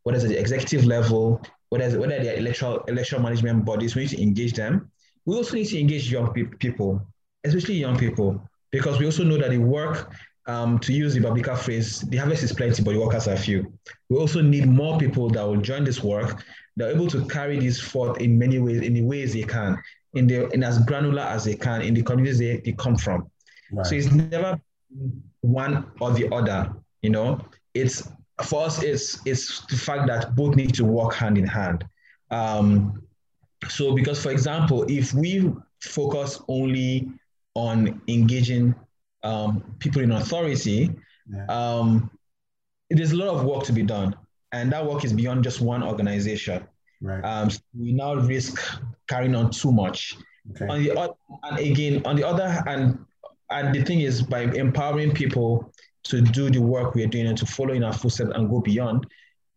whether 0.04 0.18
it's 0.18 0.26
at 0.26 0.30
the 0.30 0.40
executive 0.40 0.86
level, 0.86 1.42
whether 1.70 1.86
it's, 1.86 1.96
whether 1.96 2.22
they're 2.22 2.36
electoral 2.38 2.80
electoral 2.84 3.22
management 3.22 3.64
bodies. 3.64 3.96
We 3.96 4.04
need 4.04 4.12
to 4.12 4.22
engage 4.22 4.54
them. 4.54 4.92
We 5.26 5.36
also 5.36 5.56
need 5.56 5.66
to 5.66 5.80
engage 5.80 6.12
young 6.12 6.34
pe- 6.34 6.44
people, 6.44 7.06
especially 7.44 7.76
young 7.76 7.98
people 7.98 8.42
because 8.72 9.00
we 9.00 9.06
also 9.06 9.24
know 9.24 9.38
that 9.38 9.52
the 9.52 9.58
work, 9.58 10.12
um, 10.48 10.78
to 10.80 10.94
use 10.94 11.14
the 11.14 11.22
Biblical 11.22 11.56
phrase, 11.56 12.02
the 12.02 12.18
harvest 12.18 12.44
is 12.44 12.54
plenty, 12.54 12.84
but 12.84 12.92
the 12.92 13.00
workers 13.00 13.28
are 13.28 13.38
few. 13.38 13.72
We 14.10 14.18
also 14.18 14.42
need 14.42 14.68
more 14.68 14.98
people 15.00 15.30
that 15.30 15.42
will 15.42 15.62
join 15.62 15.84
this 15.84 16.04
work, 16.04 16.44
that 16.76 16.90
are 16.90 16.92
able 16.92 17.08
to 17.08 17.26
carry 17.28 17.60
this 17.60 17.80
forth 17.80 18.20
in 18.20 18.38
many 18.38 18.60
ways, 18.60 18.82
in 18.82 18.94
the 18.94 19.02
ways 19.02 19.34
they 19.34 19.44
can, 19.44 19.82
in 20.14 20.28
the 20.28 20.50
in 20.50 20.64
as 20.64 20.80
granular 20.80 21.22
as 21.22 21.46
they 21.46 21.56
can, 21.56 21.82
in 21.82 21.94
the 21.94 22.04
communities 22.04 22.38
they, 22.38 22.58
they 22.58 22.74
come 22.74 22.96
from. 22.96 23.30
Right. 23.72 23.88
So 23.88 23.96
it's 23.96 24.12
never 24.12 24.60
one 25.42 25.86
or 26.00 26.12
the 26.12 26.34
other, 26.34 26.72
you 27.02 27.10
know. 27.10 27.40
It's 27.74 28.08
for 28.44 28.66
us, 28.66 28.84
it's 28.84 29.26
it's 29.26 29.66
the 29.68 29.78
fact 29.78 30.08
that 30.08 30.36
both 30.36 30.56
need 30.56 30.74
to 30.76 30.86
work 30.86 31.14
hand 31.14 31.38
in 31.38 31.48
hand. 31.48 31.86
Um, 32.30 33.02
so 33.70 33.94
because 33.94 34.22
for 34.22 34.32
example, 34.32 34.86
if 34.90 35.14
we 35.14 35.52
focus 35.82 36.42
only 36.48 37.10
on 37.54 38.02
engaging 38.08 38.76
um, 39.24 39.64
people 39.80 40.02
in 40.02 40.12
authority, 40.12 40.92
yeah. 41.32 41.46
um, 41.48 42.10
there's 42.90 43.12
a 43.12 43.16
lot 43.16 43.30
of 43.30 43.44
work 43.44 43.64
to 43.64 43.74
be 43.74 43.84
done. 43.84 44.16
And 44.52 44.72
that 44.72 44.86
work 44.86 45.04
is 45.04 45.12
beyond 45.12 45.44
just 45.44 45.60
one 45.60 45.84
organization. 45.84 46.64
Right. 47.02 47.22
Um, 47.22 47.50
so 47.50 47.60
we 47.78 47.92
now 47.92 48.16
risk 48.16 48.80
carrying 49.08 49.36
on 49.36 49.52
too 49.52 49.72
much. 49.72 50.16
Okay. 50.52 50.68
On 50.68 50.82
the 50.82 50.98
other, 50.98 51.14
and 51.44 51.60
again, 51.60 52.02
on 52.06 52.16
the 52.16 52.24
other 52.26 52.48
hand, 52.48 53.04
and 53.50 53.76
the 53.76 53.84
thing 53.84 54.02
is, 54.02 54.22
by 54.22 54.44
empowering 54.44 55.12
people 55.12 55.72
to 56.04 56.22
do 56.22 56.50
the 56.50 56.62
work 56.62 56.94
we 56.94 57.04
are 57.04 57.08
doing 57.08 57.28
and 57.28 57.38
to 57.38 57.46
follow 57.46 57.74
in 57.74 57.84
our 57.84 57.94
footsteps 57.94 58.32
and 58.36 58.50
go 58.50 58.62
beyond, 58.62 59.06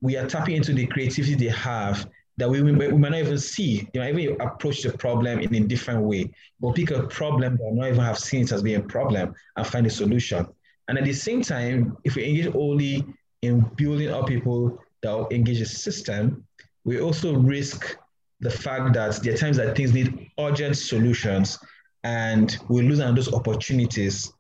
we 0.01 0.17
are 0.17 0.27
tapping 0.27 0.57
into 0.57 0.73
the 0.73 0.87
creativity 0.87 1.35
they 1.35 1.53
have 1.53 2.09
that 2.39 2.49
we, 2.49 2.63
we, 2.63 2.73
we 2.73 2.89
might 2.97 3.11
not 3.11 3.19
even 3.19 3.39
see. 3.39 3.89
You 3.93 4.01
might 4.01 4.17
even 4.17 4.41
approach 4.41 4.83
the 4.83 4.97
problem 4.97 5.41
in 5.41 5.55
a 5.55 5.61
different 5.67 6.03
way, 6.03 6.31
or 6.63 6.73
pick 6.73 6.91
a 6.93 7.03
problem 7.03 7.57
that 7.59 7.73
not 7.75 7.89
even 7.89 8.01
have 8.01 8.19
seen 8.19 8.43
it 8.43 8.53
as 8.53 8.63
being 8.63 8.81
a 8.81 8.83
problem 8.83 9.35
and 9.57 9.67
find 9.67 9.87
a 9.87 9.91
solution. 9.91 10.47
And 10.89 10.97
at 10.97 11.05
the 11.05 11.13
same 11.13 11.43
time, 11.43 11.97
if 12.05 12.15
we 12.15 12.25
engage 12.25 12.55
only 12.55 13.05
in 13.43 13.61
building 13.77 14.09
up 14.09 14.29
people 14.29 14.83
that 15.03 15.27
engage 15.31 15.59
the 15.59 15.67
system, 15.67 16.45
we 16.85 17.01
also 17.01 17.35
risk 17.35 17.97
the 18.41 18.51
fact 18.51 18.95
that 18.95 19.23
there 19.23 19.35
are 19.35 19.37
times 19.37 19.57
that 19.57 19.77
things 19.77 19.93
need 19.93 20.31
urgent 20.39 20.77
solutions 20.77 21.59
and 22.05 22.57
we 22.69 22.83
lose 22.83 23.01
on 23.01 23.15
those 23.15 23.33
opportunities 23.33 24.33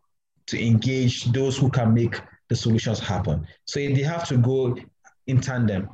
to 0.46 0.64
engage 0.64 1.24
those 1.32 1.58
who 1.58 1.68
can 1.68 1.92
make 1.92 2.20
the 2.48 2.56
solutions 2.56 2.98
happen. 3.00 3.46
So 3.66 3.80
they 3.80 4.02
have 4.02 4.26
to 4.28 4.38
go 4.38 4.78
in 5.26 5.40
tandem. 5.40 5.90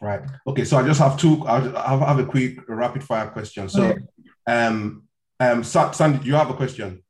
Right. 0.00 0.20
Okay. 0.46 0.64
So 0.64 0.78
I 0.78 0.86
just 0.86 1.00
have 1.00 1.18
two. 1.18 1.44
I'll 1.46 2.00
have 2.00 2.18
a 2.18 2.24
quick 2.24 2.58
rapid 2.68 3.02
fire 3.02 3.28
question. 3.28 3.68
So, 3.68 3.84
okay. 3.84 4.00
um, 4.46 5.04
um, 5.40 5.64
Sandy, 5.64 6.18
do 6.18 6.26
you 6.26 6.34
have 6.34 6.50
a 6.50 6.54
question? 6.54 7.02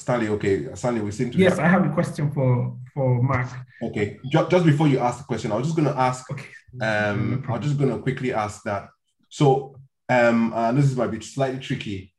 Stanley, 0.00 0.28
okay. 0.28 0.74
Stanley, 0.74 1.02
we 1.02 1.10
seem 1.10 1.30
to. 1.30 1.38
Yes, 1.38 1.58
I 1.58 1.68
have 1.68 1.84
a 1.84 1.92
question 1.92 2.30
for 2.30 2.76
for 2.94 3.22
Mark. 3.22 3.48
Okay. 3.82 4.18
Just, 4.30 4.50
just 4.50 4.64
before 4.64 4.88
you 4.88 4.98
ask 4.98 5.18
the 5.18 5.24
question, 5.24 5.52
I 5.52 5.56
was 5.56 5.66
just 5.66 5.76
going 5.76 5.92
to 5.92 5.98
ask. 5.98 6.30
Okay. 6.30 6.46
Um, 6.80 7.44
no 7.46 7.54
I'm 7.54 7.62
just 7.62 7.78
going 7.78 7.90
to 7.90 7.98
quickly 7.98 8.32
ask 8.32 8.62
that. 8.64 8.88
So, 9.28 9.76
um, 10.08 10.52
and 10.54 10.78
this 10.78 10.94
might 10.96 11.10
be 11.10 11.20
slightly 11.20 11.60
tricky. 11.60 12.14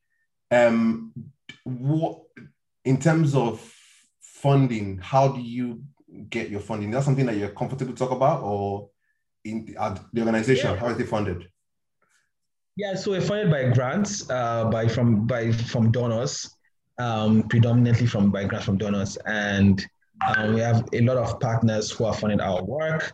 Um, 0.51 1.13
what 1.63 2.21
in 2.85 2.99
terms 2.99 3.35
of 3.35 3.59
funding? 4.21 4.99
How 5.01 5.29
do 5.29 5.41
you 5.41 5.83
get 6.29 6.49
your 6.49 6.59
funding? 6.59 6.89
Is 6.89 6.95
that 6.95 7.03
something 7.03 7.25
that 7.25 7.37
you're 7.37 7.49
comfortable 7.49 7.93
to 7.93 7.97
talk 7.97 8.11
about, 8.11 8.43
or 8.43 8.89
in 9.43 9.65
the 9.65 10.19
organization? 10.19 10.71
Yeah. 10.71 10.77
How 10.77 10.87
is 10.87 10.99
it 10.99 11.07
funded? 11.07 11.47
Yeah, 12.77 12.95
so 12.95 13.11
we're 13.11 13.21
funded 13.21 13.51
by 13.51 13.69
grants, 13.69 14.29
uh, 14.29 14.65
by 14.65 14.87
from 14.87 15.27
by 15.27 15.51
from 15.51 15.91
donors, 15.91 16.49
um, 16.97 17.43
predominantly 17.43 18.07
from 18.07 18.31
by 18.31 18.45
grants 18.45 18.65
from 18.65 18.77
donors, 18.77 19.17
and 19.25 19.85
um, 20.27 20.53
we 20.53 20.61
have 20.61 20.87
a 20.93 21.01
lot 21.01 21.17
of 21.17 21.39
partners 21.39 21.91
who 21.91 22.05
are 22.05 22.13
funding 22.13 22.39
our 22.39 22.63
work, 22.63 23.13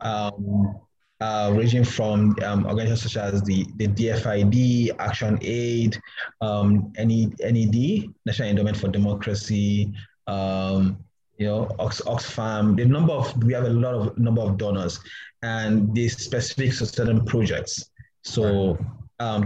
um, 0.00 0.78
uh, 1.20 1.52
ranging 1.54 1.84
from 1.84 2.36
um, 2.44 2.66
organizations 2.66 3.12
such 3.12 3.16
as 3.16 3.42
the, 3.42 3.66
the 3.76 3.88
DFID, 3.88 4.90
Action 4.98 5.38
Aid, 5.42 5.98
um, 6.40 6.92
NED, 6.98 8.08
National 8.26 8.48
Endowment 8.48 8.76
for 8.76 8.88
Democracy, 8.88 9.92
um, 10.26 10.98
you 11.38 11.46
know, 11.46 11.68
Ox, 11.78 12.00
Oxfam, 12.02 12.76
the 12.76 12.84
number 12.84 13.12
of, 13.12 13.42
we 13.44 13.52
have 13.54 13.64
a 13.64 13.70
lot 13.70 13.94
of 13.94 14.18
number 14.18 14.42
of 14.42 14.58
donors 14.58 15.00
and 15.42 15.94
the 15.94 16.08
specific 16.08 16.76
to 16.78 16.86
certain 16.86 17.24
projects. 17.24 17.90
So 18.22 18.76
um, 19.20 19.44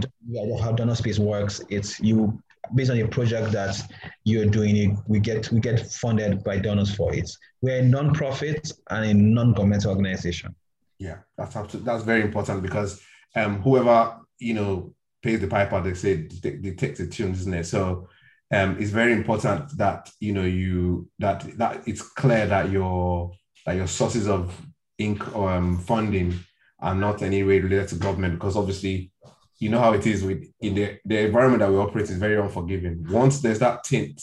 how 0.59 0.71
donor 0.71 0.95
space 0.95 1.19
works, 1.19 1.61
it's 1.69 1.99
you, 1.99 2.41
based 2.73 2.89
on 2.89 2.97
the 2.97 3.07
project 3.07 3.51
that 3.51 3.79
you're 4.23 4.47
doing, 4.47 4.75
it, 4.75 4.97
we 5.07 5.19
get 5.19 5.51
we 5.51 5.59
get 5.59 5.91
funded 5.91 6.43
by 6.43 6.57
donors 6.57 6.93
for 6.93 7.13
it. 7.13 7.29
We're 7.61 7.79
a 7.79 7.83
non-profit 7.83 8.71
and 8.89 9.05
a 9.05 9.13
non-governmental 9.13 9.91
organization. 9.91 10.55
Yeah, 10.97 11.17
that's 11.37 11.55
absolutely, 11.55 11.91
that's 11.91 12.03
very 12.03 12.23
important 12.23 12.63
because 12.63 13.01
um, 13.35 13.61
whoever, 13.61 14.19
you 14.39 14.55
know, 14.55 14.93
pays 15.21 15.39
the 15.39 15.47
piper, 15.47 15.81
they 15.81 15.93
say 15.93 16.27
they, 16.41 16.55
they 16.55 16.71
take 16.71 16.95
the 16.95 17.07
tune, 17.07 17.31
isn't 17.33 17.53
it? 17.53 17.65
So 17.65 18.09
um, 18.53 18.77
it's 18.79 18.91
very 18.91 19.13
important 19.13 19.75
that 19.77 20.11
you 20.19 20.31
know 20.31 20.43
you 20.43 21.09
that 21.17 21.41
that 21.57 21.87
it's 21.87 22.01
clear 22.01 22.45
that 22.45 22.69
your 22.69 23.31
that 23.65 23.75
your 23.75 23.87
sources 23.87 24.27
of 24.27 24.55
ink 24.99 25.25
um, 25.35 25.79
funding 25.79 26.37
are 26.79 26.93
not 26.93 27.21
in 27.21 27.27
any 27.27 27.43
way 27.43 27.59
related 27.59 27.89
to 27.89 27.95
government 27.95 28.35
because 28.35 28.55
obviously 28.55 29.11
you 29.57 29.69
know 29.69 29.79
how 29.79 29.93
it 29.93 30.05
is 30.05 30.23
with 30.23 30.45
in 30.59 30.75
the, 30.75 30.99
the 31.05 31.19
environment 31.19 31.61
that 31.61 31.71
we 31.71 31.77
operate 31.77 32.09
is 32.09 32.17
very 32.17 32.37
unforgiving. 32.37 33.05
Once 33.09 33.39
there's 33.39 33.59
that 33.59 33.83
tint, 33.83 34.21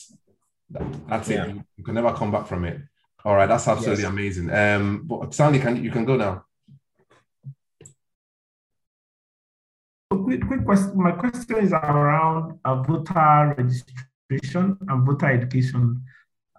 that, 0.70 1.08
that's 1.08 1.28
yeah. 1.28 1.46
it. 1.46 1.54
You, 1.54 1.64
you, 1.78 1.84
can 1.84 1.94
never 1.94 2.12
come 2.12 2.30
back 2.30 2.46
from 2.46 2.64
it. 2.64 2.80
All 3.24 3.34
right, 3.34 3.46
that's 3.46 3.66
absolutely 3.66 4.02
yes. 4.02 4.12
amazing. 4.12 4.52
Um, 4.52 5.02
but 5.06 5.34
Stanley, 5.34 5.58
can 5.58 5.82
you 5.82 5.90
can 5.90 6.04
go 6.04 6.16
now? 6.16 6.44
Quick, 10.10 10.46
quick 10.46 10.64
question. 10.64 10.92
My 11.02 11.12
question 11.12 11.56
is 11.58 11.72
around 11.72 12.58
a 12.64 12.82
voter 12.82 13.54
registration 13.56 14.09
and 14.30 15.06
voter 15.06 15.26
education. 15.26 16.02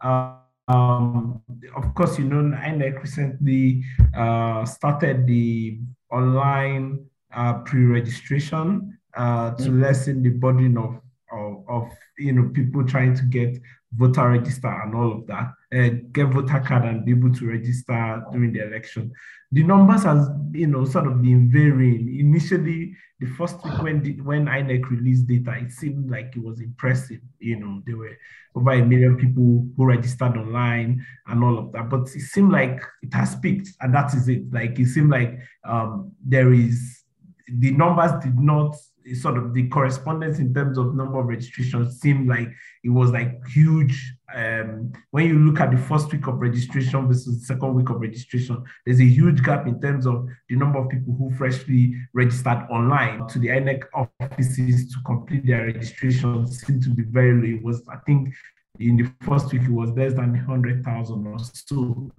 Uh, 0.01 0.35
um, 0.67 1.41
of 1.75 1.93
course, 1.95 2.17
you 2.17 2.25
know, 2.25 2.55
INEC 2.57 3.01
recently 3.01 3.83
uh, 4.15 4.65
started 4.65 5.27
the 5.27 5.79
online 6.11 7.05
uh, 7.33 7.55
pre-registration 7.59 8.97
uh, 9.15 9.51
to 9.55 9.63
mm-hmm. 9.63 9.81
lessen 9.81 10.23
the 10.23 10.29
burden 10.29 10.77
of, 10.77 11.01
of, 11.31 11.63
of, 11.67 11.91
you 12.17 12.33
know, 12.33 12.49
people 12.49 12.85
trying 12.85 13.15
to 13.15 13.23
get 13.23 13.59
voter 13.93 14.29
register 14.29 14.81
and 14.83 14.95
all 14.95 15.11
of 15.11 15.27
that, 15.27 15.53
uh, 15.73 15.95
get 16.11 16.27
voter 16.27 16.59
card 16.59 16.85
and 16.85 17.05
be 17.05 17.11
able 17.11 17.33
to 17.33 17.47
register 17.47 18.23
during 18.31 18.53
the 18.53 18.65
election. 18.65 19.11
The 19.51 19.63
numbers 19.63 20.03
has, 20.03 20.29
you 20.53 20.67
know, 20.67 20.85
sort 20.85 21.07
of 21.07 21.21
been 21.21 21.51
varying. 21.51 22.17
Initially, 22.19 22.95
the 23.19 23.27
first 23.27 23.63
week 23.63 23.81
when 23.81 24.01
the, 24.01 24.21
when 24.21 24.45
INEC 24.45 24.89
released 24.89 25.27
data, 25.27 25.57
it 25.57 25.71
seemed 25.71 26.09
like 26.09 26.33
it 26.35 26.41
was 26.41 26.61
impressive. 26.61 27.19
You 27.39 27.59
know, 27.59 27.81
there 27.85 27.97
were 27.97 28.17
over 28.55 28.71
a 28.71 28.85
million 28.85 29.17
people 29.17 29.67
who 29.75 29.85
registered 29.85 30.37
online 30.37 31.05
and 31.27 31.43
all 31.43 31.59
of 31.59 31.71
that. 31.73 31.89
But 31.89 32.03
it 32.15 32.21
seemed 32.21 32.51
like 32.51 32.81
it 33.03 33.13
has 33.13 33.35
peaked, 33.35 33.69
and 33.81 33.93
that 33.93 34.13
is 34.13 34.29
it. 34.29 34.51
Like 34.53 34.79
it 34.79 34.87
seemed 34.87 35.11
like 35.11 35.37
um, 35.65 36.13
there 36.25 36.53
is 36.53 37.03
the 37.47 37.71
numbers 37.71 38.11
did 38.23 38.39
not 38.39 38.75
sort 39.15 39.37
of 39.37 39.53
the 39.53 39.67
correspondence 39.67 40.39
in 40.39 40.53
terms 40.53 40.77
of 40.77 40.95
number 40.95 41.19
of 41.19 41.25
registrations 41.25 41.99
seemed 41.99 42.27
like 42.27 42.47
it 42.83 42.89
was 42.89 43.11
like 43.11 43.39
huge. 43.47 44.15
Um, 44.33 44.93
when 45.11 45.27
you 45.27 45.39
look 45.39 45.59
at 45.59 45.71
the 45.71 45.77
first 45.77 46.11
week 46.11 46.27
of 46.27 46.39
registration 46.39 47.07
versus 47.07 47.39
the 47.39 47.45
second 47.45 47.73
week 47.73 47.89
of 47.89 47.99
registration, 47.99 48.63
there's 48.85 49.01
a 49.01 49.05
huge 49.05 49.43
gap 49.43 49.67
in 49.67 49.81
terms 49.81 50.05
of 50.05 50.27
the 50.49 50.55
number 50.55 50.79
of 50.79 50.89
people 50.89 51.15
who 51.15 51.35
freshly 51.35 51.95
registered 52.13 52.65
online 52.69 53.27
to 53.27 53.39
the 53.39 53.49
INEC 53.49 53.83
offices 53.93 54.93
to 54.93 54.99
complete 55.05 55.45
their 55.45 55.65
registration 55.65 56.47
seemed 56.47 56.83
to 56.83 56.89
be 56.89 57.03
very 57.03 57.33
low. 57.33 57.57
It 57.57 57.63
was, 57.63 57.83
I 57.89 57.97
think, 58.05 58.33
in 58.79 58.97
the 58.97 59.11
first 59.25 59.51
week, 59.51 59.63
it 59.63 59.71
was 59.71 59.91
less 59.91 60.13
than 60.13 60.31
100,000 60.31 61.27
or 61.27 61.37
so, 61.39 62.09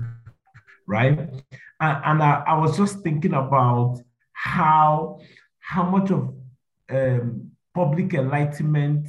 right? 0.87 1.19
And, 1.81 2.05
and 2.05 2.23
I, 2.23 2.43
I 2.47 2.59
was 2.59 2.77
just 2.77 3.01
thinking 3.01 3.35
about 3.35 4.01
how 4.33 5.21
how 5.61 5.85
much 5.85 6.11
of 6.11 6.35
um, 6.93 7.51
public 7.75 8.15
enlightenment, 8.15 9.09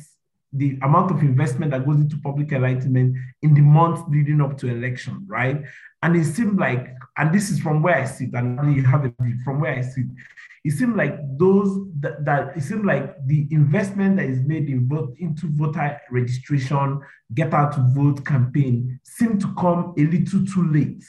the 0.52 0.78
amount 0.84 1.12
of 1.12 1.22
investment 1.22 1.72
that 1.72 1.86
goes 1.86 2.00
into 2.00 2.18
public 2.18 2.52
enlightenment 2.52 3.16
in 3.42 3.54
the 3.54 3.62
months 3.62 4.04
leading 4.10 4.42
up 4.42 4.58
to 4.60 4.68
election, 4.68 5.26
right? 5.28 5.64
And 6.04 6.16
it 6.16 6.26
seemed 6.26 6.60
like, 6.60 6.94
and 7.18 7.34
this 7.34 7.50
is 7.50 7.60
from 7.60 7.82
where 7.82 7.96
I 7.96 8.06
sit, 8.06 8.34
and 8.34 8.76
you 8.76 8.84
have 8.84 9.06
it 9.06 9.16
from 9.44 9.60
where 9.60 9.74
I 9.74 9.82
sit. 9.82 10.06
It 10.64 10.72
seemed 10.72 10.96
like 10.96 11.16
those 11.38 11.88
that, 12.00 12.24
that 12.26 12.56
it 12.56 12.62
seemed 12.62 12.86
like 12.86 13.16
the 13.26 13.48
investment 13.52 14.18
that 14.18 14.26
is 14.26 14.42
made 14.44 14.70
in 14.70 14.90
into 15.20 15.48
voter 15.48 16.00
registration, 16.12 17.02
get 17.34 17.54
out 17.54 17.74
to 17.74 17.86
vote 17.94 18.26
campaign 18.26 19.00
seemed 19.04 19.42
to 19.42 19.54
come 19.56 19.94
a 19.98 20.04
little 20.04 20.46
too 20.46 20.72
late 20.72 21.04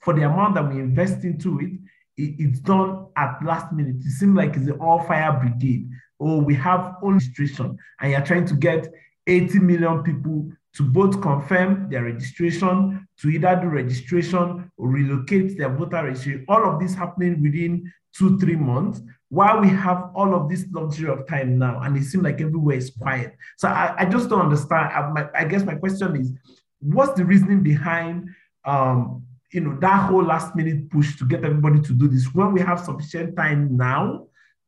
for 0.00 0.12
the 0.12 0.22
amount 0.22 0.54
that 0.56 0.68
we 0.68 0.78
invest 0.78 1.24
into 1.24 1.58
it. 1.60 1.72
it 2.16 2.34
it's 2.38 2.60
done 2.60 3.06
at 3.16 3.38
last 3.44 3.72
minute. 3.72 3.96
It 3.96 4.10
seemed 4.10 4.36
like 4.36 4.56
it's 4.56 4.66
an 4.66 4.78
all 4.80 5.02
fire 5.04 5.38
brigade 5.40 5.88
oh, 6.20 6.38
we 6.38 6.54
have 6.54 6.96
only 7.02 7.14
registration, 7.14 7.78
and 8.00 8.12
you're 8.12 8.20
trying 8.24 8.46
to 8.46 8.54
get 8.54 8.88
80 9.26 9.58
million 9.60 10.02
people 10.02 10.50
to 10.74 10.82
both 10.82 11.20
confirm 11.20 11.88
their 11.90 12.04
registration, 12.04 13.06
to 13.20 13.28
either 13.28 13.58
do 13.60 13.68
registration 13.68 14.70
or 14.76 14.88
relocate 14.88 15.58
their 15.58 15.70
voter 15.70 16.04
registration. 16.04 16.44
All 16.48 16.64
of 16.64 16.80
this 16.80 16.94
happening 16.94 17.42
within 17.42 17.92
two, 18.16 18.38
three 18.38 18.56
months, 18.56 19.00
while 19.28 19.60
we 19.60 19.68
have 19.68 20.10
all 20.14 20.34
of 20.34 20.48
this 20.48 20.66
luxury 20.72 21.10
of 21.10 21.26
time 21.26 21.58
now, 21.58 21.80
and 21.80 21.96
it 21.96 22.04
seems 22.04 22.24
like 22.24 22.40
everywhere 22.40 22.76
is 22.76 22.90
quiet. 22.90 23.36
So 23.56 23.68
I, 23.68 23.94
I 23.98 24.04
just 24.06 24.28
don't 24.28 24.40
understand. 24.40 24.92
I, 24.92 25.10
my, 25.10 25.28
I, 25.34 25.44
guess 25.44 25.64
my 25.64 25.74
question 25.74 26.16
is, 26.16 26.32
what's 26.80 27.12
the 27.14 27.24
reasoning 27.24 27.62
behind 27.62 28.30
um, 28.64 29.24
you 29.52 29.60
know 29.60 29.76
that 29.80 30.08
whole 30.08 30.24
last 30.24 30.54
minute 30.54 30.90
push 30.90 31.16
to 31.18 31.24
get 31.24 31.44
everybody 31.44 31.80
to 31.80 31.92
do 31.92 32.08
this 32.08 32.26
when 32.34 32.52
we 32.52 32.60
have 32.60 32.80
sufficient 32.80 33.34
time 33.36 33.76
now 33.76 34.26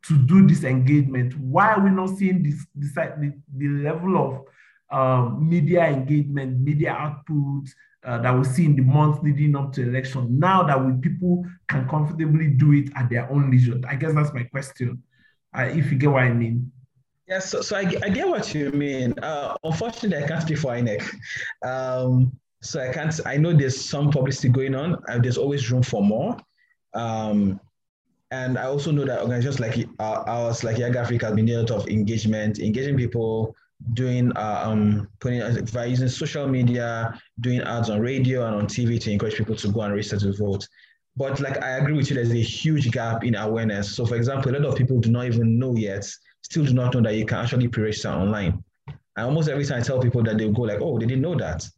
to 0.08 0.18
do 0.18 0.46
this 0.46 0.64
engagement? 0.64 1.38
Why 1.38 1.72
are 1.72 1.80
we 1.80 1.90
not 1.90 2.10
seeing 2.10 2.42
this, 2.42 2.66
this 2.74 2.94
the, 2.94 3.32
the 3.56 3.68
level 3.68 4.16
of 4.16 4.44
um, 4.96 5.48
media 5.48 5.86
engagement, 5.86 6.60
media 6.60 6.92
output 6.92 7.68
uh, 8.04 8.18
that 8.18 8.36
we 8.36 8.44
see 8.44 8.64
in 8.64 8.76
the 8.76 8.82
months 8.82 9.20
leading 9.22 9.56
up 9.56 9.72
to 9.74 9.82
election? 9.82 10.38
Now 10.38 10.62
that 10.62 10.82
we 10.84 10.92
people 10.94 11.44
can 11.68 11.88
comfortably 11.88 12.48
do 12.48 12.72
it 12.72 12.90
at 12.96 13.10
their 13.10 13.30
own 13.30 13.50
leisure. 13.50 13.80
I 13.86 13.96
guess 13.96 14.14
that's 14.14 14.32
my 14.32 14.44
question. 14.44 15.02
Uh, 15.56 15.62
if 15.62 15.90
you 15.90 15.98
get 15.98 16.10
what 16.10 16.22
I 16.22 16.32
mean. 16.32 16.70
Yes, 17.26 17.50
so, 17.50 17.60
so 17.60 17.76
I, 17.76 17.80
I 18.02 18.08
get 18.08 18.26
what 18.26 18.52
you 18.54 18.72
mean. 18.72 19.14
Uh, 19.20 19.54
unfortunately, 19.62 20.24
I 20.24 20.26
can't 20.26 20.42
speak 20.42 20.58
for 20.58 20.72
INEC. 20.72 21.02
Um, 21.64 22.32
so 22.62 22.80
I 22.80 22.92
can't, 22.92 23.18
I 23.24 23.36
know 23.36 23.52
there's 23.52 23.80
some 23.80 24.10
publicity 24.10 24.48
going 24.48 24.74
on, 24.74 25.00
and 25.06 25.24
there's 25.24 25.38
always 25.38 25.70
room 25.70 25.82
for 25.82 26.02
more. 26.02 26.36
Um, 26.92 27.60
and 28.30 28.58
I 28.58 28.64
also 28.64 28.92
know 28.92 29.04
that 29.04 29.20
organizations 29.20 29.58
like 29.58 29.88
uh, 29.98 30.22
ours, 30.26 30.62
like 30.62 30.76
Yiaga 30.76 30.96
Africa, 30.96 31.26
have 31.26 31.36
been 31.36 31.46
doing 31.46 31.58
a 31.58 31.62
lot 31.62 31.82
of 31.82 31.88
engagement, 31.88 32.60
engaging 32.60 32.96
people, 32.96 33.56
doing 33.94 34.30
uh, 34.36 34.62
um, 34.64 35.08
putting 35.18 35.64
by 35.72 35.86
using 35.86 36.08
social 36.08 36.46
media, 36.46 37.18
doing 37.40 37.60
ads 37.62 37.90
on 37.90 38.00
radio 38.00 38.46
and 38.46 38.54
on 38.54 38.66
TV 38.66 39.00
to 39.00 39.10
encourage 39.10 39.36
people 39.36 39.56
to 39.56 39.68
go 39.68 39.80
and 39.80 39.94
register 39.94 40.18
to 40.18 40.32
vote. 40.36 40.66
But 41.16 41.40
like 41.40 41.60
I 41.62 41.78
agree 41.78 41.94
with 41.94 42.08
you, 42.08 42.14
there's 42.14 42.30
a 42.30 42.40
huge 42.40 42.90
gap 42.92 43.24
in 43.24 43.34
awareness. 43.34 43.94
So, 43.96 44.06
for 44.06 44.14
example, 44.14 44.54
a 44.54 44.58
lot 44.58 44.72
of 44.72 44.76
people 44.76 45.00
do 45.00 45.10
not 45.10 45.26
even 45.26 45.58
know 45.58 45.74
yet, 45.74 46.08
still 46.42 46.64
do 46.64 46.72
not 46.72 46.94
know 46.94 47.00
that 47.02 47.14
you 47.14 47.26
can 47.26 47.38
actually 47.38 47.66
pre-register 47.66 48.10
online. 48.10 48.62
And 49.16 49.26
almost 49.26 49.48
every 49.48 49.64
time 49.64 49.80
I 49.80 49.82
tell 49.82 50.00
people 50.00 50.22
that, 50.22 50.38
they 50.38 50.48
go 50.48 50.62
like, 50.62 50.80
"Oh, 50.80 50.98
they 50.98 51.06
didn't 51.06 51.22
know 51.22 51.34
that." 51.36 51.68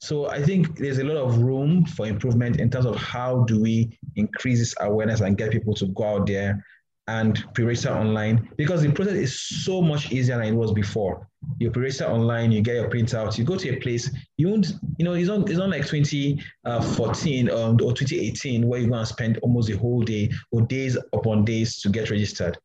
So 0.00 0.28
I 0.30 0.42
think 0.42 0.78
there's 0.78 0.98
a 0.98 1.04
lot 1.04 1.16
of 1.16 1.38
room 1.38 1.84
for 1.84 2.06
improvement 2.06 2.60
in 2.60 2.70
terms 2.70 2.86
of 2.86 2.96
how 2.96 3.44
do 3.44 3.60
we 3.60 3.97
increase 4.18 4.58
this 4.58 4.74
awareness 4.80 5.20
and 5.20 5.36
get 5.38 5.50
people 5.50 5.74
to 5.74 5.86
go 5.86 6.04
out 6.04 6.26
there 6.26 6.64
and 7.08 7.42
pre-register 7.54 7.88
online 7.88 8.48
because 8.56 8.82
the 8.82 8.92
process 8.92 9.14
is 9.14 9.40
so 9.40 9.80
much 9.80 10.12
easier 10.12 10.36
than 10.36 10.46
it 10.48 10.52
was 10.52 10.72
before. 10.72 11.26
You 11.58 11.70
pre-register 11.70 12.04
online, 12.04 12.52
you 12.52 12.60
get 12.60 12.74
your 12.74 12.90
printout, 12.90 13.38
you 13.38 13.44
go 13.44 13.56
to 13.56 13.70
a 13.70 13.80
place, 13.80 14.10
you 14.36 14.48
won't, 14.48 14.74
you 14.98 15.06
know, 15.06 15.14
it's 15.14 15.28
not, 15.28 15.48
it's 15.48 15.58
not 15.58 15.70
like 15.70 15.86
2014 15.86 17.50
um, 17.50 17.72
or 17.82 17.92
2018 17.94 18.68
where 18.68 18.80
you're 18.80 18.90
going 18.90 19.00
to 19.00 19.06
spend 19.06 19.38
almost 19.38 19.70
a 19.70 19.78
whole 19.78 20.02
day 20.02 20.30
or 20.52 20.60
days 20.62 20.98
upon 21.14 21.46
days 21.46 21.80
to 21.80 21.88
get 21.88 22.10
registered. 22.10 22.58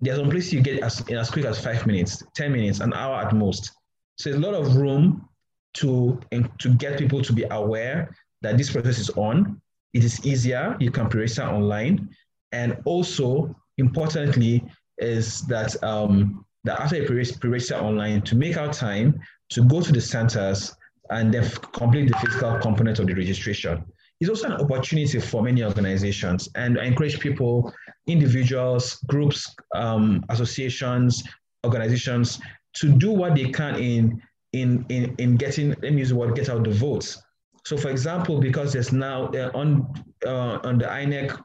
There's 0.00 0.18
some 0.18 0.28
places 0.28 0.52
you 0.52 0.60
get 0.60 0.82
as, 0.82 1.00
in 1.08 1.16
as 1.16 1.30
quick 1.30 1.46
as 1.46 1.62
five 1.62 1.86
minutes, 1.86 2.22
10 2.34 2.52
minutes, 2.52 2.80
an 2.80 2.92
hour 2.92 3.16
at 3.16 3.34
most. 3.34 3.72
So 4.16 4.30
there's 4.30 4.42
a 4.42 4.46
lot 4.46 4.54
of 4.54 4.76
room 4.76 5.26
to, 5.74 6.20
to 6.58 6.74
get 6.74 6.98
people 6.98 7.22
to 7.22 7.32
be 7.32 7.44
aware 7.50 8.14
that 8.42 8.58
this 8.58 8.70
process 8.70 8.98
is 8.98 9.10
on. 9.10 9.60
It 9.94 10.04
is 10.04 10.24
easier. 10.24 10.76
You 10.80 10.90
can 10.90 11.08
pre-register 11.08 11.42
online. 11.42 12.08
And 12.52 12.76
also, 12.84 13.54
importantly, 13.78 14.64
is 14.98 15.42
that, 15.42 15.82
um, 15.82 16.44
that 16.64 16.80
after 16.80 16.96
you 16.96 17.06
pre-register 17.06 17.76
online, 17.76 18.22
to 18.22 18.36
make 18.36 18.56
our 18.56 18.72
time 18.72 19.20
to 19.50 19.64
go 19.64 19.80
to 19.80 19.92
the 19.92 20.00
centers 20.00 20.74
and 21.10 21.32
then 21.32 21.48
complete 21.72 22.08
the 22.10 22.18
physical 22.18 22.58
component 22.58 22.98
of 22.98 23.06
the 23.06 23.14
registration. 23.14 23.82
It's 24.20 24.28
also 24.28 24.48
an 24.48 24.60
opportunity 24.60 25.20
for 25.20 25.42
many 25.42 25.62
organizations. 25.62 26.48
And 26.54 26.78
I 26.78 26.84
encourage 26.84 27.20
people, 27.20 27.72
individuals, 28.06 28.94
groups, 29.06 29.54
um, 29.74 30.24
associations, 30.28 31.22
organizations 31.64 32.40
to 32.74 32.92
do 32.98 33.10
what 33.10 33.34
they 33.34 33.50
can 33.50 33.76
in 33.76 34.22
in, 34.52 34.86
in, 34.88 35.14
in 35.18 35.36
getting, 35.36 35.70
let 35.82 35.92
me 35.92 35.98
use 35.98 36.08
the 36.08 36.16
word, 36.16 36.34
get 36.34 36.48
out 36.48 36.64
the 36.64 36.70
votes. 36.70 37.22
So 37.68 37.76
for 37.76 37.90
example, 37.90 38.40
because 38.40 38.72
there's 38.72 38.92
now 38.92 39.26
uh, 39.26 39.50
on, 39.52 39.86
uh, 40.24 40.58
on 40.64 40.78
the 40.78 40.86
INEC 40.86 41.38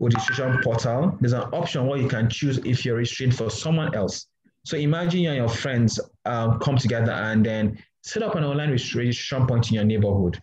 registration 0.00 0.60
portal, 0.62 1.16
there's 1.18 1.32
an 1.32 1.48
option 1.54 1.86
where 1.86 1.98
you 1.98 2.08
can 2.08 2.28
choose 2.28 2.58
if 2.58 2.84
you're 2.84 2.96
registering 2.96 3.30
for 3.30 3.48
someone 3.48 3.94
else. 3.94 4.26
So 4.66 4.76
imagine 4.76 5.20
you 5.20 5.30
and 5.30 5.38
your 5.38 5.48
friends 5.48 5.98
uh, 6.26 6.58
come 6.58 6.76
together 6.76 7.12
and 7.12 7.42
then 7.42 7.82
set 8.02 8.22
up 8.22 8.34
an 8.34 8.44
online 8.44 8.68
registration 8.70 9.46
point 9.46 9.70
in 9.70 9.76
your 9.76 9.84
neighborhood 9.84 10.38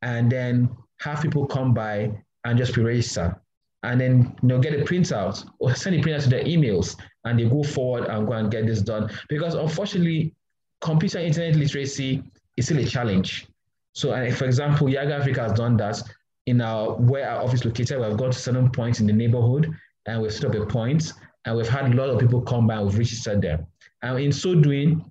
and 0.00 0.32
then 0.32 0.74
have 1.00 1.20
people 1.20 1.46
come 1.46 1.74
by 1.74 2.10
and 2.46 2.56
just 2.56 2.72
pre-register 2.72 3.38
and 3.82 4.00
then 4.00 4.34
you 4.40 4.48
know 4.48 4.58
get 4.58 4.72
a 4.72 4.82
printout 4.82 5.46
or 5.58 5.74
send 5.82 5.94
a 5.94 6.00
printout 6.00 6.22
to 6.22 6.30
their 6.30 6.44
emails 6.44 6.96
and 7.24 7.38
they 7.38 7.44
go 7.44 7.62
forward 7.62 8.04
and 8.04 8.26
go 8.26 8.32
and 8.32 8.50
get 8.50 8.64
this 8.64 8.80
done 8.80 9.10
because 9.28 9.52
unfortunately 9.52 10.34
computer 10.80 11.18
internet 11.18 11.54
literacy 11.54 12.22
is 12.56 12.64
still 12.64 12.78
a 12.78 12.84
challenge. 12.86 13.46
So, 13.94 14.10
uh, 14.10 14.30
for 14.32 14.44
example, 14.44 14.88
Yiaga 14.88 15.20
Africa 15.20 15.42
has 15.42 15.52
done 15.52 15.76
that 15.78 16.02
in 16.46 16.60
our 16.60 16.94
where 16.96 17.30
our 17.30 17.42
office 17.42 17.64
located. 17.64 18.00
We've 18.00 18.16
got 18.16 18.34
certain 18.34 18.70
points 18.70 19.00
in 19.00 19.06
the 19.06 19.12
neighborhood, 19.12 19.70
and 20.06 20.20
we've 20.20 20.32
set 20.32 20.44
up 20.44 20.54
a 20.54 20.66
point, 20.66 21.12
and 21.44 21.56
we've 21.56 21.68
had 21.68 21.92
a 21.92 21.96
lot 21.96 22.10
of 22.10 22.18
people 22.18 22.42
come 22.42 22.66
by. 22.66 22.74
and 22.74 22.86
We've 22.86 22.98
registered 22.98 23.40
them, 23.40 23.66
and 24.02 24.18
in 24.18 24.32
so 24.32 24.54
doing, 24.54 25.10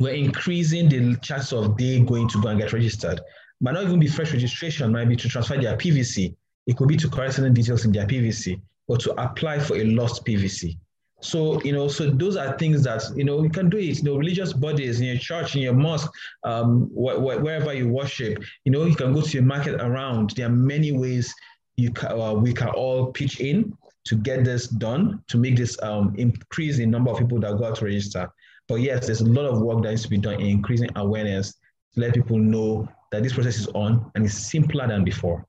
we're 0.00 0.14
increasing 0.14 0.88
the 0.88 1.16
chance 1.20 1.52
of 1.52 1.76
they 1.76 2.00
going 2.00 2.28
to 2.28 2.40
go 2.40 2.48
and 2.48 2.58
get 2.58 2.72
registered. 2.72 3.20
Might 3.60 3.72
not 3.72 3.84
even 3.84 4.00
be 4.00 4.06
fresh 4.06 4.32
registration. 4.32 4.92
Might 4.92 5.08
be 5.08 5.16
to 5.16 5.28
transfer 5.28 5.60
their 5.60 5.76
PVC. 5.76 6.34
It 6.66 6.76
could 6.76 6.88
be 6.88 6.96
to 6.96 7.08
correct 7.08 7.34
certain 7.34 7.52
details 7.52 7.84
in 7.84 7.92
their 7.92 8.06
PVC, 8.06 8.60
or 8.88 8.96
to 8.96 9.12
apply 9.22 9.58
for 9.58 9.76
a 9.76 9.84
lost 9.84 10.24
PVC. 10.24 10.78
So, 11.20 11.60
you 11.62 11.72
know, 11.72 11.88
so 11.88 12.10
those 12.10 12.36
are 12.36 12.56
things 12.58 12.84
that, 12.84 13.02
you 13.16 13.24
know, 13.24 13.42
you 13.42 13.48
can 13.48 13.70
do 13.70 13.78
it, 13.78 13.98
you 13.98 14.02
know, 14.02 14.16
religious 14.16 14.52
bodies 14.52 15.00
in 15.00 15.06
your 15.06 15.16
church, 15.16 15.56
in 15.56 15.62
your 15.62 15.72
mosque, 15.72 16.10
um, 16.44 16.90
wh- 16.90 17.16
wh- 17.16 17.42
wherever 17.42 17.72
you 17.72 17.88
worship, 17.88 18.42
you 18.64 18.72
know, 18.72 18.84
you 18.84 18.94
can 18.94 19.14
go 19.14 19.22
to 19.22 19.30
your 19.30 19.42
market 19.42 19.80
around. 19.80 20.30
There 20.30 20.46
are 20.46 20.50
many 20.50 20.92
ways 20.92 21.34
you 21.76 21.90
can, 21.90 22.20
uh, 22.20 22.34
we 22.34 22.52
can 22.52 22.68
all 22.68 23.12
pitch 23.12 23.40
in 23.40 23.76
to 24.04 24.14
get 24.14 24.44
this 24.44 24.68
done, 24.68 25.22
to 25.28 25.38
make 25.38 25.56
this 25.56 25.80
um, 25.82 26.14
increase 26.16 26.78
in 26.78 26.90
number 26.90 27.10
of 27.10 27.18
people 27.18 27.40
that 27.40 27.58
got 27.58 27.76
to 27.76 27.86
register. 27.86 28.30
But 28.68 28.76
yes, 28.76 29.06
there's 29.06 29.22
a 29.22 29.26
lot 29.26 29.46
of 29.46 29.60
work 29.62 29.82
that 29.82 29.90
needs 29.90 30.02
to 30.02 30.08
be 30.08 30.18
done 30.18 30.34
in 30.34 30.46
increasing 30.46 30.90
awareness 30.96 31.54
to 31.94 32.00
let 32.00 32.14
people 32.14 32.38
know 32.38 32.88
that 33.10 33.22
this 33.22 33.32
process 33.32 33.58
is 33.58 33.68
on 33.68 34.10
and 34.14 34.26
it's 34.26 34.34
simpler 34.34 34.86
than 34.86 35.02
before. 35.02 35.46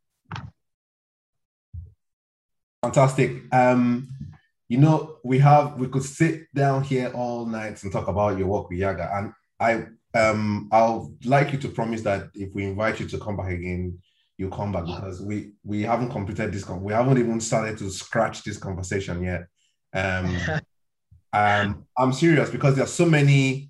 Fantastic. 2.84 3.53
Um, 3.53 4.07
you 4.70 4.78
know, 4.78 5.18
we 5.24 5.39
have 5.39 5.80
we 5.80 5.88
could 5.88 6.03
sit 6.03 6.53
down 6.53 6.84
here 6.84 7.11
all 7.13 7.45
night 7.45 7.82
and 7.84 7.91
talk 7.91 8.07
about 8.07 8.38
your 8.38 8.47
work 8.47 8.70
with 8.70 8.80
Yiaga, 8.80 9.15
and 9.18 9.34
I 9.59 9.86
um 10.18 10.68
I'll 10.72 11.13
like 11.24 11.53
you 11.53 11.59
to 11.59 11.70
promise 11.70 12.01
that 12.01 12.30
if 12.34 12.53
we 12.53 12.65
invite 12.65 12.99
you 12.99 13.07
to 13.07 13.20
come 13.20 13.38
back 13.38 13.51
again, 13.51 13.99
you'll 14.38 14.51
come 14.51 14.74
back 14.74 14.86
because 14.86 15.22
we 15.22 15.53
we 15.63 15.84
haven't 15.84 16.09
completed 16.09 16.51
this. 16.51 16.68
we 16.68 16.93
haven't 16.93 17.18
even 17.18 17.39
started 17.39 17.78
to 17.78 17.89
scratch 17.89 18.43
this 18.43 18.57
conversation 18.57 19.24
yet. 19.24 19.47
Um, 19.93 20.38
um, 21.34 21.86
I'm 21.97 22.11
serious 22.11 22.49
because 22.49 22.76
there's 22.76 22.93
so 22.93 23.05
many 23.05 23.70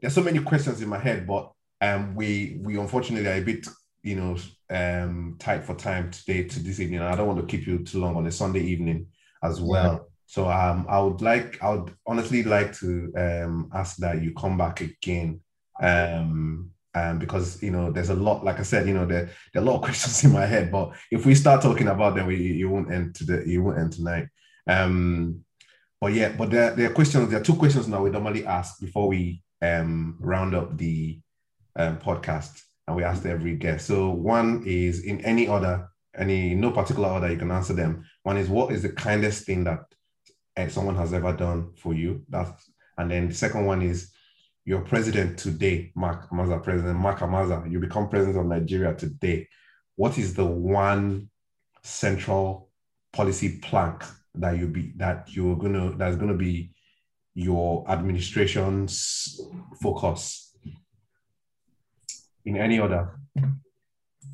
there's 0.00 0.14
so 0.14 0.22
many 0.22 0.40
questions 0.40 0.82
in 0.82 0.88
my 0.88 0.98
head, 0.98 1.24
but 1.24 1.52
um, 1.80 2.16
we 2.16 2.58
we 2.62 2.78
unfortunately 2.78 3.28
are 3.28 3.34
a 3.34 3.44
bit 3.44 3.66
you 4.02 4.16
know 4.16 4.36
um 4.70 5.36
tight 5.38 5.64
for 5.64 5.76
time 5.76 6.10
today 6.10 6.42
to 6.44 6.58
this 6.58 6.80
evening. 6.80 7.00
I 7.00 7.14
don't 7.14 7.28
want 7.28 7.40
to 7.40 7.46
keep 7.46 7.64
you 7.64 7.84
too 7.84 8.00
long 8.00 8.16
on 8.16 8.26
a 8.26 8.32
Sunday 8.32 8.62
evening 8.62 9.06
as 9.40 9.60
well. 9.60 10.08
So 10.32 10.48
um, 10.48 10.86
I 10.88 10.98
would 10.98 11.20
like, 11.20 11.62
I 11.62 11.74
would 11.74 11.94
honestly 12.06 12.42
like 12.42 12.72
to 12.78 13.12
um, 13.18 13.70
ask 13.74 13.98
that 13.98 14.22
you 14.22 14.32
come 14.32 14.56
back 14.56 14.80
again, 14.80 15.42
um, 15.78 16.70
um, 16.94 17.18
because 17.18 17.62
you 17.62 17.70
know 17.70 17.92
there's 17.92 18.08
a 18.08 18.14
lot. 18.14 18.42
Like 18.42 18.58
I 18.58 18.62
said, 18.62 18.88
you 18.88 18.94
know 18.94 19.04
there, 19.04 19.28
there 19.52 19.62
are 19.62 19.66
a 19.66 19.68
lot 19.68 19.76
of 19.76 19.82
questions 19.88 20.24
in 20.24 20.32
my 20.32 20.46
head, 20.46 20.72
but 20.72 20.94
if 21.10 21.26
we 21.26 21.34
start 21.34 21.60
talking 21.60 21.88
about 21.88 22.14
them, 22.14 22.28
we 22.28 22.36
you 22.36 22.70
won't 22.70 22.90
end 22.90 23.14
today. 23.14 23.42
You 23.44 23.62
won't 23.62 23.78
end 23.78 23.92
tonight. 23.92 24.28
Um, 24.66 25.44
but 26.00 26.14
yeah, 26.14 26.30
but 26.30 26.50
there, 26.50 26.70
there 26.70 26.90
are 26.90 26.94
questions. 26.94 27.28
There 27.28 27.38
are 27.38 27.44
two 27.44 27.56
questions 27.56 27.86
now 27.86 28.02
we 28.02 28.08
normally 28.08 28.46
ask 28.46 28.80
before 28.80 29.08
we 29.08 29.42
um, 29.60 30.16
round 30.18 30.54
up 30.54 30.78
the 30.78 31.20
podcast, 31.76 32.58
and 32.86 32.96
we 32.96 33.04
ask 33.04 33.26
every 33.26 33.56
guest. 33.56 33.86
So 33.86 34.08
one 34.08 34.62
is 34.64 35.04
in 35.04 35.20
any 35.26 35.46
order, 35.46 35.90
any 36.16 36.54
no 36.54 36.70
particular 36.70 37.10
order, 37.10 37.30
you 37.30 37.36
can 37.36 37.50
answer 37.50 37.74
them. 37.74 38.06
One 38.22 38.38
is 38.38 38.48
what 38.48 38.72
is 38.72 38.80
the 38.80 38.92
kindest 38.92 39.44
thing 39.44 39.64
that 39.64 39.91
someone 40.70 40.96
has 40.96 41.12
ever 41.12 41.32
done 41.32 41.72
for 41.76 41.94
you. 41.94 42.22
That's 42.28 42.70
and 42.98 43.10
then 43.10 43.28
the 43.28 43.34
second 43.34 43.64
one 43.66 43.82
is 43.82 44.12
your 44.64 44.82
president 44.82 45.38
today, 45.38 45.92
Mark 45.96 46.30
Amaza, 46.30 46.62
President 46.62 46.96
Mark 46.98 47.18
Amaza. 47.20 47.68
You 47.70 47.80
become 47.80 48.08
president 48.08 48.38
of 48.38 48.46
Nigeria 48.46 48.94
today. 48.94 49.48
What 49.96 50.18
is 50.18 50.34
the 50.34 50.44
one 50.44 51.30
central 51.82 52.70
policy 53.12 53.58
plank 53.58 54.04
that 54.34 54.56
you 54.58 54.68
be 54.68 54.92
that 54.96 55.28
you're 55.32 55.56
gonna 55.56 55.96
that's 55.96 56.16
gonna 56.16 56.36
be 56.36 56.72
your 57.34 57.84
administration's 57.90 59.40
focus 59.80 60.56
in 62.44 62.56
any 62.56 62.78
order? 62.78 63.18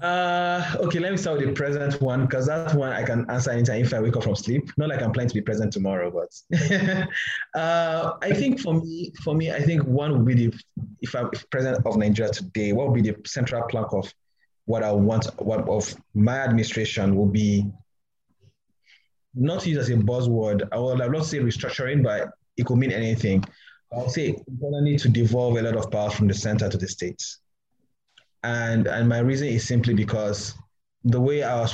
Uh, 0.00 0.76
okay, 0.76 1.00
let 1.00 1.10
me 1.10 1.18
start 1.18 1.38
with 1.38 1.48
the 1.48 1.52
present 1.52 2.00
one 2.00 2.24
because 2.24 2.46
that 2.46 2.72
one 2.74 2.92
I 2.92 3.02
can 3.02 3.28
answer 3.28 3.50
anytime 3.50 3.80
if 3.80 3.92
I 3.92 4.00
wake 4.00 4.16
up 4.16 4.22
from 4.22 4.36
sleep. 4.36 4.70
Not 4.76 4.90
like 4.90 5.02
I'm 5.02 5.10
planning 5.10 5.30
to 5.30 5.34
be 5.34 5.40
present 5.40 5.72
tomorrow, 5.72 6.10
but 6.10 6.30
uh, 7.58 8.12
I 8.22 8.32
think 8.32 8.60
for 8.60 8.74
me, 8.74 9.12
for 9.24 9.34
me, 9.34 9.50
I 9.50 9.60
think 9.60 9.82
one 9.82 10.12
would 10.12 10.24
be 10.24 10.34
the 10.46 10.60
if 11.00 11.16
I'm 11.16 11.30
president 11.50 11.84
of 11.84 11.96
Nigeria 11.96 12.30
today, 12.30 12.72
what 12.72 12.88
would 12.88 13.02
be 13.02 13.10
the 13.10 13.16
central 13.26 13.66
plank 13.68 13.92
of 13.92 14.12
what 14.66 14.84
I 14.84 14.92
want, 14.92 15.26
what 15.42 15.68
of 15.68 15.92
my 16.14 16.38
administration 16.38 17.16
will 17.16 17.26
be 17.26 17.66
not 19.34 19.66
used 19.66 19.80
as 19.80 19.90
a 19.90 19.94
buzzword. 19.94 20.68
I 20.70 20.78
would 20.78 20.98
not 20.98 21.26
say 21.26 21.38
restructuring, 21.38 22.04
but 22.04 22.30
it 22.56 22.66
could 22.66 22.78
mean 22.78 22.92
anything. 22.92 23.42
I'll 23.92 24.08
say 24.08 24.36
we're 24.46 24.70
gonna 24.70 24.84
need 24.84 25.00
to 25.00 25.08
devolve 25.08 25.56
a 25.56 25.62
lot 25.62 25.76
of 25.76 25.90
power 25.90 26.10
from 26.10 26.28
the 26.28 26.34
center 26.34 26.68
to 26.68 26.76
the 26.76 26.86
states 26.86 27.40
and 28.44 28.86
and 28.86 29.08
my 29.08 29.18
reason 29.18 29.48
is 29.48 29.66
simply 29.66 29.94
because 29.94 30.54
the 31.04 31.20
way 31.20 31.42
our 31.42 31.68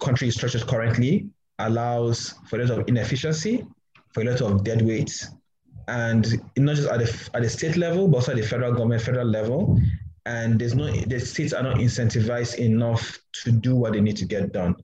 country 0.00 0.28
is 0.28 0.34
structured 0.34 0.66
currently 0.66 1.28
allows 1.58 2.34
for 2.46 2.60
a 2.60 2.64
lot 2.64 2.78
of 2.78 2.88
inefficiency, 2.88 3.66
for 4.12 4.22
a 4.22 4.24
lot 4.24 4.40
of 4.40 4.64
dead 4.64 4.82
weight, 4.82 5.26
and 5.88 6.40
not 6.56 6.76
just 6.76 6.88
at 6.88 6.98
the 7.00 7.30
at 7.34 7.42
the 7.42 7.48
state 7.48 7.76
level, 7.76 8.08
but 8.08 8.18
also 8.18 8.32
at 8.32 8.38
the 8.38 8.46
federal 8.46 8.72
government, 8.72 9.02
federal 9.02 9.26
level. 9.26 9.78
And 10.24 10.58
there's 10.58 10.74
no 10.74 10.90
the 10.90 11.20
states 11.20 11.52
are 11.52 11.62
not 11.62 11.76
incentivized 11.76 12.58
enough 12.58 13.18
to 13.44 13.52
do 13.52 13.76
what 13.76 13.92
they 13.92 14.00
need 14.00 14.16
to 14.16 14.24
get 14.24 14.52
done. 14.52 14.74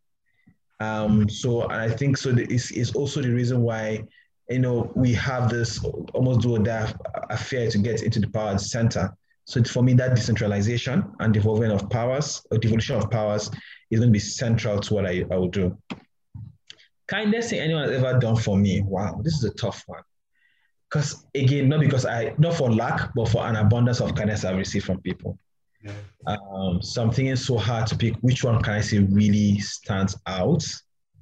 Um, 0.80 1.28
so 1.28 1.68
I 1.70 1.89
think 1.89 2.16
so. 2.16 2.35
It's, 2.37 2.70
it's 2.70 2.95
also 2.95 3.22
the 3.22 3.33
reason 3.33 3.62
why 3.62 4.05
you 4.51 4.59
know 4.59 4.93
we 4.95 5.12
have 5.14 5.49
this 5.49 5.83
almost 6.14 6.41
do 6.41 6.57
or 6.57 6.59
die 6.59 6.93
affair 7.30 7.70
to 7.70 7.78
get 7.78 8.03
into 8.03 8.20
the 8.20 8.28
power 8.28 8.59
center 8.59 9.16
so 9.45 9.62
for 9.64 9.82
me, 9.82 9.93
that 9.95 10.14
decentralization 10.14 11.05
and 11.20 11.34
devolving 11.34 11.70
of 11.70 11.90
powers, 11.90 12.47
or 12.51 12.59
devolution 12.59 12.97
of 12.97 13.11
powers, 13.11 13.51
is 13.90 13.99
going 13.99 14.09
to 14.09 14.12
be 14.12 14.18
central 14.18 14.78
to 14.80 14.95
what 14.95 15.07
I, 15.07 15.24
I 15.30 15.36
will 15.36 15.49
do. 15.49 15.76
Kindness 17.09 17.51
thing 17.51 17.61
anyone 17.61 17.82
has 17.84 17.93
ever 17.93 18.18
done 18.18 18.36
for 18.36 18.57
me. 18.57 18.82
Wow, 18.82 19.20
this 19.22 19.34
is 19.34 19.45
a 19.45 19.55
tough 19.55 19.82
one. 19.86 20.03
Because 20.88 21.26
again, 21.34 21.68
not 21.68 21.80
because 21.80 22.07
I, 22.07 22.34
not 22.38 22.55
for 22.55 22.70
lack, 22.70 23.14
but 23.14 23.28
for 23.28 23.45
an 23.47 23.57
abundance 23.57 24.01
of 24.01 24.14
kindness 24.14 24.45
I've 24.45 24.57
received 24.57 24.86
from 24.86 25.01
people. 25.01 25.38
Yeah. 25.82 25.93
Um, 26.26 26.80
so 26.80 27.03
I'm 27.03 27.11
thinking 27.11 27.34
so 27.34 27.59
hard 27.59 27.86
to 27.88 27.97
pick 27.97 28.14
which 28.20 28.45
one 28.45 28.62
can 28.62 28.74
I 28.74 28.80
say 28.80 29.01
really 29.01 29.59
stands 29.59 30.16
out. 30.26 30.64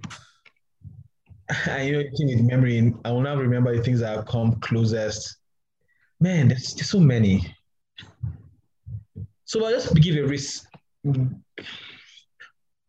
I 1.66 1.83
you 1.83 1.93
know, 1.93 2.05
with 2.18 2.43
memory, 2.43 2.93
I 3.05 3.11
will 3.11 3.23
now 3.23 3.37
remember 3.37 3.75
the 3.75 3.83
things 3.83 4.01
that 4.01 4.14
have 4.14 4.27
come 4.27 4.61
closest. 4.61 5.37
Man, 6.21 6.49
there's, 6.49 6.75
there's 6.75 6.91
so 6.91 7.01
many. 7.01 7.55
So 9.51 9.65
I'll 9.65 9.73
just 9.73 9.93
give 9.97 10.15
a 10.15 10.29
risk. 10.29 10.65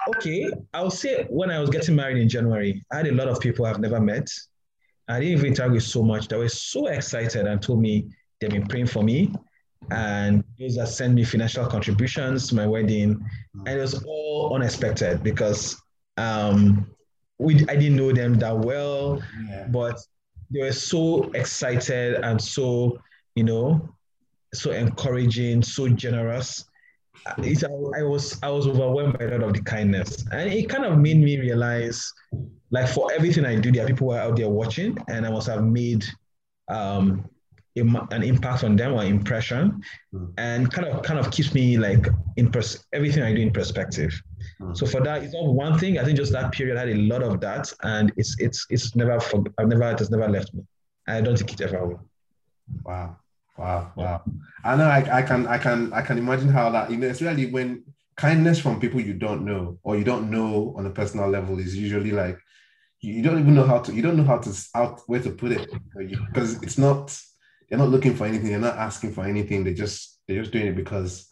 Okay, 0.09 0.51
I'll 0.76 0.91
say 0.91 1.26
when 1.28 1.49
I 1.49 1.59
was 1.59 1.72
getting 1.72 1.95
married 1.95 2.20
in 2.20 2.30
January, 2.30 2.86
I 2.91 2.97
had 2.97 3.07
a 3.07 3.14
lot 3.14 3.30
of 3.30 3.39
people 3.39 3.66
I've 3.66 3.80
never 3.80 3.99
met. 3.99 4.30
I 5.07 5.20
didn't 5.20 5.39
even 5.39 5.45
interact 5.47 5.72
with 5.72 5.82
so 5.82 6.03
much. 6.03 6.28
They 6.28 6.38
were 6.38 6.49
so 6.49 6.86
excited 6.86 7.47
and 7.47 7.59
told 7.64 7.82
me 7.82 8.12
they've 8.39 8.51
been 8.51 8.68
praying 8.68 8.86
for 8.86 9.01
me. 9.01 9.34
And 9.89 10.43
those 10.59 10.76
that 10.76 10.89
sent 10.89 11.16
me 11.16 11.24
financial 11.24 11.66
contributions 11.66 12.49
to 12.49 12.55
my 12.55 12.68
wedding. 12.68 13.20
And 13.66 13.68
it 13.68 13.82
was 13.82 14.03
all 14.03 14.53
unexpected 14.53 15.24
because 15.24 15.82
um, 16.18 16.86
we 17.39 17.55
I 17.70 17.76
didn't 17.76 17.95
know 17.95 18.12
them 18.12 18.36
that 18.36 18.55
well, 18.55 19.20
yeah. 19.49 19.66
but 19.72 19.99
they 20.51 20.59
were 20.59 20.74
so 20.74 21.32
excited 21.32 22.24
and 22.24 22.39
so, 22.39 23.01
you 23.34 23.45
know, 23.45 23.95
so 24.53 24.71
encouraging, 24.71 25.61
so 25.63 25.87
generous. 25.89 26.65
It, 27.37 27.63
I 27.63 28.03
was 28.03 28.39
I 28.41 28.49
was 28.49 28.67
overwhelmed 28.67 29.19
by 29.19 29.25
a 29.25 29.31
lot 29.31 29.43
of 29.43 29.53
the 29.53 29.61
kindness, 29.61 30.25
and 30.31 30.51
it 30.51 30.69
kind 30.69 30.85
of 30.85 30.97
made 30.97 31.17
me 31.17 31.39
realize, 31.39 32.11
like 32.71 32.89
for 32.89 33.11
everything 33.13 33.45
I 33.45 33.55
do, 33.55 33.71
there 33.71 33.85
are 33.85 33.87
people 33.87 34.09
who 34.09 34.13
are 34.13 34.21
out 34.21 34.37
there 34.37 34.49
watching, 34.49 34.97
and 35.07 35.25
I 35.25 35.29
must 35.29 35.47
have 35.47 35.63
made 35.63 36.03
um, 36.67 37.29
an 37.75 38.23
impact 38.23 38.63
on 38.63 38.75
them 38.75 38.93
or 38.93 39.03
impression, 39.03 39.83
mm. 40.13 40.33
and 40.37 40.71
kind 40.71 40.87
of 40.87 41.03
kind 41.03 41.19
of 41.19 41.29
keeps 41.29 41.53
me 41.53 41.77
like 41.77 42.07
in 42.37 42.51
pers- 42.51 42.85
everything 42.91 43.21
I 43.23 43.33
do 43.33 43.41
in 43.41 43.51
perspective. 43.51 44.19
Mm. 44.59 44.75
So 44.75 44.87
for 44.87 45.01
that, 45.01 45.23
it's 45.23 45.33
not 45.33 45.45
one 45.45 45.77
thing. 45.77 45.99
I 45.99 46.03
think 46.03 46.17
just 46.17 46.31
that 46.31 46.51
period 46.51 46.77
had 46.77 46.89
a 46.89 46.95
lot 46.95 47.21
of 47.21 47.39
that, 47.41 47.71
and 47.83 48.11
it's 48.17 48.35
it's 48.39 48.65
it's 48.71 48.95
never 48.95 49.19
for, 49.19 49.43
I've 49.59 49.67
never 49.67 49.83
it 49.91 49.99
has 49.99 50.09
never 50.09 50.27
left 50.27 50.53
me. 50.55 50.63
I 51.07 51.21
don't 51.21 51.37
think 51.37 51.53
it 51.53 51.61
ever 51.61 51.85
will. 51.85 52.01
Wow. 52.83 53.17
Wow, 53.62 53.91
wow. 53.95 54.22
I 54.64 54.76
know 54.76 54.86
I, 54.86 55.20
I 55.20 55.22
can 55.22 55.45
I 55.45 55.57
can 55.59 55.93
I 55.93 56.01
can 56.01 56.18
imagine 56.18 56.49
how 56.49 56.72
that 56.72 56.89
you 56.89 56.97
know 56.97 57.07
especially 57.07 57.45
when 57.45 57.84
kindness 58.16 58.59
from 58.59 58.80
people 58.80 58.99
you 58.99 59.14
don't 59.14 59.45
know 59.45 59.78
or 59.84 59.97
you 59.97 60.03
don't 60.03 60.32
know 60.32 60.74
on 60.78 60.88
a 60.88 60.89
personal 60.89 61.30
level 61.30 61.59
is 61.59 61.78
usually 61.78 62.12
like 62.12 62.39
you, 63.01 63.22
don't 63.24 63.39
even 63.39 63.55
know 63.55 63.66
how 63.66 63.80
to 63.80 63.93
you 63.93 64.01
don't 64.01 64.18
know 64.18 64.24
how 64.24 64.39
to 64.39 64.51
out 64.76 65.01
where 65.05 65.22
to 65.22 65.32
put 65.32 65.51
it. 65.51 65.72
Because 65.95 66.62
it's 66.64 66.80
not 66.80 67.16
they're 67.70 67.80
not 67.80 67.89
looking 67.89 68.16
for 68.16 68.26
anything. 68.26 68.49
They're 68.49 68.59
not 68.59 68.78
asking 68.78 69.14
for 69.14 69.26
anything. 69.26 69.64
They 69.64 69.76
just 69.76 70.20
they're 70.28 70.41
just 70.41 70.51
doing 70.51 70.68
it 70.68 70.76
because 70.76 71.32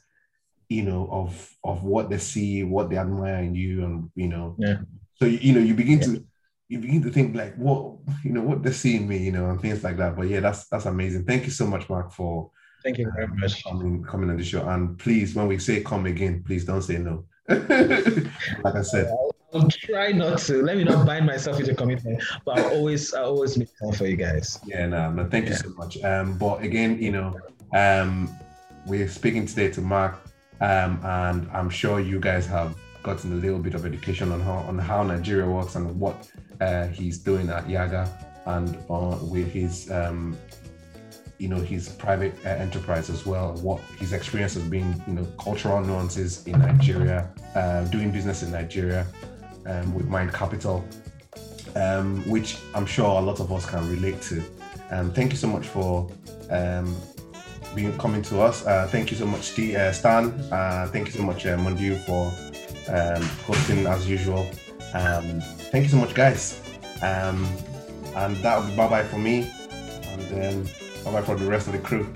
you 0.67 0.83
know 0.83 1.09
of 1.11 1.49
of 1.63 1.83
what 1.83 2.11
they 2.11 2.19
see 2.19 2.63
what 2.63 2.91
they 2.91 2.97
admire 2.97 3.41
in 3.43 3.55
you 3.55 3.83
and 3.85 4.11
you 4.13 4.27
know. 4.27 4.55
Yeah. 4.59 4.77
So 5.15 5.25
you, 5.25 5.39
you 5.39 5.53
know 5.53 5.61
you 5.61 5.73
begin 5.73 5.99
yeah. 5.99 6.05
to 6.05 6.25
you 6.69 6.77
begin 6.77 7.01
to 7.01 7.09
think 7.09 7.35
like 7.35 7.55
what 7.55 7.95
you 8.23 8.31
know 8.31 8.43
what 8.43 8.61
they 8.61 8.71
see 8.71 8.95
in 8.95 9.07
me, 9.07 9.17
you 9.17 9.31
know, 9.31 9.49
and 9.49 9.59
things 9.59 9.83
like 9.83 9.97
that. 9.97 10.15
But 10.15 10.29
yeah, 10.29 10.39
that's 10.39 10.67
that's 10.67 10.85
amazing. 10.85 11.25
Thank 11.25 11.45
you 11.45 11.51
so 11.51 11.65
much, 11.65 11.89
Mark, 11.89 12.13
for 12.13 12.51
thank 12.83 12.99
you 12.99 13.11
very 13.15 13.27
much 13.27 13.63
coming 13.63 14.03
coming 14.03 14.29
on 14.29 14.37
the 14.37 14.43
show. 14.43 14.67
And 14.69 14.97
please, 14.97 15.33
when 15.33 15.47
we 15.47 15.57
say 15.57 15.81
come 15.81 16.05
again, 16.05 16.43
please 16.45 16.65
don't 16.65 16.83
say 16.83 16.99
no. 16.99 17.25
like 17.49 18.75
I 18.75 18.81
said. 18.83 19.11
I'll 19.51 19.67
try 19.67 20.11
not 20.11 20.37
to. 20.41 20.61
Let 20.61 20.77
me 20.77 20.83
not 20.83 21.07
bind 21.07 21.25
myself 21.25 21.59
into 21.59 21.73
commitment, 21.73 22.23
but 22.45 22.59
I'll 22.59 22.69
always, 22.69 23.15
I 23.15 23.23
always 23.23 23.57
make 23.57 23.69
time 23.79 23.93
for 23.93 24.05
you 24.05 24.15
guys. 24.15 24.59
Yeah, 24.63 24.85
no, 24.85 25.11
no, 25.11 25.27
thank 25.27 25.47
you 25.47 25.55
so 25.55 25.69
much. 25.69 25.99
Um, 26.03 26.37
but 26.37 26.61
again, 26.61 27.01
you 27.01 27.11
know, 27.11 27.35
um, 27.73 28.29
we're 28.85 29.07
speaking 29.07 29.47
today 29.47 29.71
to 29.71 29.81
Mark, 29.81 30.21
um, 30.61 30.99
and 31.03 31.49
I'm 31.51 31.71
sure 31.71 31.99
you 31.99 32.19
guys 32.19 32.45
have 32.45 32.75
gotten 33.03 33.33
a 33.33 33.35
little 33.35 33.59
bit 33.59 33.73
of 33.73 33.85
education 33.85 34.31
on 34.31 34.41
how 34.41 34.57
on 34.69 34.77
how 34.77 35.03
Nigeria 35.03 35.47
works 35.47 35.75
and 35.75 35.99
what 35.99 36.29
uh, 36.61 36.87
he's 36.87 37.17
doing 37.17 37.49
at 37.49 37.67
Yiaga 37.67 38.09
and 38.45 38.77
uh, 38.89 39.17
with 39.21 39.51
his 39.51 39.91
um, 39.91 40.37
you 41.37 41.47
know 41.47 41.57
his 41.57 41.89
private 41.89 42.33
uh, 42.45 42.49
enterprise 42.49 43.09
as 43.09 43.25
well 43.25 43.53
what 43.61 43.79
his 43.97 44.11
experience 44.11 44.55
has 44.55 44.63
been 44.63 45.01
you 45.07 45.13
know 45.13 45.25
cultural 45.39 45.79
nuances 45.81 46.45
in 46.47 46.59
nigeria 46.59 47.31
uh, 47.55 47.83
doing 47.85 48.11
business 48.11 48.43
in 48.43 48.51
nigeria 48.51 49.07
um, 49.65 49.93
with 49.93 50.05
mind 50.07 50.33
capital 50.33 50.83
um, 51.77 52.21
which 52.29 52.57
i'm 52.75 52.85
sure 52.85 53.19
a 53.19 53.21
lot 53.21 53.39
of 53.39 53.51
us 53.53 53.65
can 53.65 53.89
relate 53.89 54.21
to. 54.21 54.43
Um, 54.91 55.11
thank 55.11 55.31
you 55.31 55.37
so 55.37 55.47
much 55.47 55.67
for 55.67 56.09
um, 56.49 56.95
being 57.75 57.95
coming 57.97 58.21
to 58.23 58.41
us. 58.41 58.65
Uh, 58.65 58.87
thank 58.89 59.11
you 59.11 59.17
so 59.17 59.25
much 59.25 59.57
uh, 59.59 59.91
stan. 59.91 60.31
Thank 60.91 61.07
you 61.07 61.13
so 61.13 61.21
much 61.23 61.45
uh, 61.45 61.57
for 62.05 62.31
um, 62.87 63.21
hosting 63.45 63.85
as 63.85 64.07
usual 64.09 64.49
um, 64.93 65.41
thank 65.71 65.83
you 65.83 65.89
so 65.89 65.97
much 65.97 66.13
guys 66.13 66.61
um, 67.01 67.45
and 68.15 68.35
that 68.37 68.59
will 68.59 68.67
be 68.69 68.75
bye 68.75 68.87
bye 68.87 69.03
for 69.03 69.17
me 69.17 69.51
and 70.11 70.21
then 70.29 70.69
Bye 71.03 71.11
bye 71.11 71.21
for 71.21 71.35
the 71.35 71.45
rest 71.45 71.67
of 71.67 71.73
the 71.73 71.79
crew. 71.79 72.11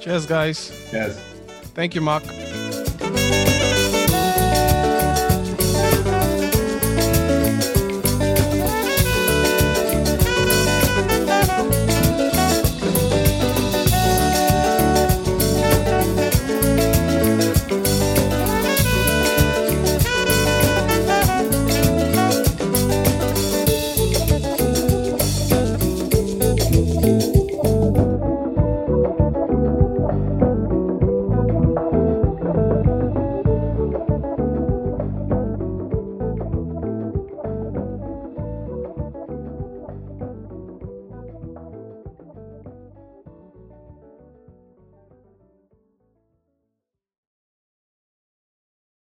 Cheers, 0.00 0.26
guys. 0.26 0.88
Cheers. 0.90 1.16
Thank 1.74 1.94
you, 1.94 2.00
Mark. 2.00 2.22